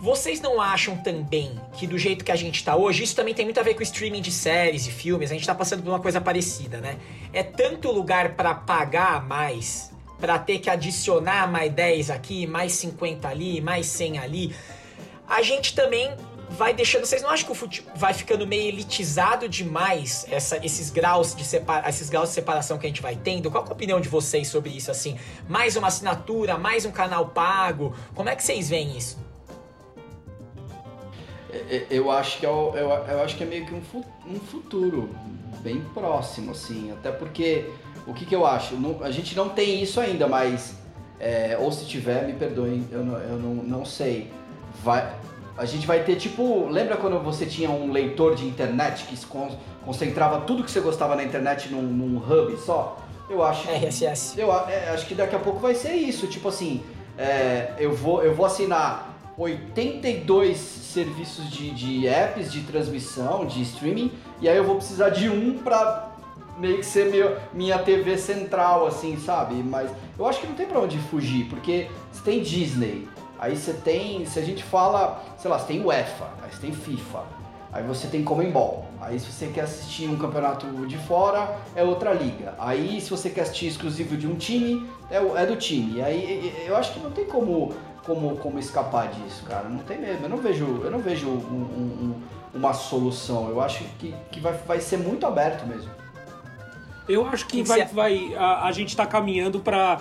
Vocês 0.00 0.40
não 0.40 0.60
acham 0.60 0.96
também 0.96 1.60
que 1.74 1.86
do 1.86 1.98
jeito 1.98 2.24
que 2.24 2.32
a 2.32 2.36
gente 2.36 2.64
tá 2.64 2.74
hoje, 2.74 3.04
isso 3.04 3.14
também 3.14 3.34
tem 3.34 3.44
muito 3.44 3.60
a 3.60 3.62
ver 3.62 3.74
com 3.74 3.82
streaming 3.82 4.22
de 4.22 4.32
séries 4.32 4.86
e 4.86 4.90
filmes, 4.90 5.30
a 5.30 5.34
gente 5.34 5.46
tá 5.46 5.54
passando 5.54 5.82
por 5.82 5.90
uma 5.90 6.00
coisa 6.00 6.20
parecida, 6.22 6.78
né? 6.78 6.96
É 7.34 7.42
tanto 7.42 7.92
lugar 7.92 8.30
para 8.30 8.54
pagar 8.54 9.22
mais, 9.26 9.92
para 10.18 10.38
ter 10.38 10.58
que 10.58 10.70
adicionar 10.70 11.50
mais 11.52 11.70
10 11.70 12.08
aqui, 12.08 12.46
mais 12.46 12.72
50 12.72 13.28
ali, 13.28 13.60
mais 13.60 13.86
100 13.86 14.18
ali. 14.18 14.56
A 15.28 15.42
gente 15.42 15.74
também 15.74 16.10
vai 16.50 16.74
deixando. 16.74 17.06
Vocês 17.06 17.22
não 17.22 17.30
acham 17.30 17.46
que 17.46 17.52
o 17.52 17.54
futebol 17.54 17.92
vai 17.94 18.12
ficando 18.12 18.46
meio 18.46 18.68
elitizado 18.68 19.48
demais 19.48 20.26
essa, 20.30 20.64
esses 20.64 20.90
graus 20.90 21.34
de 21.34 21.44
separa, 21.44 21.88
esses 21.88 22.10
graus 22.10 22.30
de 22.30 22.34
separação 22.34 22.76
que 22.76 22.86
a 22.86 22.88
gente 22.88 23.00
vai 23.00 23.16
tendo? 23.16 23.50
Qual 23.50 23.64
é 23.64 23.68
a 23.68 23.72
opinião 23.72 24.00
de 24.00 24.08
vocês 24.08 24.48
sobre 24.48 24.70
isso? 24.70 24.90
Assim, 24.90 25.16
mais 25.48 25.76
uma 25.76 25.88
assinatura, 25.88 26.58
mais 26.58 26.84
um 26.84 26.90
canal 26.90 27.28
pago? 27.28 27.94
Como 28.14 28.28
é 28.28 28.36
que 28.36 28.42
vocês 28.42 28.68
veem 28.68 28.96
isso? 28.96 29.18
É, 31.52 31.76
é, 31.76 31.86
eu 31.90 32.10
acho 32.10 32.38
que 32.38 32.46
é, 32.46 32.48
eu, 32.48 32.74
eu 32.74 33.22
acho 33.22 33.36
que 33.36 33.42
é 33.42 33.46
meio 33.46 33.66
que 33.66 33.74
um, 33.74 33.82
um 34.26 34.40
futuro 34.40 35.10
bem 35.60 35.80
próximo, 35.94 36.52
assim. 36.52 36.92
Até 36.92 37.10
porque 37.10 37.70
o 38.06 38.12
que, 38.12 38.26
que 38.26 38.34
eu 38.34 38.46
acho? 38.46 38.74
Não, 38.74 39.02
a 39.02 39.10
gente 39.10 39.36
não 39.36 39.48
tem 39.48 39.82
isso 39.82 40.00
ainda, 40.00 40.26
mas 40.26 40.74
é, 41.18 41.56
ou 41.60 41.70
se 41.70 41.86
tiver, 41.86 42.26
me 42.26 42.32
perdoem, 42.32 42.86
eu 42.90 43.04
não, 43.04 43.18
eu 43.18 43.38
não, 43.38 43.54
não 43.54 43.84
sei. 43.84 44.32
Vai, 44.82 45.12
a 45.56 45.64
gente 45.64 45.86
vai 45.86 46.02
ter 46.02 46.16
tipo. 46.16 46.68
Lembra 46.68 46.96
quando 46.96 47.18
você 47.20 47.46
tinha 47.46 47.70
um 47.70 47.92
leitor 47.92 48.34
de 48.34 48.46
internet 48.46 49.04
que 49.04 49.16
concentrava 49.84 50.40
tudo 50.40 50.64
que 50.64 50.70
você 50.70 50.80
gostava 50.80 51.14
na 51.16 51.24
internet 51.24 51.70
num, 51.70 51.82
num 51.82 52.16
hub 52.18 52.56
só? 52.58 52.98
Eu 53.28 53.42
acho. 53.42 53.66
Que, 53.66 53.86
RSS. 53.86 54.38
Eu 54.38 54.52
é, 54.52 54.90
acho 54.90 55.06
que 55.06 55.14
daqui 55.14 55.36
a 55.36 55.38
pouco 55.38 55.58
vai 55.60 55.74
ser 55.74 55.94
isso. 55.94 56.26
Tipo 56.26 56.48
assim, 56.48 56.82
é, 57.16 57.74
eu, 57.78 57.94
vou, 57.94 58.22
eu 58.22 58.34
vou 58.34 58.46
assinar 58.46 59.10
82 59.36 60.56
serviços 60.56 61.50
de, 61.50 61.70
de 61.70 62.06
apps 62.06 62.52
de 62.52 62.62
transmissão, 62.62 63.46
de 63.46 63.62
streaming, 63.62 64.12
e 64.40 64.48
aí 64.48 64.56
eu 64.56 64.64
vou 64.64 64.76
precisar 64.76 65.10
de 65.10 65.28
um 65.28 65.58
pra 65.58 66.10
meio 66.58 66.78
que 66.78 66.86
ser 66.86 67.10
meu, 67.10 67.36
minha 67.54 67.78
TV 67.78 68.18
central, 68.18 68.86
assim, 68.86 69.18
sabe? 69.18 69.54
Mas 69.62 69.90
eu 70.18 70.26
acho 70.26 70.40
que 70.40 70.46
não 70.46 70.54
tem 70.54 70.66
pra 70.66 70.80
onde 70.80 70.98
fugir, 70.98 71.46
porque 71.46 71.88
você 72.12 72.22
tem 72.22 72.42
Disney, 72.42 73.08
Aí 73.40 73.56
você 73.56 73.72
tem, 73.72 74.26
se 74.26 74.38
a 74.38 74.42
gente 74.42 74.62
fala, 74.62 75.24
sei 75.38 75.50
lá, 75.50 75.58
você 75.58 75.66
tem 75.66 75.82
UEFA, 75.82 76.28
aí 76.42 76.52
você 76.52 76.60
tem 76.60 76.72
FIFA, 76.72 77.22
aí 77.72 77.82
você 77.82 78.06
tem 78.06 78.22
Comembol. 78.22 78.84
Aí 79.00 79.18
se 79.18 79.32
você 79.32 79.46
quer 79.46 79.62
assistir 79.62 80.08
um 80.10 80.18
campeonato 80.18 80.66
de 80.86 80.98
fora, 80.98 81.56
é 81.74 81.82
outra 81.82 82.12
liga. 82.12 82.54
Aí 82.58 83.00
se 83.00 83.08
você 83.08 83.30
quer 83.30 83.40
assistir 83.40 83.68
exclusivo 83.68 84.14
de 84.14 84.26
um 84.26 84.34
time, 84.34 84.86
é, 85.10 85.16
é 85.16 85.46
do 85.46 85.56
time. 85.56 86.02
Aí 86.02 86.64
eu 86.66 86.76
acho 86.76 86.92
que 86.92 87.00
não 87.00 87.10
tem 87.10 87.24
como 87.24 87.72
como, 88.04 88.36
como 88.36 88.58
escapar 88.58 89.08
disso, 89.08 89.44
cara. 89.44 89.68
Não 89.68 89.78
tem 89.78 89.98
mesmo. 89.98 90.26
Eu 90.26 90.28
não 90.28 90.38
vejo, 90.38 90.80
eu 90.82 90.90
não 90.90 90.98
vejo 90.98 91.28
um, 91.28 91.32
um, 91.32 92.12
um, 92.12 92.22
uma 92.54 92.74
solução. 92.74 93.48
Eu 93.48 93.60
acho 93.60 93.84
que, 93.98 94.14
que 94.30 94.40
vai, 94.40 94.52
vai 94.52 94.80
ser 94.80 94.98
muito 94.98 95.26
aberto 95.26 95.66
mesmo. 95.66 95.90
Eu 97.08 97.26
acho 97.26 97.46
que, 97.46 97.62
que 97.62 97.68
vai, 97.68 97.84
vai 97.86 98.34
a, 98.34 98.64
a 98.64 98.72
gente 98.72 98.90
está 98.90 99.06
caminhando 99.06 99.60
para 99.60 100.00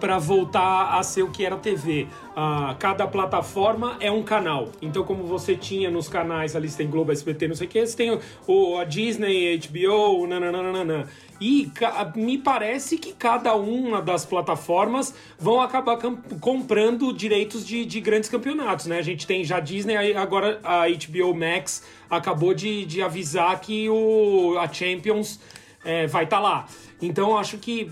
para 0.00 0.18
voltar 0.18 0.98
a 0.98 1.02
ser 1.02 1.22
o 1.22 1.30
que 1.30 1.44
era 1.44 1.54
a 1.54 1.58
TV. 1.58 2.08
Uh, 2.30 2.74
cada 2.78 3.06
plataforma 3.06 3.96
é 4.00 4.10
um 4.10 4.22
canal. 4.22 4.70
Então, 4.80 5.04
como 5.04 5.24
você 5.24 5.54
tinha 5.54 5.90
nos 5.90 6.08
canais, 6.08 6.56
ali 6.56 6.70
tem 6.70 6.88
Globo, 6.88 7.12
SBT, 7.12 7.48
não 7.48 7.54
sei 7.54 7.66
o 7.66 7.70
que, 7.70 7.86
você 7.86 7.96
tem 7.96 8.18
o, 8.46 8.78
a 8.78 8.84
Disney, 8.84 9.58
HBO, 9.58 10.26
nananana. 10.26 11.06
E 11.40 11.70
me 12.16 12.36
parece 12.36 12.98
que 12.98 13.12
cada 13.12 13.54
uma 13.54 14.02
das 14.02 14.26
plataformas 14.26 15.14
vão 15.38 15.60
acabar 15.60 15.98
comprando 16.38 17.12
direitos 17.12 17.66
de, 17.66 17.86
de, 17.86 18.00
grandes 18.00 18.28
campeonatos, 18.28 18.86
né? 18.86 18.98
A 18.98 19.02
gente 19.02 19.26
tem 19.26 19.42
já 19.42 19.58
Disney, 19.58 20.14
agora 20.14 20.60
a 20.62 20.82
HBO 20.86 21.34
Max 21.34 21.82
acabou 22.10 22.52
de, 22.52 22.84
de 22.84 23.00
avisar 23.00 23.58
que 23.60 23.88
o, 23.88 24.58
a 24.58 24.68
Champions 24.68 25.40
é, 25.82 26.06
vai 26.06 26.24
estar 26.24 26.36
tá 26.36 26.42
lá. 26.42 26.66
Então 27.00 27.38
acho 27.38 27.56
que 27.56 27.90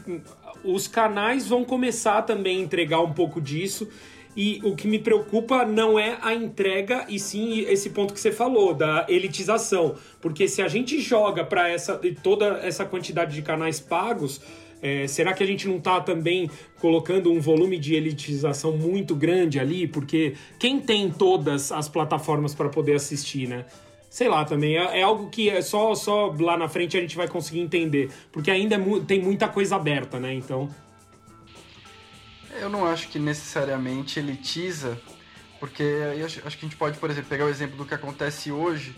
os 0.64 0.86
canais 0.86 1.46
vão 1.46 1.64
começar 1.64 2.22
também 2.22 2.58
a 2.58 2.62
entregar 2.62 3.00
um 3.00 3.12
pouco 3.12 3.40
disso. 3.40 3.88
E 4.36 4.60
o 4.62 4.76
que 4.76 4.86
me 4.86 5.00
preocupa 5.00 5.64
não 5.64 5.98
é 5.98 6.16
a 6.22 6.32
entrega, 6.32 7.04
e 7.08 7.18
sim 7.18 7.60
esse 7.62 7.90
ponto 7.90 8.14
que 8.14 8.20
você 8.20 8.30
falou, 8.30 8.72
da 8.72 9.04
elitização. 9.08 9.96
Porque 10.20 10.46
se 10.46 10.62
a 10.62 10.68
gente 10.68 11.00
joga 11.00 11.44
para 11.44 11.68
essa 11.68 12.00
toda 12.22 12.60
essa 12.62 12.84
quantidade 12.84 13.34
de 13.34 13.42
canais 13.42 13.80
pagos, 13.80 14.40
é, 14.80 15.06
será 15.08 15.32
que 15.32 15.42
a 15.42 15.46
gente 15.46 15.66
não 15.66 15.78
está 15.78 16.00
também 16.00 16.48
colocando 16.80 17.32
um 17.32 17.40
volume 17.40 17.78
de 17.78 17.94
elitização 17.94 18.76
muito 18.76 19.14
grande 19.14 19.58
ali? 19.58 19.88
Porque 19.88 20.34
quem 20.58 20.78
tem 20.78 21.10
todas 21.10 21.72
as 21.72 21.88
plataformas 21.88 22.54
para 22.54 22.68
poder 22.68 22.94
assistir, 22.94 23.48
né? 23.48 23.64
Sei 24.10 24.28
lá 24.28 24.44
também, 24.44 24.76
é, 24.76 25.00
é, 25.00 25.02
algo 25.02 25.28
que 25.28 25.50
é 25.50 25.60
só, 25.60 25.94
só 25.94 26.34
lá 26.38 26.56
na 26.56 26.68
frente 26.68 26.96
a 26.96 27.00
gente 27.00 27.16
vai 27.16 27.28
conseguir 27.28 27.60
entender. 27.60 28.10
Porque 28.32 28.50
ainda 28.50 28.76
é 28.76 28.80
tem 29.06 29.22
muita 29.22 29.48
coisa 29.48 29.76
aberta, 29.76 30.18
né? 30.18 30.32
Então. 30.32 30.68
Eu 32.60 32.68
não 32.68 32.86
acho 32.86 33.08
que 33.08 33.18
necessariamente 33.18 34.18
elitiza, 34.18 34.98
porque 35.60 35.84
acho, 36.24 36.40
acho 36.46 36.58
que 36.58 36.66
a 36.66 36.68
gente 36.68 36.78
pode, 36.78 36.98
por 36.98 37.10
exemplo, 37.10 37.28
pegar 37.28 37.44
o 37.44 37.48
exemplo 37.48 37.76
do 37.76 37.84
que 37.84 37.94
acontece 37.94 38.50
hoje, 38.50 38.96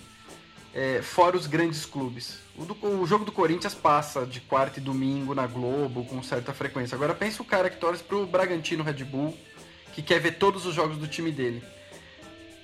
é, 0.72 1.02
fora 1.02 1.36
os 1.36 1.46
grandes 1.46 1.84
clubes. 1.84 2.38
O, 2.56 2.64
do, 2.64 2.86
o, 2.86 3.06
jogo 3.06 3.24
do 3.24 3.32
Corinthians 3.32 3.74
passa 3.74 4.24
de 4.24 4.40
quarta 4.40 4.78
e 4.78 4.82
domingo 4.82 5.34
na 5.34 5.46
Globo 5.46 6.04
com 6.04 6.22
certa 6.22 6.54
frequência. 6.54 6.94
Agora 6.94 7.14
pensa 7.14 7.42
o 7.42 7.44
cara 7.44 7.68
que 7.68 7.76
torce 7.76 8.02
pro 8.02 8.24
Bragantino 8.26 8.84
Red 8.84 9.04
Bull, 9.04 9.36
que 9.92 10.02
quer 10.02 10.20
ver 10.20 10.38
todos 10.38 10.64
os 10.64 10.74
jogos 10.74 10.96
do 10.96 11.08
time 11.08 11.32
dele. 11.32 11.62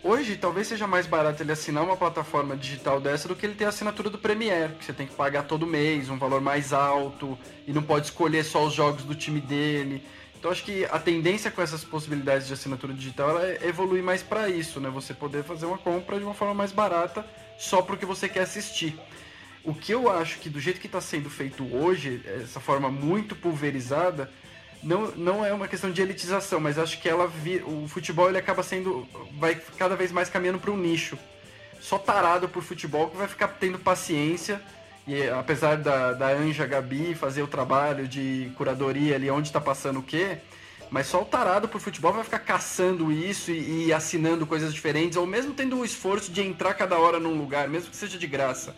Hoje, 0.03 0.37
talvez 0.37 0.69
seja 0.69 0.87
mais 0.87 1.07
barato 1.07 1.43
ele 1.43 1.51
assinar 1.51 1.83
uma 1.83 1.97
plataforma 1.97 2.57
digital 2.57 3.01
dessa 3.01 3.27
do 3.27 3.35
que 3.35 3.45
ele 3.45 3.55
ter 3.55 3.65
a 3.65 3.71
assinatura 3.71 4.09
do 4.09 4.19
Premiere, 4.19 4.75
que 4.75 4.85
você 4.85 4.93
tem 4.93 5.07
que 5.07 5.15
pagar 5.15 5.45
todo 5.45 5.67
mês, 5.67 6.09
um 6.09 6.19
valor 6.19 6.41
mais 6.41 6.73
alto, 6.73 7.37
e 7.67 7.73
não 7.73 7.83
pode 7.83 8.07
escolher 8.07 8.45
só 8.45 8.65
os 8.65 8.73
jogos 8.73 9.03
do 9.03 9.15
time 9.15 9.41
dele. 9.41 10.03
Então 10.39 10.51
acho 10.51 10.63
que 10.63 10.85
a 10.85 10.99
tendência 10.99 11.51
com 11.51 11.61
essas 11.61 11.83
possibilidades 11.83 12.47
de 12.47 12.53
assinatura 12.53 12.93
digital 12.93 13.41
é 13.41 13.67
evoluir 13.67 14.03
mais 14.03 14.23
para 14.23 14.49
isso, 14.49 14.79
né? 14.79 14.89
Você 14.91 15.13
poder 15.13 15.43
fazer 15.43 15.67
uma 15.67 15.79
compra 15.79 16.19
de 16.19 16.25
uma 16.25 16.35
forma 16.35 16.55
mais 16.55 16.71
barata 16.71 17.27
só 17.59 17.83
porque 17.83 18.07
você 18.07 18.29
quer 18.29 18.43
assistir. 18.43 18.97
O 19.65 19.75
que 19.75 19.93
eu 19.93 20.09
acho 20.09 20.39
que 20.39 20.49
do 20.49 20.61
jeito 20.61 20.79
que 20.79 20.87
está 20.87 21.01
sendo 21.01 21.29
feito 21.29 21.67
hoje, 21.75 22.23
essa 22.41 22.61
forma 22.61 22.89
muito 22.89 23.35
pulverizada, 23.35 24.31
não, 24.83 25.11
não 25.17 25.45
é 25.45 25.53
uma 25.53 25.69
questão 25.69 25.91
de 25.91 26.01
elitização, 26.01 26.61
mas 26.61 26.79
acho 26.79 27.01
que 27.01 27.09
ela 27.09 27.27
vi, 27.27 27.63
o 27.67 27.87
futebol 27.89 28.29
ele 28.29 28.39
acaba 28.39 28.63
sendo 28.63 29.07
vai 29.39 29.55
cada 29.77 29.97
vez 29.97 30.13
mais 30.13 30.29
caminhando 30.29 30.59
para 30.59 30.71
um 30.71 30.77
nicho. 30.77 31.19
Só 31.81 31.99
tarado 31.99 32.49
por 32.49 32.63
futebol 32.63 33.11
que 33.11 33.17
vai 33.17 33.29
ficar 33.29 33.49
tendo 33.49 33.79
paciência 33.79 34.61
e 35.07 35.29
apesar 35.29 35.77
da, 35.77 36.13
da 36.13 36.29
Anja 36.29 36.67
Gabi 36.67 37.15
fazer 37.15 37.43
o 37.43 37.47
trabalho 37.47 38.09
de 38.09 38.51
curadoria 38.57 39.15
ali 39.15 39.31
onde 39.31 39.49
está 39.49 39.61
passando 39.61 40.01
o 40.01 40.03
quê, 40.03 40.39
mas 40.91 41.07
só 41.07 41.23
o 41.23 41.25
tarado 41.25 41.69
por 41.69 41.81
futebol 41.81 42.13
vai 42.13 42.25
ficar 42.25 42.41
caçando 42.41 43.13
isso 43.13 43.51
e, 43.51 43.87
e, 43.87 43.93
assinando 43.93 44.47
coisas 44.47 44.73
diferentes, 44.73 45.17
ou 45.17 45.27
mesmo 45.27 45.53
tendo 45.53 45.79
o 45.79 45.85
esforço 45.85 46.31
de 46.31 46.43
entrar 46.43 46.75
cada 46.75 46.99
hora 46.99 47.19
num 47.19 47.37
lugar, 47.37 47.69
mesmo 47.69 47.91
que 47.91 47.97
seja 47.97 48.19
de 48.19 48.27
graça. 48.27 48.75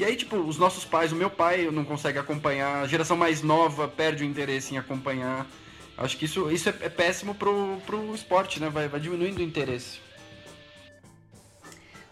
E 0.00 0.04
aí, 0.06 0.16
tipo, 0.16 0.36
os 0.36 0.56
nossos 0.56 0.82
pais, 0.82 1.12
o 1.12 1.14
meu 1.14 1.28
pai 1.28 1.70
não 1.70 1.84
consegue 1.84 2.18
acompanhar, 2.18 2.82
a 2.82 2.86
geração 2.86 3.18
mais 3.18 3.42
nova 3.42 3.86
perde 3.86 4.24
o 4.24 4.26
interesse 4.26 4.74
em 4.74 4.78
acompanhar. 4.78 5.46
Acho 5.94 6.16
que 6.16 6.24
isso, 6.24 6.50
isso 6.50 6.70
é, 6.70 6.74
é 6.80 6.88
péssimo 6.88 7.34
pro, 7.34 7.76
pro 7.84 8.14
esporte, 8.14 8.58
né? 8.58 8.70
Vai, 8.70 8.88
vai 8.88 8.98
diminuindo 8.98 9.40
o 9.40 9.42
interesse. 9.42 10.00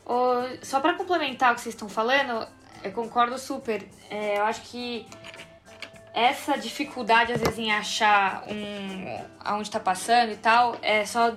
Oh, 0.05 0.43
só 0.61 0.80
para 0.80 0.93
complementar 0.99 1.53
o 1.53 1.55
que 1.55 1.62
vocês 1.62 1.74
estão 1.74 1.89
falando, 1.89 2.47
eu 2.84 2.93
concordo 2.93 3.39
super. 3.39 3.82
É, 4.11 4.36
eu 4.36 4.45
acho 4.45 4.61
que 4.64 5.07
essa 6.12 6.59
dificuldade, 6.59 7.32
às 7.32 7.41
vezes, 7.41 7.59
em 7.59 7.72
achar 7.72 8.45
um, 8.49 9.24
aonde 9.41 9.70
tá 9.70 9.80
passando 9.80 10.30
e 10.30 10.36
tal, 10.36 10.76
é 10.82 11.07
só 11.07 11.34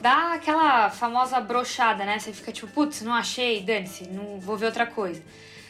dá 0.00 0.34
aquela 0.34 0.90
famosa 0.90 1.40
brochada, 1.40 2.04
né? 2.04 2.18
Você 2.18 2.32
fica 2.32 2.52
tipo, 2.52 2.66
putz, 2.68 3.02
não 3.02 3.12
achei, 3.12 3.62
dane-se, 3.62 4.08
não 4.08 4.40
vou 4.40 4.56
ver 4.56 4.66
outra 4.66 4.86
coisa. 4.86 5.22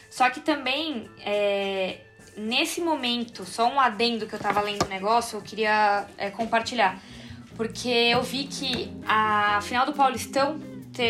Só 0.09 0.29
que 0.29 0.39
também, 0.39 1.09
é, 1.23 2.01
nesse 2.35 2.81
momento, 2.81 3.45
só 3.45 3.67
um 3.67 3.79
adendo 3.79 4.25
que 4.25 4.33
eu 4.33 4.39
tava 4.39 4.61
lendo 4.61 4.83
o 4.83 4.89
negócio, 4.89 5.37
eu 5.37 5.41
queria 5.41 6.05
é, 6.17 6.29
compartilhar. 6.29 6.99
Porque 7.55 7.89
eu 7.89 8.23
vi 8.23 8.45
que 8.45 8.91
a 9.05 9.59
final 9.61 9.85
do 9.85 9.93
Paulistão 9.93 10.59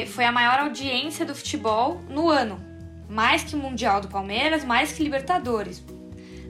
foi 0.08 0.26
a 0.26 0.32
maior 0.32 0.60
audiência 0.60 1.26
do 1.26 1.34
futebol 1.34 2.02
no 2.10 2.30
ano 2.30 2.70
mais 3.10 3.44
que 3.44 3.56
Mundial 3.56 4.00
do 4.00 4.08
Palmeiras, 4.08 4.64
mais 4.64 4.92
que 4.92 5.04
Libertadores. 5.04 5.84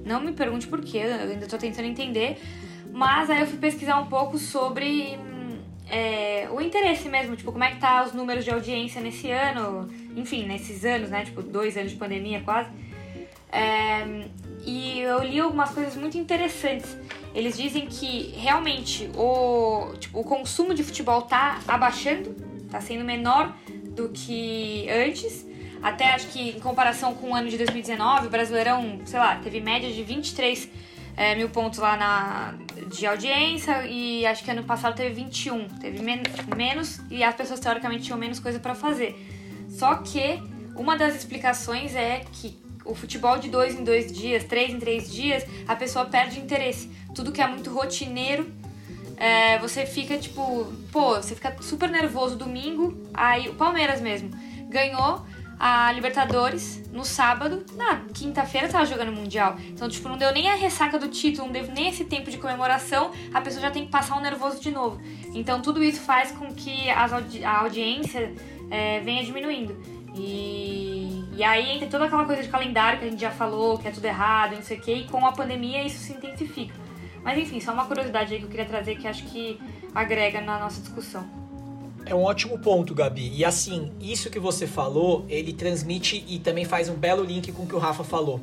Não 0.05 0.19
me 0.19 0.33
pergunte 0.33 0.67
por 0.67 0.81
quê, 0.81 0.97
eu 0.97 1.31
ainda 1.31 1.47
tô 1.47 1.57
tentando 1.57 1.87
entender. 1.87 2.37
Mas 2.91 3.29
aí 3.29 3.39
eu 3.39 3.47
fui 3.47 3.57
pesquisar 3.57 3.99
um 3.99 4.07
pouco 4.07 4.37
sobre 4.37 5.17
é, 5.89 6.47
o 6.51 6.61
interesse 6.61 7.09
mesmo, 7.09 7.35
tipo, 7.35 7.51
como 7.51 7.63
é 7.63 7.71
que 7.71 7.77
tá 7.77 8.03
os 8.03 8.13
números 8.13 8.45
de 8.45 8.51
audiência 8.51 9.01
nesse 9.01 9.31
ano, 9.31 9.89
enfim, 10.15 10.45
nesses 10.45 10.85
anos, 10.85 11.09
né? 11.09 11.25
Tipo, 11.25 11.41
dois 11.41 11.75
anos 11.77 11.91
de 11.91 11.97
pandemia 11.97 12.41
quase. 12.41 12.69
É, 13.51 14.27
e 14.65 14.99
eu 14.99 15.23
li 15.23 15.39
algumas 15.39 15.71
coisas 15.71 15.95
muito 15.95 16.17
interessantes. 16.17 16.95
Eles 17.33 17.57
dizem 17.57 17.87
que 17.87 18.33
realmente 18.37 19.09
o, 19.15 19.93
tipo, 19.99 20.19
o 20.19 20.23
consumo 20.23 20.73
de 20.73 20.83
futebol 20.83 21.23
tá 21.23 21.59
abaixando, 21.67 22.35
tá 22.69 22.79
sendo 22.79 23.03
menor 23.03 23.55
do 23.95 24.09
que 24.09 24.87
antes. 24.89 25.47
Até 25.81 26.13
acho 26.13 26.27
que 26.27 26.49
em 26.49 26.59
comparação 26.59 27.13
com 27.15 27.31
o 27.31 27.35
ano 27.35 27.49
de 27.49 27.57
2019, 27.57 28.27
o 28.27 28.29
Brasileirão, 28.29 28.99
sei 29.05 29.19
lá, 29.19 29.37
teve 29.37 29.61
média 29.61 29.89
de 29.91 30.03
23 30.03 30.69
é, 31.19 31.35
mil 31.35 31.49
pontos 31.49 31.79
lá 31.79 31.97
na, 31.97 32.53
de 32.87 33.05
audiência 33.05 33.85
e 33.85 34.25
acho 34.25 34.41
que 34.41 34.49
ano 34.49 34.63
passado 34.63 34.95
teve 34.95 35.15
21. 35.15 35.67
Teve 35.67 36.01
men 36.01 36.23
menos 36.55 37.01
e 37.11 37.21
as 37.25 37.35
pessoas 37.35 37.59
teoricamente 37.59 38.05
tinham 38.05 38.17
menos 38.17 38.39
coisa 38.39 38.57
para 38.57 38.73
fazer. 38.73 39.19
Só 39.69 39.95
que 39.95 40.41
uma 40.77 40.97
das 40.97 41.17
explicações 41.17 41.93
é 41.93 42.21
que 42.31 42.57
o 42.85 42.95
futebol 42.95 43.37
de 43.37 43.49
dois 43.49 43.77
em 43.77 43.83
dois 43.83 44.09
dias, 44.09 44.45
três 44.45 44.73
em 44.73 44.79
três 44.79 45.11
dias, 45.11 45.45
a 45.67 45.75
pessoa 45.75 46.05
perde 46.05 46.39
interesse. 46.39 46.89
Tudo 47.13 47.33
que 47.33 47.41
é 47.41 47.47
muito 47.47 47.69
rotineiro, 47.69 48.49
é, 49.17 49.59
você 49.59 49.85
fica 49.85 50.17
tipo, 50.17 50.71
pô, 50.89 51.15
você 51.15 51.35
fica 51.35 51.53
super 51.61 51.89
nervoso 51.89 52.37
domingo. 52.37 52.97
Aí 53.13 53.49
o 53.49 53.55
Palmeiras 53.55 53.99
mesmo 53.99 54.31
ganhou, 54.69 55.25
a 55.59 55.91
Libertadores 55.91 56.89
no 56.91 57.03
sábado. 57.03 57.65
Na 57.75 58.05
quinta-feira 58.13 58.69
tava 58.69 58.85
jogando 58.85 59.11
Mundial. 59.11 59.57
Então, 59.67 59.89
tipo, 59.89 60.07
não 60.07 60.17
deu 60.17 60.31
nem 60.31 60.49
a 60.49 60.55
ressaca 60.55 60.97
do 60.97 61.09
título, 61.09 61.47
não 61.47 61.53
deu 61.53 61.67
nem 61.67 61.89
esse 61.89 62.05
tempo 62.05 62.31
de 62.31 62.37
comemoração. 62.37 63.11
A 63.33 63.41
pessoa 63.41 63.61
já 63.61 63.69
tem 63.69 63.85
que 63.85 63.91
passar 63.91 64.15
um 64.17 64.21
nervoso 64.21 64.61
de 64.61 64.71
novo. 64.71 65.01
Então, 65.33 65.61
tudo 65.61 65.83
isso 65.83 65.99
faz 65.99 66.31
com 66.31 66.53
que 66.53 66.89
audi 66.89 67.43
a 67.43 67.59
audiência 67.59 68.33
é, 68.71 69.01
venha 69.01 69.23
diminuindo. 69.23 69.77
E, 70.15 71.25
e 71.35 71.43
aí 71.43 71.75
entra 71.75 71.87
toda 71.87 72.05
aquela 72.05 72.25
coisa 72.25 72.41
de 72.41 72.47
calendário 72.47 72.99
que 72.99 73.05
a 73.05 73.09
gente 73.09 73.19
já 73.19 73.31
falou, 73.31 73.77
que 73.77 73.87
é 73.87 73.91
tudo 73.91 74.05
errado, 74.05 74.55
não 74.55 74.63
sei 74.63 74.77
o 74.77 74.81
quê. 74.81 74.93
E 74.93 75.03
com 75.07 75.25
a 75.25 75.33
pandemia 75.33 75.83
isso 75.83 75.99
se 75.99 76.13
intensifica. 76.13 76.73
Mas 77.21 77.37
enfim, 77.37 77.59
só 77.59 77.73
uma 77.73 77.85
curiosidade 77.85 78.33
aí 78.33 78.39
que 78.39 78.45
eu 78.45 78.49
queria 78.49 78.65
trazer 78.65 78.95
que 78.95 79.07
acho 79.07 79.23
que 79.25 79.59
agrega 79.93 80.39
na 80.39 80.57
nossa 80.57 80.79
discussão. 80.79 81.38
É 82.09 82.15
um 82.15 82.23
ótimo 82.23 82.57
ponto, 82.57 82.95
Gabi. 82.95 83.31
E 83.35 83.45
assim, 83.45 83.91
isso 84.01 84.31
que 84.31 84.39
você 84.39 84.65
falou, 84.65 85.27
ele 85.29 85.53
transmite 85.53 86.25
e 86.27 86.39
também 86.39 86.65
faz 86.65 86.89
um 86.89 86.95
belo 86.95 87.23
link 87.23 87.51
com 87.51 87.61
o 87.61 87.67
que 87.67 87.75
o 87.75 87.77
Rafa 87.77 88.03
falou. 88.03 88.41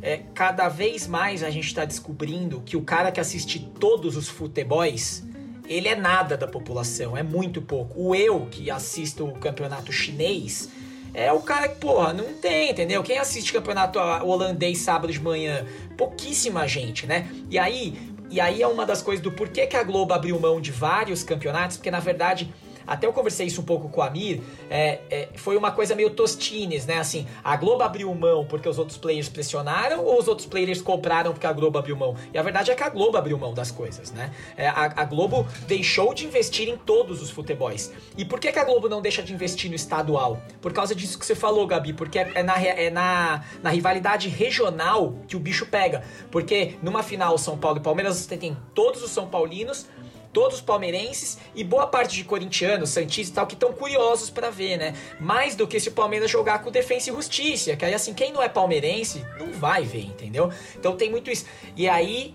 É, 0.00 0.20
cada 0.32 0.66
vez 0.70 1.06
mais 1.06 1.42
a 1.42 1.50
gente 1.50 1.66
está 1.66 1.84
descobrindo 1.84 2.62
que 2.64 2.74
o 2.74 2.80
cara 2.80 3.12
que 3.12 3.20
assiste 3.20 3.58
todos 3.78 4.16
os 4.16 4.30
futebols, 4.30 5.24
ele 5.68 5.88
é 5.88 5.94
nada 5.94 6.38
da 6.38 6.48
população, 6.48 7.14
é 7.14 7.22
muito 7.22 7.60
pouco. 7.60 8.02
O 8.02 8.14
eu 8.14 8.46
que 8.50 8.70
assisto 8.70 9.26
o 9.26 9.32
campeonato 9.32 9.92
chinês 9.92 10.70
é 11.12 11.30
o 11.30 11.40
cara 11.40 11.68
que, 11.68 11.76
porra, 11.76 12.14
não 12.14 12.32
tem, 12.32 12.70
entendeu? 12.70 13.02
Quem 13.02 13.18
assiste 13.18 13.52
campeonato 13.52 13.98
holandês 13.98 14.78
sábado 14.78 15.12
de 15.12 15.20
manhã? 15.20 15.66
Pouquíssima 15.98 16.66
gente, 16.66 17.06
né? 17.06 17.30
E 17.50 17.58
aí, 17.58 17.92
e 18.30 18.40
aí 18.40 18.62
é 18.62 18.66
uma 18.66 18.86
das 18.86 19.02
coisas 19.02 19.22
do 19.22 19.30
porquê 19.30 19.66
que 19.66 19.76
a 19.76 19.82
Globo 19.82 20.14
abriu 20.14 20.40
mão 20.40 20.62
de 20.62 20.70
vários 20.72 21.22
campeonatos, 21.22 21.76
porque 21.76 21.90
na 21.90 22.00
verdade 22.00 22.50
até 22.86 23.06
eu 23.06 23.12
conversei 23.12 23.46
isso 23.46 23.60
um 23.60 23.64
pouco 23.64 23.88
com 23.88 24.00
o 24.00 24.04
Amir, 24.04 24.40
é, 24.70 25.00
é, 25.10 25.28
foi 25.34 25.56
uma 25.56 25.70
coisa 25.70 25.94
meio 25.94 26.10
tostines, 26.10 26.86
né? 26.86 26.98
Assim, 26.98 27.26
a 27.42 27.56
Globo 27.56 27.82
abriu 27.82 28.12
mão 28.14 28.44
porque 28.44 28.68
os 28.68 28.78
outros 28.78 28.98
players 28.98 29.28
pressionaram 29.28 30.04
ou 30.04 30.18
os 30.18 30.28
outros 30.28 30.46
players 30.46 30.80
compraram 30.80 31.32
porque 31.32 31.46
a 31.46 31.52
Globo 31.52 31.78
abriu 31.78 31.96
mão? 31.96 32.16
E 32.32 32.38
a 32.38 32.42
verdade 32.42 32.70
é 32.70 32.74
que 32.74 32.82
a 32.82 32.88
Globo 32.88 33.16
abriu 33.16 33.38
mão 33.38 33.54
das 33.54 33.70
coisas, 33.70 34.10
né? 34.12 34.32
É, 34.56 34.68
a, 34.68 34.92
a, 34.96 35.04
Globo 35.04 35.46
deixou 35.66 36.14
de 36.14 36.24
investir 36.24 36.68
em 36.68 36.76
todos 36.76 37.22
os 37.22 37.30
futebols. 37.30 37.90
E 38.16 38.24
por 38.24 38.40
que, 38.40 38.52
que 38.52 38.58
a 38.58 38.64
Globo 38.64 38.88
não 38.88 39.00
deixa 39.00 39.22
de 39.22 39.32
investir 39.32 39.68
no 39.68 39.76
estadual? 39.76 40.42
Por 40.60 40.72
causa 40.72 40.94
disso 40.94 41.18
que 41.18 41.26
você 41.26 41.34
falou, 41.34 41.66
Gabi, 41.66 41.92
porque 41.92 42.18
é, 42.18 42.32
é 42.34 42.42
na, 42.42 42.60
é 42.60 42.90
na, 42.90 43.44
na 43.62 43.70
rivalidade 43.70 44.28
regional 44.28 45.14
que 45.26 45.36
o 45.36 45.40
bicho 45.40 45.66
pega. 45.66 46.04
Porque 46.30 46.76
numa 46.82 47.02
final 47.02 47.36
São 47.38 47.58
Paulo 47.58 47.78
e 47.78 47.80
Palmeiras 47.80 48.16
você 48.16 48.36
tem 48.36 48.56
todos 48.74 49.02
os 49.02 49.10
São 49.10 49.28
Paulinos 49.28 49.86
todos 50.32 50.56
os 50.58 50.60
palmeirenses 50.60 51.38
e 51.54 51.62
boa 51.62 51.86
parte 51.86 52.14
de 52.16 52.24
corintianos, 52.24 52.90
santistas 52.90 53.28
e 53.28 53.32
tal, 53.32 53.46
que 53.46 53.54
estão 53.54 53.72
curiosos 53.72 54.30
para 54.30 54.50
ver, 54.50 54.76
né? 54.76 54.94
Mais 55.20 55.54
do 55.54 55.66
que 55.66 55.78
se 55.78 55.88
o 55.88 55.92
Palmeiras 55.92 56.30
jogar 56.30 56.60
com 56.62 56.70
Defensa 56.70 57.10
e 57.10 57.12
Justiça, 57.12 57.76
que 57.76 57.84
aí 57.84 57.94
assim, 57.94 58.14
quem 58.14 58.32
não 58.32 58.42
é 58.42 58.48
palmeirense 58.48 59.24
não 59.38 59.52
vai 59.52 59.84
ver, 59.84 60.06
entendeu? 60.06 60.50
Então 60.76 60.96
tem 60.96 61.10
muito 61.10 61.30
isso. 61.30 61.44
E 61.76 61.88
aí 61.88 62.34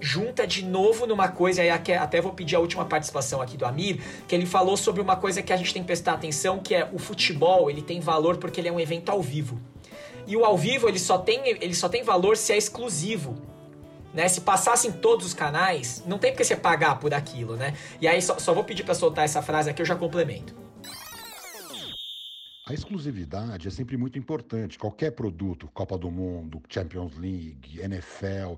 junta 0.00 0.46
de 0.46 0.64
novo 0.64 1.06
numa 1.06 1.28
coisa, 1.28 1.62
aí 1.62 1.70
até 1.70 2.20
vou 2.20 2.32
pedir 2.32 2.56
a 2.56 2.60
última 2.60 2.84
participação 2.84 3.40
aqui 3.40 3.56
do 3.56 3.66
Amir, 3.66 4.00
que 4.26 4.34
ele 4.34 4.46
falou 4.46 4.76
sobre 4.76 5.00
uma 5.00 5.16
coisa 5.16 5.42
que 5.42 5.52
a 5.52 5.56
gente 5.56 5.72
tem 5.72 5.82
que 5.82 5.86
prestar 5.86 6.12
atenção, 6.12 6.58
que 6.58 6.74
é 6.74 6.88
o 6.92 6.98
futebol, 6.98 7.70
ele 7.70 7.82
tem 7.82 8.00
valor 8.00 8.36
porque 8.36 8.60
ele 8.60 8.68
é 8.68 8.72
um 8.72 8.80
evento 8.80 9.10
ao 9.10 9.20
vivo. 9.20 9.60
E 10.26 10.36
o 10.36 10.44
ao 10.44 10.56
vivo, 10.58 10.88
ele 10.88 10.98
só 10.98 11.16
tem, 11.18 11.40
ele 11.46 11.74
só 11.74 11.88
tem 11.88 12.02
valor 12.02 12.36
se 12.36 12.52
é 12.52 12.56
exclusivo. 12.56 13.47
Né? 14.18 14.26
Se 14.26 14.40
passassem 14.40 14.90
todos 14.90 15.26
os 15.26 15.32
canais, 15.32 16.02
não 16.04 16.18
tem 16.18 16.32
porque 16.32 16.42
você 16.42 16.56
pagar 16.56 16.98
por 16.98 17.14
aquilo, 17.14 17.54
né? 17.54 17.76
E 18.00 18.08
aí 18.08 18.20
só, 18.20 18.36
só 18.36 18.52
vou 18.52 18.64
pedir 18.64 18.82
para 18.82 18.92
soltar 18.92 19.24
essa 19.24 19.40
frase 19.40 19.70
aqui, 19.70 19.80
eu 19.80 19.86
já 19.86 19.94
complemento. 19.94 20.56
A 22.66 22.74
exclusividade 22.74 23.68
é 23.68 23.70
sempre 23.70 23.96
muito 23.96 24.18
importante. 24.18 24.76
Qualquer 24.76 25.12
produto, 25.12 25.70
Copa 25.72 25.96
do 25.96 26.10
Mundo, 26.10 26.60
Champions 26.68 27.16
League, 27.16 27.80
NFL, 27.80 28.54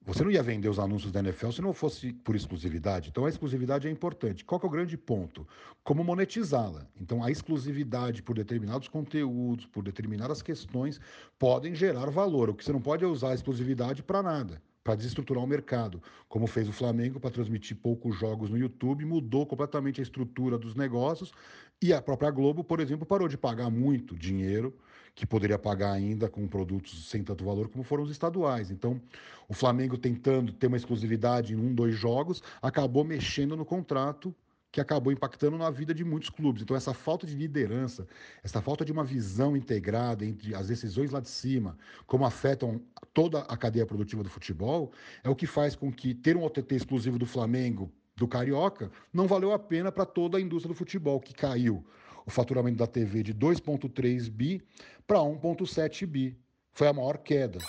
você 0.00 0.24
não 0.24 0.30
ia 0.30 0.42
vender 0.42 0.70
os 0.70 0.78
anúncios 0.78 1.12
da 1.12 1.20
NFL 1.20 1.50
se 1.50 1.60
não 1.60 1.74
fosse 1.74 2.14
por 2.14 2.34
exclusividade. 2.34 3.10
Então 3.10 3.26
a 3.26 3.28
exclusividade 3.28 3.86
é 3.86 3.90
importante. 3.90 4.42
Qual 4.42 4.58
é 4.64 4.66
o 4.66 4.70
grande 4.70 4.96
ponto? 4.96 5.46
Como 5.84 6.02
monetizá-la. 6.02 6.86
Então 6.98 7.22
a 7.22 7.30
exclusividade 7.30 8.22
por 8.22 8.34
determinados 8.34 8.88
conteúdos, 8.88 9.66
por 9.66 9.84
determinadas 9.84 10.40
questões, 10.40 10.98
podem 11.38 11.74
gerar 11.74 12.08
valor. 12.08 12.48
O 12.48 12.54
que 12.54 12.64
você 12.64 12.72
não 12.72 12.80
pode 12.80 13.04
é 13.04 13.06
usar 13.06 13.32
a 13.32 13.34
exclusividade 13.34 14.02
para 14.02 14.22
nada 14.22 14.62
para 14.84 14.94
desestruturar 14.94 15.42
o 15.42 15.46
mercado, 15.46 16.02
como 16.28 16.46
fez 16.46 16.68
o 16.68 16.72
Flamengo 16.72 17.18
para 17.18 17.30
transmitir 17.30 17.74
poucos 17.78 18.16
jogos 18.18 18.50
no 18.50 18.58
YouTube, 18.58 19.06
mudou 19.06 19.46
completamente 19.46 19.98
a 19.98 20.02
estrutura 20.02 20.58
dos 20.58 20.74
negócios 20.74 21.32
e 21.82 21.90
a 21.92 22.02
própria 22.02 22.30
Globo, 22.30 22.62
por 22.62 22.80
exemplo, 22.80 23.06
parou 23.06 23.26
de 23.26 23.38
pagar 23.38 23.70
muito 23.70 24.14
dinheiro 24.14 24.76
que 25.14 25.24
poderia 25.24 25.58
pagar 25.58 25.92
ainda 25.92 26.28
com 26.28 26.46
produtos 26.46 27.08
sem 27.08 27.22
tanto 27.22 27.44
valor 27.44 27.68
como 27.68 27.84
foram 27.84 28.02
os 28.02 28.10
estaduais. 28.10 28.70
Então, 28.70 29.00
o 29.48 29.54
Flamengo 29.54 29.96
tentando 29.96 30.52
ter 30.52 30.66
uma 30.66 30.76
exclusividade 30.76 31.54
em 31.54 31.56
um, 31.56 31.74
dois 31.74 31.94
jogos, 31.94 32.42
acabou 32.60 33.04
mexendo 33.04 33.56
no 33.56 33.64
contrato 33.64 34.34
que 34.74 34.80
acabou 34.80 35.12
impactando 35.12 35.56
na 35.56 35.70
vida 35.70 35.94
de 35.94 36.04
muitos 36.04 36.28
clubes. 36.28 36.60
Então, 36.60 36.76
essa 36.76 36.92
falta 36.92 37.24
de 37.24 37.36
liderança, 37.36 38.08
essa 38.42 38.60
falta 38.60 38.84
de 38.84 38.90
uma 38.90 39.04
visão 39.04 39.56
integrada 39.56 40.26
entre 40.26 40.52
as 40.52 40.66
decisões 40.66 41.12
lá 41.12 41.20
de 41.20 41.28
cima, 41.28 41.78
como 42.08 42.24
afetam 42.24 42.82
toda 43.12 43.42
a 43.42 43.56
cadeia 43.56 43.86
produtiva 43.86 44.24
do 44.24 44.28
futebol, 44.28 44.90
é 45.22 45.30
o 45.30 45.36
que 45.36 45.46
faz 45.46 45.76
com 45.76 45.92
que 45.92 46.12
ter 46.12 46.36
um 46.36 46.42
OTT 46.42 46.74
exclusivo 46.74 47.20
do 47.20 47.24
Flamengo, 47.24 47.88
do 48.16 48.26
Carioca, 48.26 48.90
não 49.12 49.28
valeu 49.28 49.52
a 49.52 49.60
pena 49.60 49.92
para 49.92 50.04
toda 50.04 50.38
a 50.38 50.40
indústria 50.40 50.74
do 50.74 50.76
futebol, 50.76 51.20
que 51.20 51.32
caiu 51.32 51.86
o 52.26 52.30
faturamento 52.30 52.78
da 52.78 52.86
TV 52.88 53.22
de 53.22 53.32
2,3 53.32 54.28
bi 54.28 54.60
para 55.06 55.20
1,7 55.20 56.04
bi. 56.04 56.36
Foi 56.72 56.88
a 56.88 56.92
maior 56.92 57.18
queda. 57.18 57.60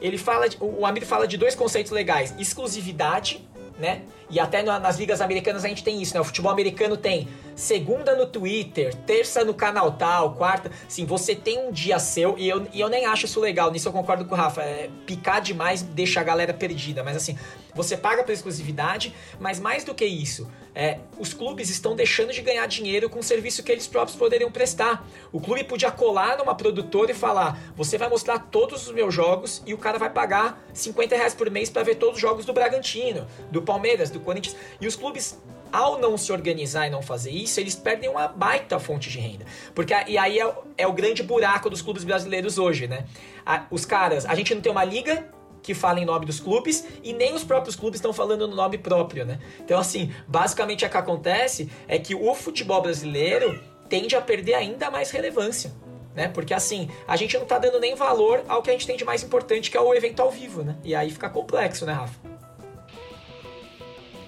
Ele 0.00 0.16
fala, 0.16 0.46
o 0.60 0.86
Amir 0.86 1.04
fala 1.04 1.26
de 1.26 1.36
dois 1.36 1.56
conceitos 1.56 1.90
legais: 1.90 2.34
exclusividade 2.38 3.49
né? 3.80 4.02
E 4.28 4.38
até 4.38 4.62
nas 4.62 4.96
ligas 4.96 5.20
americanas 5.20 5.64
a 5.64 5.68
gente 5.68 5.82
tem 5.82 6.00
isso, 6.00 6.14
né? 6.14 6.20
O 6.20 6.24
futebol 6.24 6.52
americano 6.52 6.96
tem 6.96 7.26
segunda 7.56 8.14
no 8.14 8.26
Twitter, 8.26 8.94
terça 8.94 9.44
no 9.44 9.54
canal 9.54 9.92
tal, 9.92 10.34
quarta. 10.34 10.70
Sim, 10.86 11.04
você 11.04 11.34
tem 11.34 11.58
um 11.58 11.72
dia 11.72 11.98
seu, 11.98 12.38
e 12.38 12.48
eu, 12.48 12.66
e 12.72 12.80
eu 12.80 12.88
nem 12.88 13.06
acho 13.06 13.24
isso 13.24 13.40
legal, 13.40 13.72
nisso 13.72 13.88
eu 13.88 13.92
concordo 13.92 14.24
com 14.24 14.34
o 14.34 14.38
Rafa. 14.38 14.62
É, 14.62 14.88
picar 15.06 15.40
demais 15.40 15.82
deixa 15.82 16.20
a 16.20 16.22
galera 16.22 16.54
perdida, 16.54 17.02
mas 17.02 17.16
assim, 17.16 17.36
você 17.74 17.96
paga 17.96 18.22
pela 18.22 18.34
exclusividade, 18.34 19.14
mas 19.40 19.58
mais 19.58 19.82
do 19.82 19.94
que 19.94 20.04
isso, 20.04 20.48
é, 20.74 20.98
os 21.18 21.34
clubes 21.34 21.68
estão 21.68 21.96
deixando 21.96 22.32
de 22.32 22.40
ganhar 22.42 22.66
dinheiro 22.66 23.10
com 23.10 23.18
o 23.18 23.22
serviço 23.22 23.62
que 23.62 23.72
eles 23.72 23.86
próprios 23.86 24.16
poderiam 24.16 24.50
prestar. 24.50 25.06
O 25.32 25.40
clube 25.40 25.64
podia 25.64 25.90
colar 25.90 26.38
numa 26.38 26.54
produtora 26.54 27.10
e 27.10 27.14
falar: 27.14 27.58
você 27.76 27.98
vai 27.98 28.08
mostrar 28.08 28.38
todos 28.38 28.86
os 28.86 28.92
meus 28.92 29.12
jogos 29.14 29.62
e 29.66 29.74
o 29.74 29.78
cara 29.78 29.98
vai 29.98 30.10
pagar 30.10 30.62
50 30.72 31.16
reais 31.16 31.34
por 31.34 31.50
mês 31.50 31.68
para 31.70 31.82
ver 31.82 31.96
todos 31.96 32.16
os 32.16 32.20
jogos 32.20 32.44
do 32.44 32.52
Bragantino, 32.52 33.26
do 33.50 33.62
Palmeiras, 33.62 34.10
do 34.10 34.20
Corinthians. 34.20 34.56
E 34.80 34.86
os 34.86 34.96
clubes 34.96 35.38
ao 35.72 35.98
não 35.98 36.18
se 36.18 36.32
organizar 36.32 36.86
e 36.86 36.90
não 36.90 37.02
fazer 37.02 37.30
isso, 37.30 37.60
eles 37.60 37.74
perdem 37.74 38.10
uma 38.10 38.28
baita 38.28 38.78
fonte 38.78 39.08
de 39.08 39.18
renda. 39.18 39.44
Porque 39.74 39.94
e 40.08 40.18
aí 40.18 40.38
é, 40.38 40.54
é 40.78 40.86
o 40.86 40.92
grande 40.92 41.22
buraco 41.22 41.70
dos 41.70 41.82
clubes 41.82 42.04
brasileiros 42.04 42.58
hoje, 42.58 42.86
né? 42.86 43.06
A, 43.46 43.66
os 43.70 43.84
caras, 43.84 44.26
a 44.26 44.34
gente 44.34 44.54
não 44.54 44.60
tem 44.60 44.72
uma 44.72 44.84
liga 44.84 45.28
que 45.62 45.74
fala 45.74 46.00
em 46.00 46.04
nome 46.04 46.26
dos 46.26 46.40
clubes 46.40 46.86
e 47.02 47.12
nem 47.12 47.34
os 47.34 47.44
próprios 47.44 47.76
clubes 47.76 47.98
estão 47.98 48.12
falando 48.12 48.46
no 48.46 48.54
nome 48.54 48.78
próprio, 48.78 49.24
né? 49.24 49.38
Então, 49.60 49.78
assim, 49.78 50.12
basicamente 50.26 50.84
o 50.84 50.90
que 50.90 50.96
acontece 50.96 51.70
é 51.86 51.98
que 51.98 52.14
o 52.14 52.34
futebol 52.34 52.82
brasileiro 52.82 53.60
tende 53.88 54.16
a 54.16 54.20
perder 54.20 54.54
ainda 54.54 54.90
mais 54.90 55.10
relevância. 55.10 55.72
Né? 56.14 56.28
Porque 56.28 56.52
assim, 56.52 56.90
a 57.06 57.14
gente 57.16 57.38
não 57.38 57.46
tá 57.46 57.58
dando 57.58 57.78
nem 57.78 57.94
valor 57.94 58.44
ao 58.48 58.62
que 58.62 58.70
a 58.70 58.72
gente 58.72 58.86
tem 58.86 58.96
de 58.96 59.04
mais 59.04 59.22
importante, 59.22 59.70
que 59.70 59.76
é 59.76 59.80
o 59.80 59.94
evento 59.94 60.20
ao 60.20 60.30
vivo, 60.30 60.62
né? 60.62 60.76
E 60.82 60.92
aí 60.94 61.10
fica 61.10 61.30
complexo, 61.30 61.86
né, 61.86 61.92
Rafa? 61.92 62.18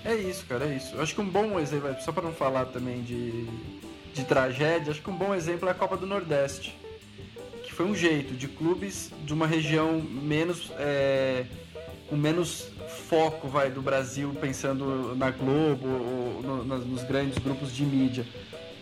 É 0.04 0.14
isso, 0.14 0.46
cara, 0.46 0.64
é 0.64 0.76
isso. 0.76 0.94
Eu 0.94 1.02
acho 1.02 1.14
que 1.14 1.20
um 1.20 1.28
bom 1.28 1.58
exemplo, 1.58 1.94
só 2.00 2.12
para 2.12 2.22
não 2.22 2.32
falar 2.32 2.66
também 2.66 3.02
de, 3.02 3.46
de 4.14 4.24
tragédia, 4.24 4.92
acho 4.92 5.02
que 5.02 5.10
um 5.10 5.16
bom 5.16 5.34
exemplo 5.34 5.68
é 5.68 5.72
a 5.72 5.74
Copa 5.74 5.96
do 5.96 6.06
Nordeste 6.06 6.76
que 7.72 7.76
foi 7.76 7.86
um 7.86 7.94
jeito 7.94 8.34
de 8.34 8.46
clubes 8.46 9.10
de 9.24 9.32
uma 9.32 9.46
região 9.46 9.98
menos 9.98 10.70
é, 10.78 11.46
com 12.06 12.14
menos 12.14 12.68
foco 13.08 13.48
vai 13.48 13.70
do 13.70 13.80
Brasil 13.80 14.36
pensando 14.38 15.16
na 15.16 15.30
Globo 15.30 15.88
ou 15.88 16.42
no, 16.42 16.78
nos 16.78 17.02
grandes 17.04 17.38
grupos 17.38 17.74
de 17.74 17.82
mídia 17.84 18.26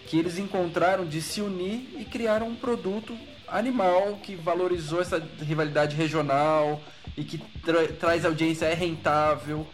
que 0.09 0.18
eles 0.18 0.38
encontraram 0.38 1.07
de 1.07 1.22
se 1.22 1.41
unir 1.41 1.88
e 2.01 2.05
criaram 2.05 2.49
um 2.49 2.57
produto 2.57 3.16
animal 3.47 4.18
que 4.24 4.34
valorizou 4.34 5.01
essa 5.01 5.22
rivalidade 5.41 5.95
regional 5.95 6.80
e 7.16 7.22
que 7.22 7.38
tra 7.64 7.86
traz 7.93 8.24
audiência 8.24 8.66
é 8.66 8.74
rentável 8.74 9.64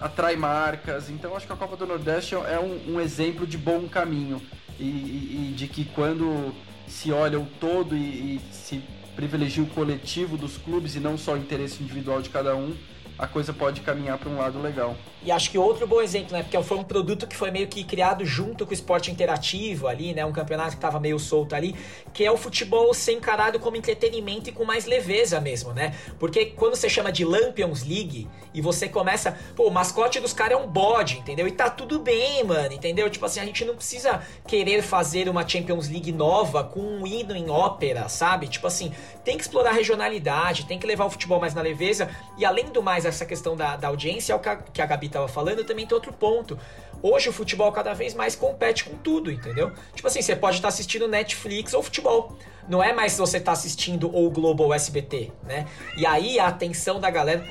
atrai 0.00 0.36
marcas. 0.36 1.10
Então 1.10 1.36
acho 1.36 1.46
que 1.46 1.52
a 1.52 1.56
Copa 1.56 1.76
do 1.76 1.86
Nordeste 1.86 2.34
é 2.34 2.58
um, 2.58 2.94
um 2.94 3.00
exemplo 3.00 3.46
de 3.46 3.58
bom 3.58 3.86
caminho 3.88 4.40
e, 4.80 5.50
e, 5.50 5.54
de 5.56 5.66
que 5.66 5.84
quando 5.84 6.54
se 6.86 7.12
olha 7.12 7.38
o 7.38 7.46
todo 7.60 7.96
e, 7.96 8.36
e 8.36 8.40
se 8.50 8.82
privilegia 9.14 9.62
o 9.62 9.66
coletivo 9.66 10.36
dos 10.36 10.56
clubes 10.56 10.96
e 10.96 11.00
não 11.00 11.18
só 11.18 11.34
o 11.34 11.36
interesse 11.36 11.82
individual 11.82 12.22
de 12.22 12.30
cada 12.30 12.56
um, 12.56 12.74
a 13.20 13.26
coisa 13.26 13.52
pode 13.52 13.82
caminhar 13.82 14.16
para 14.16 14.30
um 14.30 14.38
lado 14.38 14.60
legal. 14.60 14.96
E 15.22 15.30
acho 15.30 15.50
que 15.50 15.58
outro 15.58 15.86
bom 15.86 16.00
exemplo, 16.00 16.32
né? 16.32 16.42
Porque 16.42 16.60
foi 16.62 16.78
um 16.78 16.82
produto 16.82 17.26
que 17.26 17.36
foi 17.36 17.50
meio 17.50 17.68
que 17.68 17.84
criado 17.84 18.24
junto 18.24 18.64
com 18.64 18.70
o 18.70 18.74
esporte 18.74 19.10
interativo 19.10 19.86
ali, 19.86 20.14
né? 20.14 20.24
Um 20.24 20.32
campeonato 20.32 20.70
que 20.70 20.76
estava 20.76 20.98
meio 20.98 21.18
solto 21.18 21.54
ali, 21.54 21.76
que 22.14 22.24
é 22.24 22.32
o 22.32 22.38
futebol 22.38 22.94
ser 22.94 23.12
encarado 23.12 23.60
como 23.60 23.76
entretenimento 23.76 24.48
e 24.48 24.52
com 24.52 24.64
mais 24.64 24.86
leveza 24.86 25.38
mesmo, 25.38 25.74
né? 25.74 25.94
Porque 26.18 26.46
quando 26.46 26.74
você 26.74 26.88
chama 26.88 27.12
de 27.12 27.22
Lampions 27.22 27.82
League 27.82 28.26
e 28.54 28.62
você 28.62 28.88
começa, 28.88 29.36
pô, 29.54 29.68
o 29.68 29.70
mascote 29.70 30.18
dos 30.18 30.32
caras 30.32 30.58
é 30.58 30.62
um 30.62 30.66
bode, 30.66 31.18
entendeu? 31.18 31.46
E 31.46 31.52
tá 31.52 31.68
tudo 31.68 31.98
bem, 31.98 32.42
mano, 32.42 32.72
entendeu? 32.72 33.10
Tipo 33.10 33.26
assim, 33.26 33.40
a 33.40 33.44
gente 33.44 33.66
não 33.66 33.76
precisa 33.76 34.22
querer 34.46 34.80
fazer 34.80 35.28
uma 35.28 35.46
Champions 35.46 35.90
League 35.90 36.10
nova 36.10 36.64
com 36.64 36.80
um 36.80 37.06
hino 37.06 37.36
em 37.36 37.50
ópera, 37.50 38.08
sabe? 38.08 38.48
Tipo 38.48 38.66
assim, 38.66 38.94
tem 39.22 39.36
que 39.36 39.42
explorar 39.42 39.70
a 39.70 39.74
regionalidade, 39.74 40.64
tem 40.64 40.78
que 40.78 40.86
levar 40.86 41.04
o 41.04 41.10
futebol 41.10 41.38
mais 41.38 41.52
na 41.52 41.60
leveza 41.60 42.08
e 42.38 42.46
além 42.46 42.70
do 42.70 42.82
mais, 42.82 43.09
essa 43.10 43.26
questão 43.26 43.56
da, 43.56 43.76
da 43.76 43.88
audiência, 43.88 44.32
é 44.32 44.36
o 44.36 44.38
que 44.38 44.80
a, 44.80 44.86
Gabi 44.86 45.06
estava 45.06 45.28
falando, 45.28 45.64
também 45.64 45.86
tem 45.86 45.94
outro 45.94 46.12
ponto. 46.12 46.58
Hoje 47.02 47.28
o 47.28 47.32
futebol 47.32 47.70
cada 47.72 47.94
vez 47.94 48.14
mais 48.14 48.34
compete 48.34 48.84
com 48.84 48.96
tudo, 48.96 49.30
entendeu? 49.30 49.72
Tipo 49.94 50.08
assim, 50.08 50.20
você 50.20 50.36
pode 50.36 50.56
estar 50.56 50.68
assistindo 50.68 51.08
Netflix 51.08 51.72
ou 51.72 51.82
futebol. 51.82 52.36
Não 52.68 52.82
é 52.82 52.92
mais 52.92 53.12
se 53.12 53.18
você 53.18 53.38
está 53.38 53.52
assistindo 53.52 54.14
ou 54.14 54.30
Globo 54.30 54.64
ou 54.64 54.74
SBT, 54.74 55.32
né? 55.44 55.66
E 55.96 56.06
aí 56.06 56.38
a 56.38 56.46
atenção 56.46 57.00
da 57.00 57.10
galera 57.10 57.44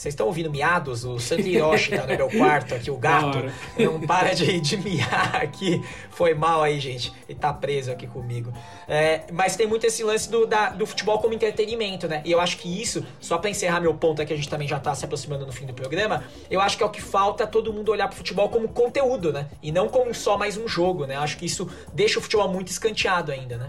Vocês 0.00 0.14
estão 0.14 0.28
ouvindo 0.28 0.50
miados? 0.50 1.04
O 1.04 1.18
Santo 1.18 1.42
Hiroshi 1.42 1.90
tá 1.94 2.06
no 2.06 2.16
meu 2.16 2.30
quarto 2.30 2.74
aqui, 2.74 2.90
o 2.90 2.96
gato. 2.96 3.44
Não 3.78 4.00
para 4.00 4.32
de, 4.32 4.58
de 4.58 4.78
miar 4.78 5.36
aqui. 5.36 5.84
Foi 6.08 6.32
mal 6.32 6.62
aí, 6.62 6.80
gente. 6.80 7.12
Ele 7.28 7.38
tá 7.38 7.52
preso 7.52 7.92
aqui 7.92 8.06
comigo. 8.06 8.50
É, 8.88 9.24
mas 9.30 9.56
tem 9.56 9.66
muito 9.66 9.84
esse 9.84 10.02
lance 10.02 10.30
do, 10.30 10.46
da, 10.46 10.70
do 10.70 10.86
futebol 10.86 11.18
como 11.18 11.34
entretenimento, 11.34 12.08
né? 12.08 12.22
E 12.24 12.32
eu 12.32 12.40
acho 12.40 12.56
que 12.56 12.80
isso, 12.80 13.04
só 13.20 13.36
para 13.36 13.50
encerrar 13.50 13.78
meu 13.78 13.92
ponto 13.92 14.22
aqui, 14.22 14.32
a 14.32 14.36
gente 14.36 14.48
também 14.48 14.66
já 14.66 14.80
tá 14.80 14.94
se 14.94 15.04
aproximando 15.04 15.44
no 15.44 15.52
fim 15.52 15.66
do 15.66 15.74
programa, 15.74 16.24
eu 16.50 16.62
acho 16.62 16.78
que 16.78 16.82
é 16.82 16.86
o 16.86 16.90
que 16.90 17.02
falta 17.02 17.46
todo 17.46 17.70
mundo 17.70 17.92
olhar 17.92 18.08
pro 18.08 18.16
futebol 18.16 18.48
como 18.48 18.68
conteúdo, 18.68 19.30
né? 19.34 19.48
E 19.62 19.70
não 19.70 19.86
como 19.86 20.14
só 20.14 20.38
mais 20.38 20.56
um 20.56 20.66
jogo, 20.66 21.04
né? 21.04 21.16
Eu 21.16 21.20
acho 21.20 21.36
que 21.36 21.44
isso 21.44 21.68
deixa 21.92 22.18
o 22.18 22.22
futebol 22.22 22.48
muito 22.50 22.68
escanteado 22.68 23.32
ainda, 23.32 23.58
né? 23.58 23.68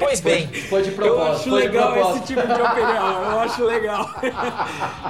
Pois 0.00 0.20
bem. 0.20 0.48
Foi 0.48 0.82
de 0.82 0.90
propósito. 0.92 1.20
Eu 1.20 1.32
acho 1.32 1.50
legal 1.68 2.10
esse 2.16 2.26
tipo 2.26 2.46
de 2.46 2.52
opinião. 2.60 3.30
Eu 3.32 3.40
acho 3.40 3.64
legal. 3.64 4.10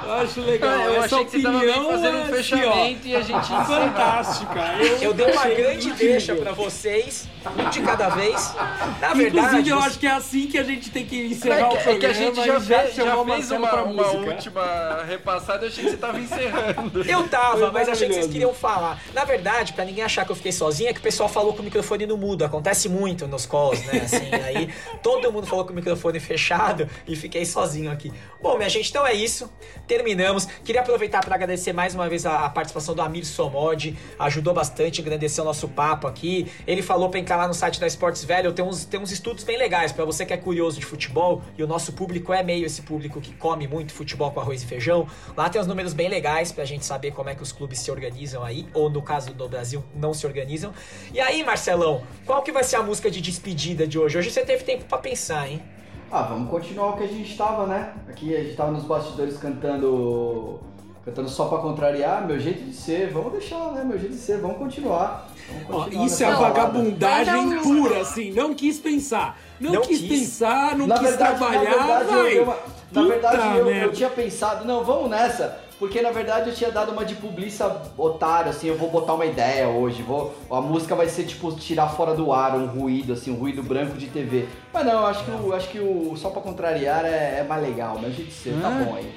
Eu 0.05 0.13
acho 0.13 0.41
legal. 0.41 0.71
Eu 0.81 0.95
Essa 1.03 1.15
achei 1.15 1.25
que 1.25 1.31
você 1.31 1.41
tava 1.41 1.57
opinião 1.57 1.89
fazendo 1.91 2.15
um 2.15 2.19
é 2.19 2.23
assim, 2.23 2.31
fechamento 2.33 3.07
e 3.07 3.15
a 3.15 3.21
gente 3.21 3.47
fantástica. 3.67 4.59
Eu, 4.79 4.97
Eu 5.01 5.13
dei 5.13 5.31
uma 5.31 5.45
grande 5.45 5.87
incrível. 5.89 6.11
deixa 6.11 6.35
pra 6.35 6.51
vocês, 6.51 7.27
um 7.57 7.69
de 7.69 7.81
cada 7.81 8.09
vez. 8.09 8.53
Na 8.99 9.07
Inclusive, 9.11 9.29
verdade, 9.31 9.69
eu 9.69 9.77
você- 9.79 9.87
acho 9.87 9.99
que 9.99 10.07
é 10.07 10.11
assim 10.11 10.47
que 10.47 10.57
a 10.57 10.63
gente 10.63 10.89
tem 10.91 11.05
que 11.05 11.21
É 11.21 11.25
encerrar 11.27 11.67
o 11.67 11.69
que, 11.71 11.77
é 11.77 11.81
programa. 11.83 11.99
que 11.99 12.05
a 12.05 12.13
gente 12.13 12.39
e 12.39 12.45
já, 12.45 12.59
fez, 12.59 12.95
já 12.95 13.23
fez 13.25 13.51
uma, 13.51 13.81
uma 13.83 14.07
última 14.11 15.03
repassada, 15.07 15.65
eu 15.65 15.69
achei 15.69 15.83
que 15.85 15.89
você 15.91 15.97
tava 15.97 16.19
encerrando. 16.19 17.03
Eu 17.03 17.27
tava, 17.27 17.57
Foi 17.57 17.71
mas 17.71 17.89
achei 17.89 18.07
que 18.07 18.13
vocês 18.13 18.27
queriam 18.27 18.53
falar. 18.53 18.99
Na 19.13 19.23
verdade, 19.23 19.73
pra 19.73 19.85
ninguém 19.85 20.03
achar 20.03 20.25
que 20.25 20.31
eu 20.31 20.35
fiquei 20.35 20.51
sozinho, 20.51 20.89
é 20.89 20.93
que 20.93 20.99
o 20.99 21.03
pessoal 21.03 21.29
falou 21.29 21.53
com 21.53 21.61
o 21.61 21.63
microfone 21.65 22.05
no 22.05 22.17
mudo. 22.17 22.43
Acontece 22.43 22.89
muito 22.89 23.27
nos 23.27 23.45
calls, 23.45 23.79
né? 23.85 24.01
Assim, 24.03 24.29
aí 24.45 24.69
todo 25.01 25.31
mundo 25.31 25.47
falou 25.47 25.65
com 25.65 25.71
o 25.71 25.75
microfone 25.75 26.19
fechado 26.19 26.89
e 27.07 27.15
fiquei 27.15 27.45
sozinho 27.45 27.91
aqui. 27.91 28.11
Bom, 28.41 28.57
minha 28.57 28.69
gente, 28.69 28.89
então 28.89 29.05
é 29.05 29.13
isso. 29.13 29.51
Terminamos. 29.87 30.45
Queria 30.63 30.81
aproveitar 30.81 31.23
para 31.23 31.35
agradecer 31.35 31.73
mais 31.73 31.93
uma 31.93 32.09
vez 32.09 32.25
a, 32.25 32.45
a 32.45 32.49
participação 32.49 32.95
do 32.95 33.01
Amir 33.01 33.25
Somod. 33.25 33.97
Ajudou 34.17 34.53
bastante, 34.53 35.01
engrandeceu 35.01 35.43
o 35.43 35.47
nosso 35.47 35.67
papo 35.67 36.07
aqui. 36.07 36.51
Ele 36.65 36.81
falou 36.81 37.09
pra 37.09 37.19
entrar 37.19 37.35
lá 37.35 37.47
no 37.47 37.53
site 37.53 37.79
da 37.79 37.87
Sports 37.87 38.23
Velho. 38.23 38.51
Tem 38.51 38.63
uns, 38.65 38.85
tem 38.85 38.99
uns 38.99 39.11
estudos 39.11 39.43
bem 39.43 39.57
legais 39.57 39.91
para 39.91 40.05
você 40.05 40.25
que 40.25 40.33
é 40.33 40.37
curioso 40.37 40.79
de 40.79 40.85
futebol. 40.85 41.41
E 41.57 41.63
o 41.63 41.67
nosso 41.67 41.93
público 41.93 42.33
é 42.33 42.41
meio 42.41 42.65
esse 42.65 42.81
público 42.81 43.21
que 43.21 43.33
come 43.33 43.67
muito 43.67 43.93
futebol 43.93 44.31
com 44.31 44.39
arroz 44.39 44.63
e 44.63 44.65
feijão. 44.65 45.07
Lá 45.37 45.49
tem 45.49 45.61
uns 45.61 45.67
números 45.67 45.93
bem 45.93 46.09
legais 46.09 46.51
pra 46.51 46.65
gente 46.65 46.85
saber 46.85 47.11
como 47.11 47.29
é 47.29 47.35
que 47.35 47.43
os 47.43 47.51
clubes 47.51 47.79
se 47.79 47.91
organizam 47.91 48.43
aí. 48.43 48.67
Ou 48.73 48.89
no 48.89 49.01
caso 49.01 49.33
do 49.33 49.47
Brasil, 49.47 49.83
não 49.93 50.13
se 50.13 50.25
organizam. 50.25 50.73
E 51.13 51.19
aí, 51.19 51.43
Marcelão, 51.43 52.03
qual 52.25 52.41
que 52.41 52.51
vai 52.51 52.63
ser 52.63 52.77
a 52.77 52.83
música 52.83 53.11
de 53.11 53.21
despedida 53.21 53.85
de 53.85 53.99
hoje? 53.99 54.17
Hoje 54.17 54.31
você 54.31 54.43
teve 54.43 54.63
tempo 54.71 54.85
pra 54.85 54.97
pensar, 54.97 55.49
hein? 55.49 55.61
Ah, 56.11 56.23
vamos 56.23 56.49
continuar 56.49 56.89
o 56.89 56.97
que 56.97 57.03
a 57.03 57.07
gente 57.07 57.35
tava, 57.37 57.65
né? 57.67 57.93
Aqui 58.09 58.35
a 58.35 58.43
gente 58.43 58.55
tava 58.55 58.71
nos 58.71 58.83
bastidores 58.83 59.37
cantando. 59.37 60.59
Cantando 61.03 61.29
só 61.29 61.45
pra 61.45 61.57
contrariar, 61.57 62.27
meu 62.27 62.39
jeito 62.39 62.63
de 62.63 62.75
ser, 62.75 63.09
vamos 63.09 63.31
deixar, 63.31 63.71
né? 63.71 63.83
Meu 63.83 63.97
jeito 63.97 64.13
de 64.13 64.21
ser, 64.21 64.37
vamos 64.39 64.57
continuar. 64.57 65.27
Vamos 65.49 65.65
Ó, 65.69 65.83
continuar 65.85 66.05
isso 66.05 66.23
é 66.23 66.27
a 66.27 66.35
vagabundagem 66.35 67.35
um- 67.35 67.61
pura, 67.63 68.01
assim. 68.01 68.31
Não 68.31 68.53
quis 68.53 68.77
pensar. 68.77 69.39
Não, 69.59 69.71
Não 69.73 69.81
quis, 69.81 69.97
quis. 69.99 70.09
pensar, 70.19 70.77
não 70.77 70.85
na 70.85 70.99
quis 70.99 71.09
verdade, 71.09 71.37
trabalhar, 71.39 71.63
na 71.87 71.97
verdade, 71.97 72.35
eu, 72.35 72.45
vai. 72.45 72.55
eu- 72.55 72.63
na 72.91 73.01
Puta 73.01 73.07
verdade 73.07 73.57
eu, 73.57 73.67
eu 73.71 73.91
tinha 73.93 74.09
pensado, 74.09 74.63
não, 74.65 74.83
vamos 74.83 75.09
nessa. 75.09 75.59
Porque 75.81 75.99
na 75.99 76.11
verdade 76.11 76.47
eu 76.51 76.55
tinha 76.55 76.69
dado 76.71 76.91
uma 76.91 77.03
de 77.03 77.15
publiça 77.15 77.81
otário, 77.97 78.51
assim, 78.51 78.67
eu 78.67 78.77
vou 78.77 78.87
botar 78.91 79.15
uma 79.15 79.25
ideia 79.25 79.67
hoje, 79.67 80.03
vou, 80.03 80.31
a 80.51 80.61
música 80.61 80.95
vai 80.95 81.09
ser 81.09 81.23
tipo 81.23 81.51
tirar 81.55 81.89
fora 81.89 82.13
do 82.13 82.31
ar 82.31 82.55
um 82.55 82.67
ruído, 82.67 83.13
assim, 83.13 83.31
um 83.31 83.35
ruído 83.35 83.63
branco 83.63 83.97
de 83.97 84.05
TV. 84.05 84.47
Mas 84.71 84.85
não, 84.85 84.93
eu 85.01 85.07
acho 85.07 85.25
que 85.25 85.31
o, 85.31 85.53
acho 85.55 85.67
que 85.69 85.79
o 85.79 86.15
só 86.15 86.29
pra 86.29 86.39
contrariar 86.39 87.03
é, 87.03 87.39
é 87.39 87.43
mais 87.49 87.63
legal, 87.63 87.97
meu 87.97 88.11
jeito 88.11 88.27
de 88.27 88.33
ser, 88.35 88.53
tá 88.61 88.67
Ah. 88.67 88.83
bom 88.85 88.95
aí. 88.95 89.11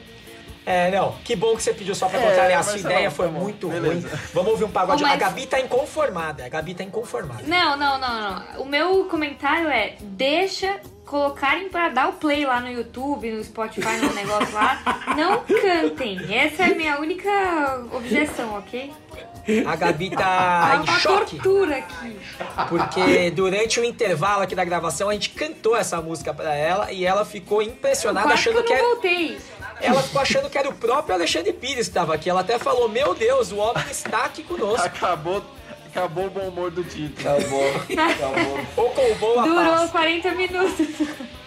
É, 0.64 0.90
não, 0.90 1.12
que 1.22 1.36
bom 1.36 1.54
que 1.54 1.62
você 1.62 1.74
pediu 1.74 1.94
só 1.94 2.08
pra 2.08 2.18
É, 2.18 2.28
contrariar. 2.30 2.60
a 2.60 2.62
sua 2.62 2.72
Marcelão, 2.72 2.92
ideia 2.96 3.10
tá 3.10 3.14
foi 3.14 3.28
bom, 3.28 3.40
muito 3.40 3.68
beleza. 3.68 4.08
ruim. 4.08 4.18
Vamos 4.32 4.50
ouvir 4.52 4.64
um 4.64 4.70
pagode. 4.70 5.02
Mas- 5.02 5.12
A 5.12 5.16
Gabi 5.16 5.46
tá 5.46 5.60
inconformada. 5.60 6.46
A 6.46 6.48
Gabi 6.48 6.72
tá 6.74 6.82
inconformada. 6.82 7.42
Não, 7.46 7.76
não, 7.76 7.98
não, 7.98 8.20
não. 8.30 8.62
O 8.62 8.64
meu 8.64 9.04
comentário 9.04 9.68
é: 9.68 9.96
deixa 10.00 10.80
colocarem 11.04 11.68
pra 11.68 11.88
dar 11.88 12.08
o 12.08 12.12
play 12.14 12.44
lá 12.46 12.60
no 12.60 12.68
YouTube, 12.70 13.30
no 13.30 13.42
Spotify, 13.44 13.96
no 14.02 14.12
negócio 14.14 14.52
lá. 14.54 14.80
Não 15.16 15.40
cantem. 15.44 16.18
Essa 16.34 16.64
é 16.64 16.72
a 16.72 16.74
minha 16.74 16.98
única 16.98 17.84
objeção, 17.92 18.54
ok? 18.56 18.92
A 19.66 19.76
Gabi 19.76 20.08
Tá 20.10 20.16
tá 20.16 20.76
em 20.76 20.88
uma 20.88 20.98
choque. 20.98 21.36
tortura 21.36 21.76
aqui. 21.76 22.18
Porque 22.68 23.30
durante 23.30 23.78
o 23.78 23.84
intervalo 23.84 24.42
aqui 24.42 24.54
da 24.54 24.64
gravação 24.64 25.10
a 25.10 25.12
gente 25.12 25.30
cantou 25.30 25.76
essa 25.76 26.00
música 26.00 26.32
pra 26.32 26.54
ela 26.54 26.90
e 26.90 27.04
ela 27.04 27.24
ficou 27.26 27.60
impressionada 27.60 28.26
Quase 28.28 28.42
que 28.42 28.48
achando 28.48 28.58
eu 28.60 28.64
que 28.64 28.70
não 28.72 28.76
era, 28.78 28.88
voltei. 28.88 29.38
ela 29.82 30.02
ficou 30.02 30.22
achando 30.22 30.48
que 30.48 30.56
era 30.56 30.68
o 30.68 30.72
próprio 30.74 31.14
Alexandre 31.14 31.52
Pires 31.52 31.74
que 31.86 31.90
estava 31.90 32.14
aqui. 32.14 32.30
Ela 32.30 32.40
até 32.40 32.58
falou: 32.58 32.88
"Meu 32.88 33.14
Deus, 33.14 33.52
o 33.52 33.56
homem 33.58 33.84
está 33.90 34.24
aqui 34.24 34.42
conosco". 34.42 34.86
Acabou, 34.86 35.44
acabou 35.94 36.26
o 36.26 36.30
bom 36.30 36.40
humor 36.48 36.70
do 36.70 36.82
Tito. 36.82 37.20
Acabou, 37.20 37.68
acabou. 37.76 38.60
Ou 38.84 38.90
com 38.90 39.14
boa 39.14 39.42
Durou 39.44 39.64
paz. 39.64 39.90
40 39.90 40.30
minutos. 40.32 40.86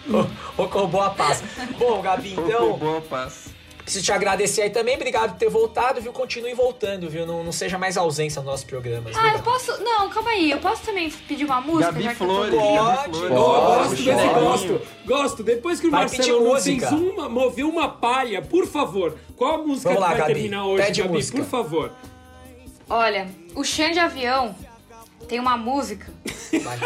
Ou, 0.56 0.70
ou 0.72 0.88
boa 0.88 1.10
paz. 1.10 1.42
Bom, 1.78 2.00
Gabi, 2.00 2.32
Então... 2.32 2.44
então 2.46 2.72
boa 2.78 3.00
paz. 3.02 3.48
preciso 3.84 4.06
te 4.06 4.10
agradecer 4.10 4.62
aí 4.62 4.70
também. 4.70 4.94
Obrigado 4.96 5.32
por 5.32 5.38
ter 5.38 5.50
voltado, 5.50 6.00
viu? 6.00 6.12
Continue 6.14 6.54
voltando, 6.54 7.10
viu? 7.10 7.26
Não, 7.26 7.44
não 7.44 7.52
seja 7.52 7.76
mais 7.76 7.98
ausência 7.98 8.40
nos 8.40 8.50
nossos 8.50 8.64
programas. 8.64 9.14
Ah, 9.14 9.34
eu 9.34 9.40
posso. 9.40 9.70
Não, 9.84 10.08
calma 10.08 10.30
aí. 10.30 10.50
Eu 10.50 10.58
posso 10.60 10.82
também 10.82 11.10
pedir 11.10 11.44
uma 11.44 11.60
música? 11.60 11.92
Gabi 11.92 12.04
já 12.04 12.14
que 12.14 12.22
eu 12.22 12.26
Flores, 12.26 12.54
tô... 12.54 12.58
Pode, 12.58 13.28
gosto 13.28 13.96
desse 13.96 14.28
gosto. 14.28 14.80
Gosto. 15.04 15.42
Depois 15.42 15.78
que 15.78 15.86
o 15.88 15.90
Vai 15.90 16.00
Marcelo 16.00 16.40
não 16.42 16.52
música. 16.54 16.88
fez 16.88 17.00
uma, 17.00 17.28
moveu 17.28 17.68
uma 17.68 17.88
palha, 17.90 18.40
por 18.40 18.66
favor. 18.66 19.14
Qual 19.36 19.56
a 19.56 19.58
música 19.58 19.90
Vamos 19.90 20.00
lá, 20.02 20.08
que 20.08 20.18
vai 20.18 20.20
Gabi. 20.28 20.32
terminar 20.34 20.64
hoje, 20.64 20.84
Pede 20.86 21.02
Gabi? 21.02 21.12
música. 21.14 21.36
Por 21.38 21.46
favor. 21.46 21.92
Olha, 22.90 23.28
o 23.54 23.64
Xande 23.64 23.94
de 23.94 24.00
Avião 24.00 24.54
tem 25.28 25.38
uma 25.40 25.56
música. 25.56 26.12
Vai. 26.62 26.78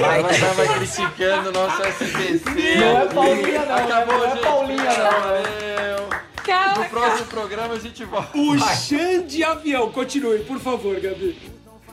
Vai, 0.00 0.22
vai, 0.22 0.40
tava 0.40 0.66
criticando 0.74 1.48
o 1.50 1.52
nosso 1.52 1.82
SBC. 1.82 2.74
Não 2.76 2.98
é 2.98 3.06
Paulinha 3.06 3.64
não, 3.66 3.76
Acabou, 3.76 4.18
não 4.18 4.24
é 4.24 4.30
gente. 4.30 4.42
Paulinha 4.42 4.84
não? 4.84 5.20
Valeu. 5.20 6.08
Calma, 6.44 6.78
No 6.78 6.90
próximo 6.90 7.26
programa 7.26 7.74
a 7.74 7.78
gente 7.78 8.04
volta. 8.04 8.36
O 8.36 8.58
Xande 8.58 9.44
Avião. 9.44 9.92
Continue, 9.92 10.40
por 10.40 10.58
favor, 10.58 10.98
Gabi. 10.98 11.38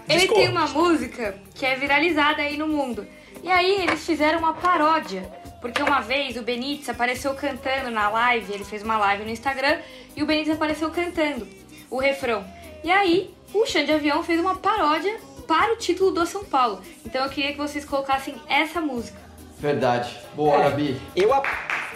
Ele 0.07 0.20
Discordo. 0.22 0.34
tem 0.41 0.49
uma 0.49 0.66
música 0.68 1.36
que 1.53 1.66
é 1.66 1.76
viralizada 1.76 2.41
aí 2.41 2.57
no 2.57 2.68
mundo. 2.68 3.05
E 3.43 3.51
aí 3.51 3.84
eles 3.84 4.03
fizeram 4.03 4.39
uma 4.39 4.53
paródia. 4.53 5.30
Porque 5.62 5.84
uma 5.84 5.99
vez 5.99 6.36
o 6.38 6.41
Benítez 6.41 6.89
apareceu 6.89 7.34
cantando 7.36 7.91
na 7.91 8.10
live, 8.10 8.53
ele 8.53 8.64
fez 8.64 8.82
uma 8.82 8.97
live 8.97 9.26
no 9.26 9.30
Instagram, 9.30 9.78
e 10.16 10.24
o 10.24 10.26
Benítez 10.26 10.55
apareceu 10.55 10.89
cantando 10.89 11.45
o 11.89 11.99
refrão. 11.99 12.45
E 12.84 12.92
aí 12.92 13.34
o 13.54 13.66
Xande 13.66 13.92
Avião 13.92 14.24
fez 14.24 14.40
uma 14.40 14.56
paródia 14.56 15.18
para 15.48 15.74
o 15.74 15.78
título 15.78 16.12
do 16.12 16.26
São 16.26 16.44
Paulo. 16.44 16.82
Então 17.06 17.24
eu 17.24 17.30
queria 17.30 17.52
que 17.52 17.58
vocês 17.58 17.84
colocassem 17.86 18.36
essa 18.48 18.80
música. 18.80 19.18
Verdade. 19.60 20.18
Boa, 20.36 20.56
É. 20.56 20.64
Gabi. 20.70 21.02
Eu, 21.16 21.30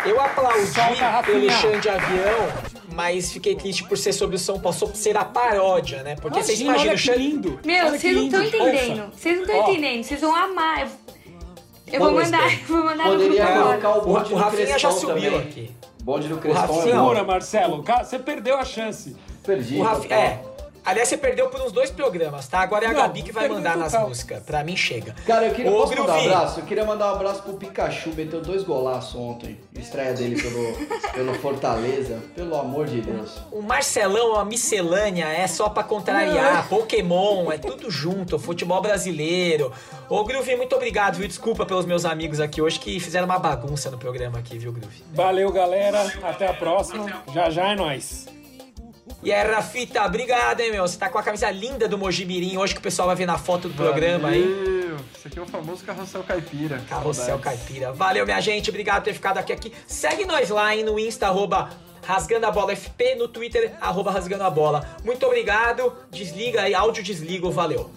eu 0.06 0.20
aplaudi 0.20 0.68
Solta, 0.68 1.24
pelo 1.24 1.50
chão 1.52 1.80
de 1.80 1.88
avião, 1.88 2.52
mas 2.94 3.32
fiquei 3.32 3.56
triste 3.56 3.86
por 3.86 3.98
ser 3.98 4.12
sobre 4.12 4.36
o 4.36 4.40
São 4.40 4.60
Paulo, 4.60 4.78
sobre 4.78 4.98
ser 4.98 5.16
a 5.16 5.24
paródia, 5.24 6.04
né? 6.04 6.16
Porque 6.22 6.44
vocês 6.44 6.60
Imagina, 6.60 6.94
imaginam 6.94 6.94
olha 6.94 6.96
o 6.96 6.98
que 7.00 7.06
Xande. 7.06 7.20
lindo. 7.20 7.60
Meu, 7.66 7.86
Olha 7.86 7.92
que 7.94 8.00
vocês 8.00 8.16
não 8.16 8.24
estão 8.26 8.44
entendendo. 8.44 9.12
Vocês 9.16 9.36
não 9.38 9.44
estão 9.46 9.62
entendendo. 9.70 10.04
Vocês 10.04 10.22
vão 10.22 10.36
amar. 10.36 10.82
Eu, 10.82 11.94
eu 11.94 12.00
vou 12.00 12.12
mandar, 12.12 12.52
eu 12.52 12.60
vou 12.68 12.84
mandar 12.84 13.06
no 13.06 13.12
Poderia 13.12 13.46
grupo 13.46 13.60
agora. 13.70 13.90
o 13.90 13.98
O, 14.02 14.02
bonde 14.06 14.26
o 14.26 14.30
do 14.30 14.36
Rafinha 14.36 14.80
já 14.80 14.92
subiu 14.92 15.16
também. 15.32 15.40
aqui. 15.40 15.72
Bonde 16.04 16.28
do 16.28 16.36
é 16.50 16.68
bom. 16.68 16.82
Segura, 16.82 17.24
Marcelo. 17.24 17.82
Você 18.04 18.20
perdeu 18.20 18.58
a 18.58 18.66
chance. 18.66 19.16
Perdi. 19.46 19.78
O 19.78 19.84
Rafinha, 19.84 20.16
é. 20.16 20.44
Aliás, 20.86 21.08
você 21.08 21.18
perdeu 21.18 21.50
por 21.50 21.62
uns 21.62 21.72
dois 21.72 21.90
programas, 21.90 22.48
tá? 22.48 22.60
Agora 22.60 22.86
é 22.86 22.90
a 22.90 22.94
Não, 22.94 23.02
Gabi 23.02 23.24
que 23.24 23.32
vai 23.32 23.48
mandar 23.48 23.78
nas 23.78 23.94
músicas. 23.94 24.44
Pra 24.44 24.64
mim, 24.64 24.76
chega. 24.76 25.16
Cara, 25.26 25.48
eu 25.48 25.54
queria 25.54 25.72
Ô, 25.72 25.76
posso 25.76 25.96
mandar 25.96 26.14
um 26.18 26.26
abraço? 26.26 26.60
Eu 26.60 26.66
queria 26.66 26.86
mandar 26.86 27.12
um 27.12 27.16
abraço 27.16 27.44
pro 27.44 27.54
Pikachu, 27.54 28.10
meteu 28.16 28.42
dois 28.42 28.64
golaços 28.64 29.16
ontem. 29.16 29.58
Estreia 29.76 30.14
dele 30.14 30.42
pelo, 30.42 30.74
pelo 31.14 31.34
Fortaleza. 31.36 32.20
Pelo 32.36 32.56
amor 32.56 32.86
de 32.88 33.02
Deus. 33.02 33.38
O 33.52 33.62
Marcelão, 33.62 34.36
a 34.36 34.44
miscelânea, 34.44 35.28
é 35.28 35.48
só 35.48 35.70
pra 35.70 35.84
contrariar. 35.84 36.68
Pokémon, 36.68 37.52
é 37.52 37.58
tudo 37.58 37.90
junto. 37.90 38.38
Futebol 38.38 38.82
brasileiro. 38.82 39.72
Ô, 40.10 40.24
Groove, 40.26 40.56
muito 40.58 40.76
obrigado, 40.76 41.16
viu? 41.16 41.28
Desculpa 41.28 41.66
pelos 41.66 41.86
meus 41.86 42.04
amigos 42.04 42.40
aqui 42.42 42.62
hoje 42.62 42.80
que 42.80 43.00
fizeram 43.00 43.26
uma 43.26 43.40
bagunça 43.40 43.90
no 43.90 43.98
programa 43.98 44.40
aqui, 44.40 44.58
viu, 44.58 44.74
Groove? 44.74 45.04
Valeu, 45.14 45.50
galera. 45.52 46.12
Até 46.24 46.48
a 46.48 46.54
próxima. 46.54 47.24
Já 47.34 47.50
já 47.50 47.70
é 47.72 47.76
nóis. 47.76 48.28
E 49.24 49.32
é 49.32 49.42
Rafita, 49.42 50.04
obrigado, 50.06 50.60
hein, 50.60 50.72
meu. 50.72 50.86
Você 50.86 50.98
tá 50.98 51.08
com 51.10 51.18
a 51.18 51.24
camisa 51.24 51.50
linda 51.50 51.88
do 51.88 51.98
Mojimirim 51.98 52.58
hoje 52.58 52.74
que 52.74 52.80
o 52.80 52.84
pessoal 52.84 53.08
vai 53.08 53.16
ver 53.16 53.26
na 53.26 53.38
foto 53.38 53.70
do 53.70 53.74
Valeu. 53.74 53.92
programa 53.94 54.30
aí. 54.30 54.44
Isso 55.18 55.28
aqui 55.28 55.40
é 55.40 55.42
o 55.42 55.46
famoso 55.46 55.84
carrossel 55.86 56.24
caipira. 56.24 56.82
Carrossel 56.90 57.40
caipira. 57.40 57.94
Valeu, 57.94 58.26
minha 58.26 58.42
gente. 58.42 58.70
Obrigado 58.70 58.98
por 58.98 59.06
ter 59.06 59.14
ficado 59.14 59.38
aqui. 59.38 59.54
aqui. 59.54 59.74
Segue 59.88 60.26
nós 60.26 60.50
lá, 60.50 60.76
hein, 60.76 60.84
no 60.84 61.00
Insta, 61.00 61.28
arroba 61.28 61.70
Rasgando 62.06 62.46
a 62.46 62.52
Bola 62.52 62.76
FP, 62.76 63.16
no 63.16 63.30
Twitter, 63.30 63.74
arroba 63.80 64.12
Rasgando 64.12 64.44
a 64.44 64.50
Bola. 64.50 64.86
Muito 65.06 65.26
obrigado. 65.26 65.96
Desliga 66.12 66.64
aí, 66.64 66.76
áudio 66.76 67.02
desliga, 67.02 67.50
valeu. 67.50 67.90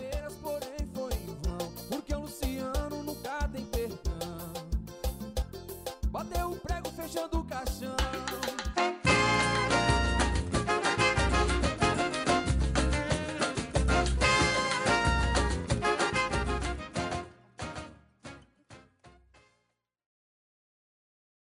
Bateu 6.08 6.50
o 6.50 6.56
prego 6.56 6.88
fechando 6.90 7.40
o 7.40 7.44
caixão. 7.44 8.05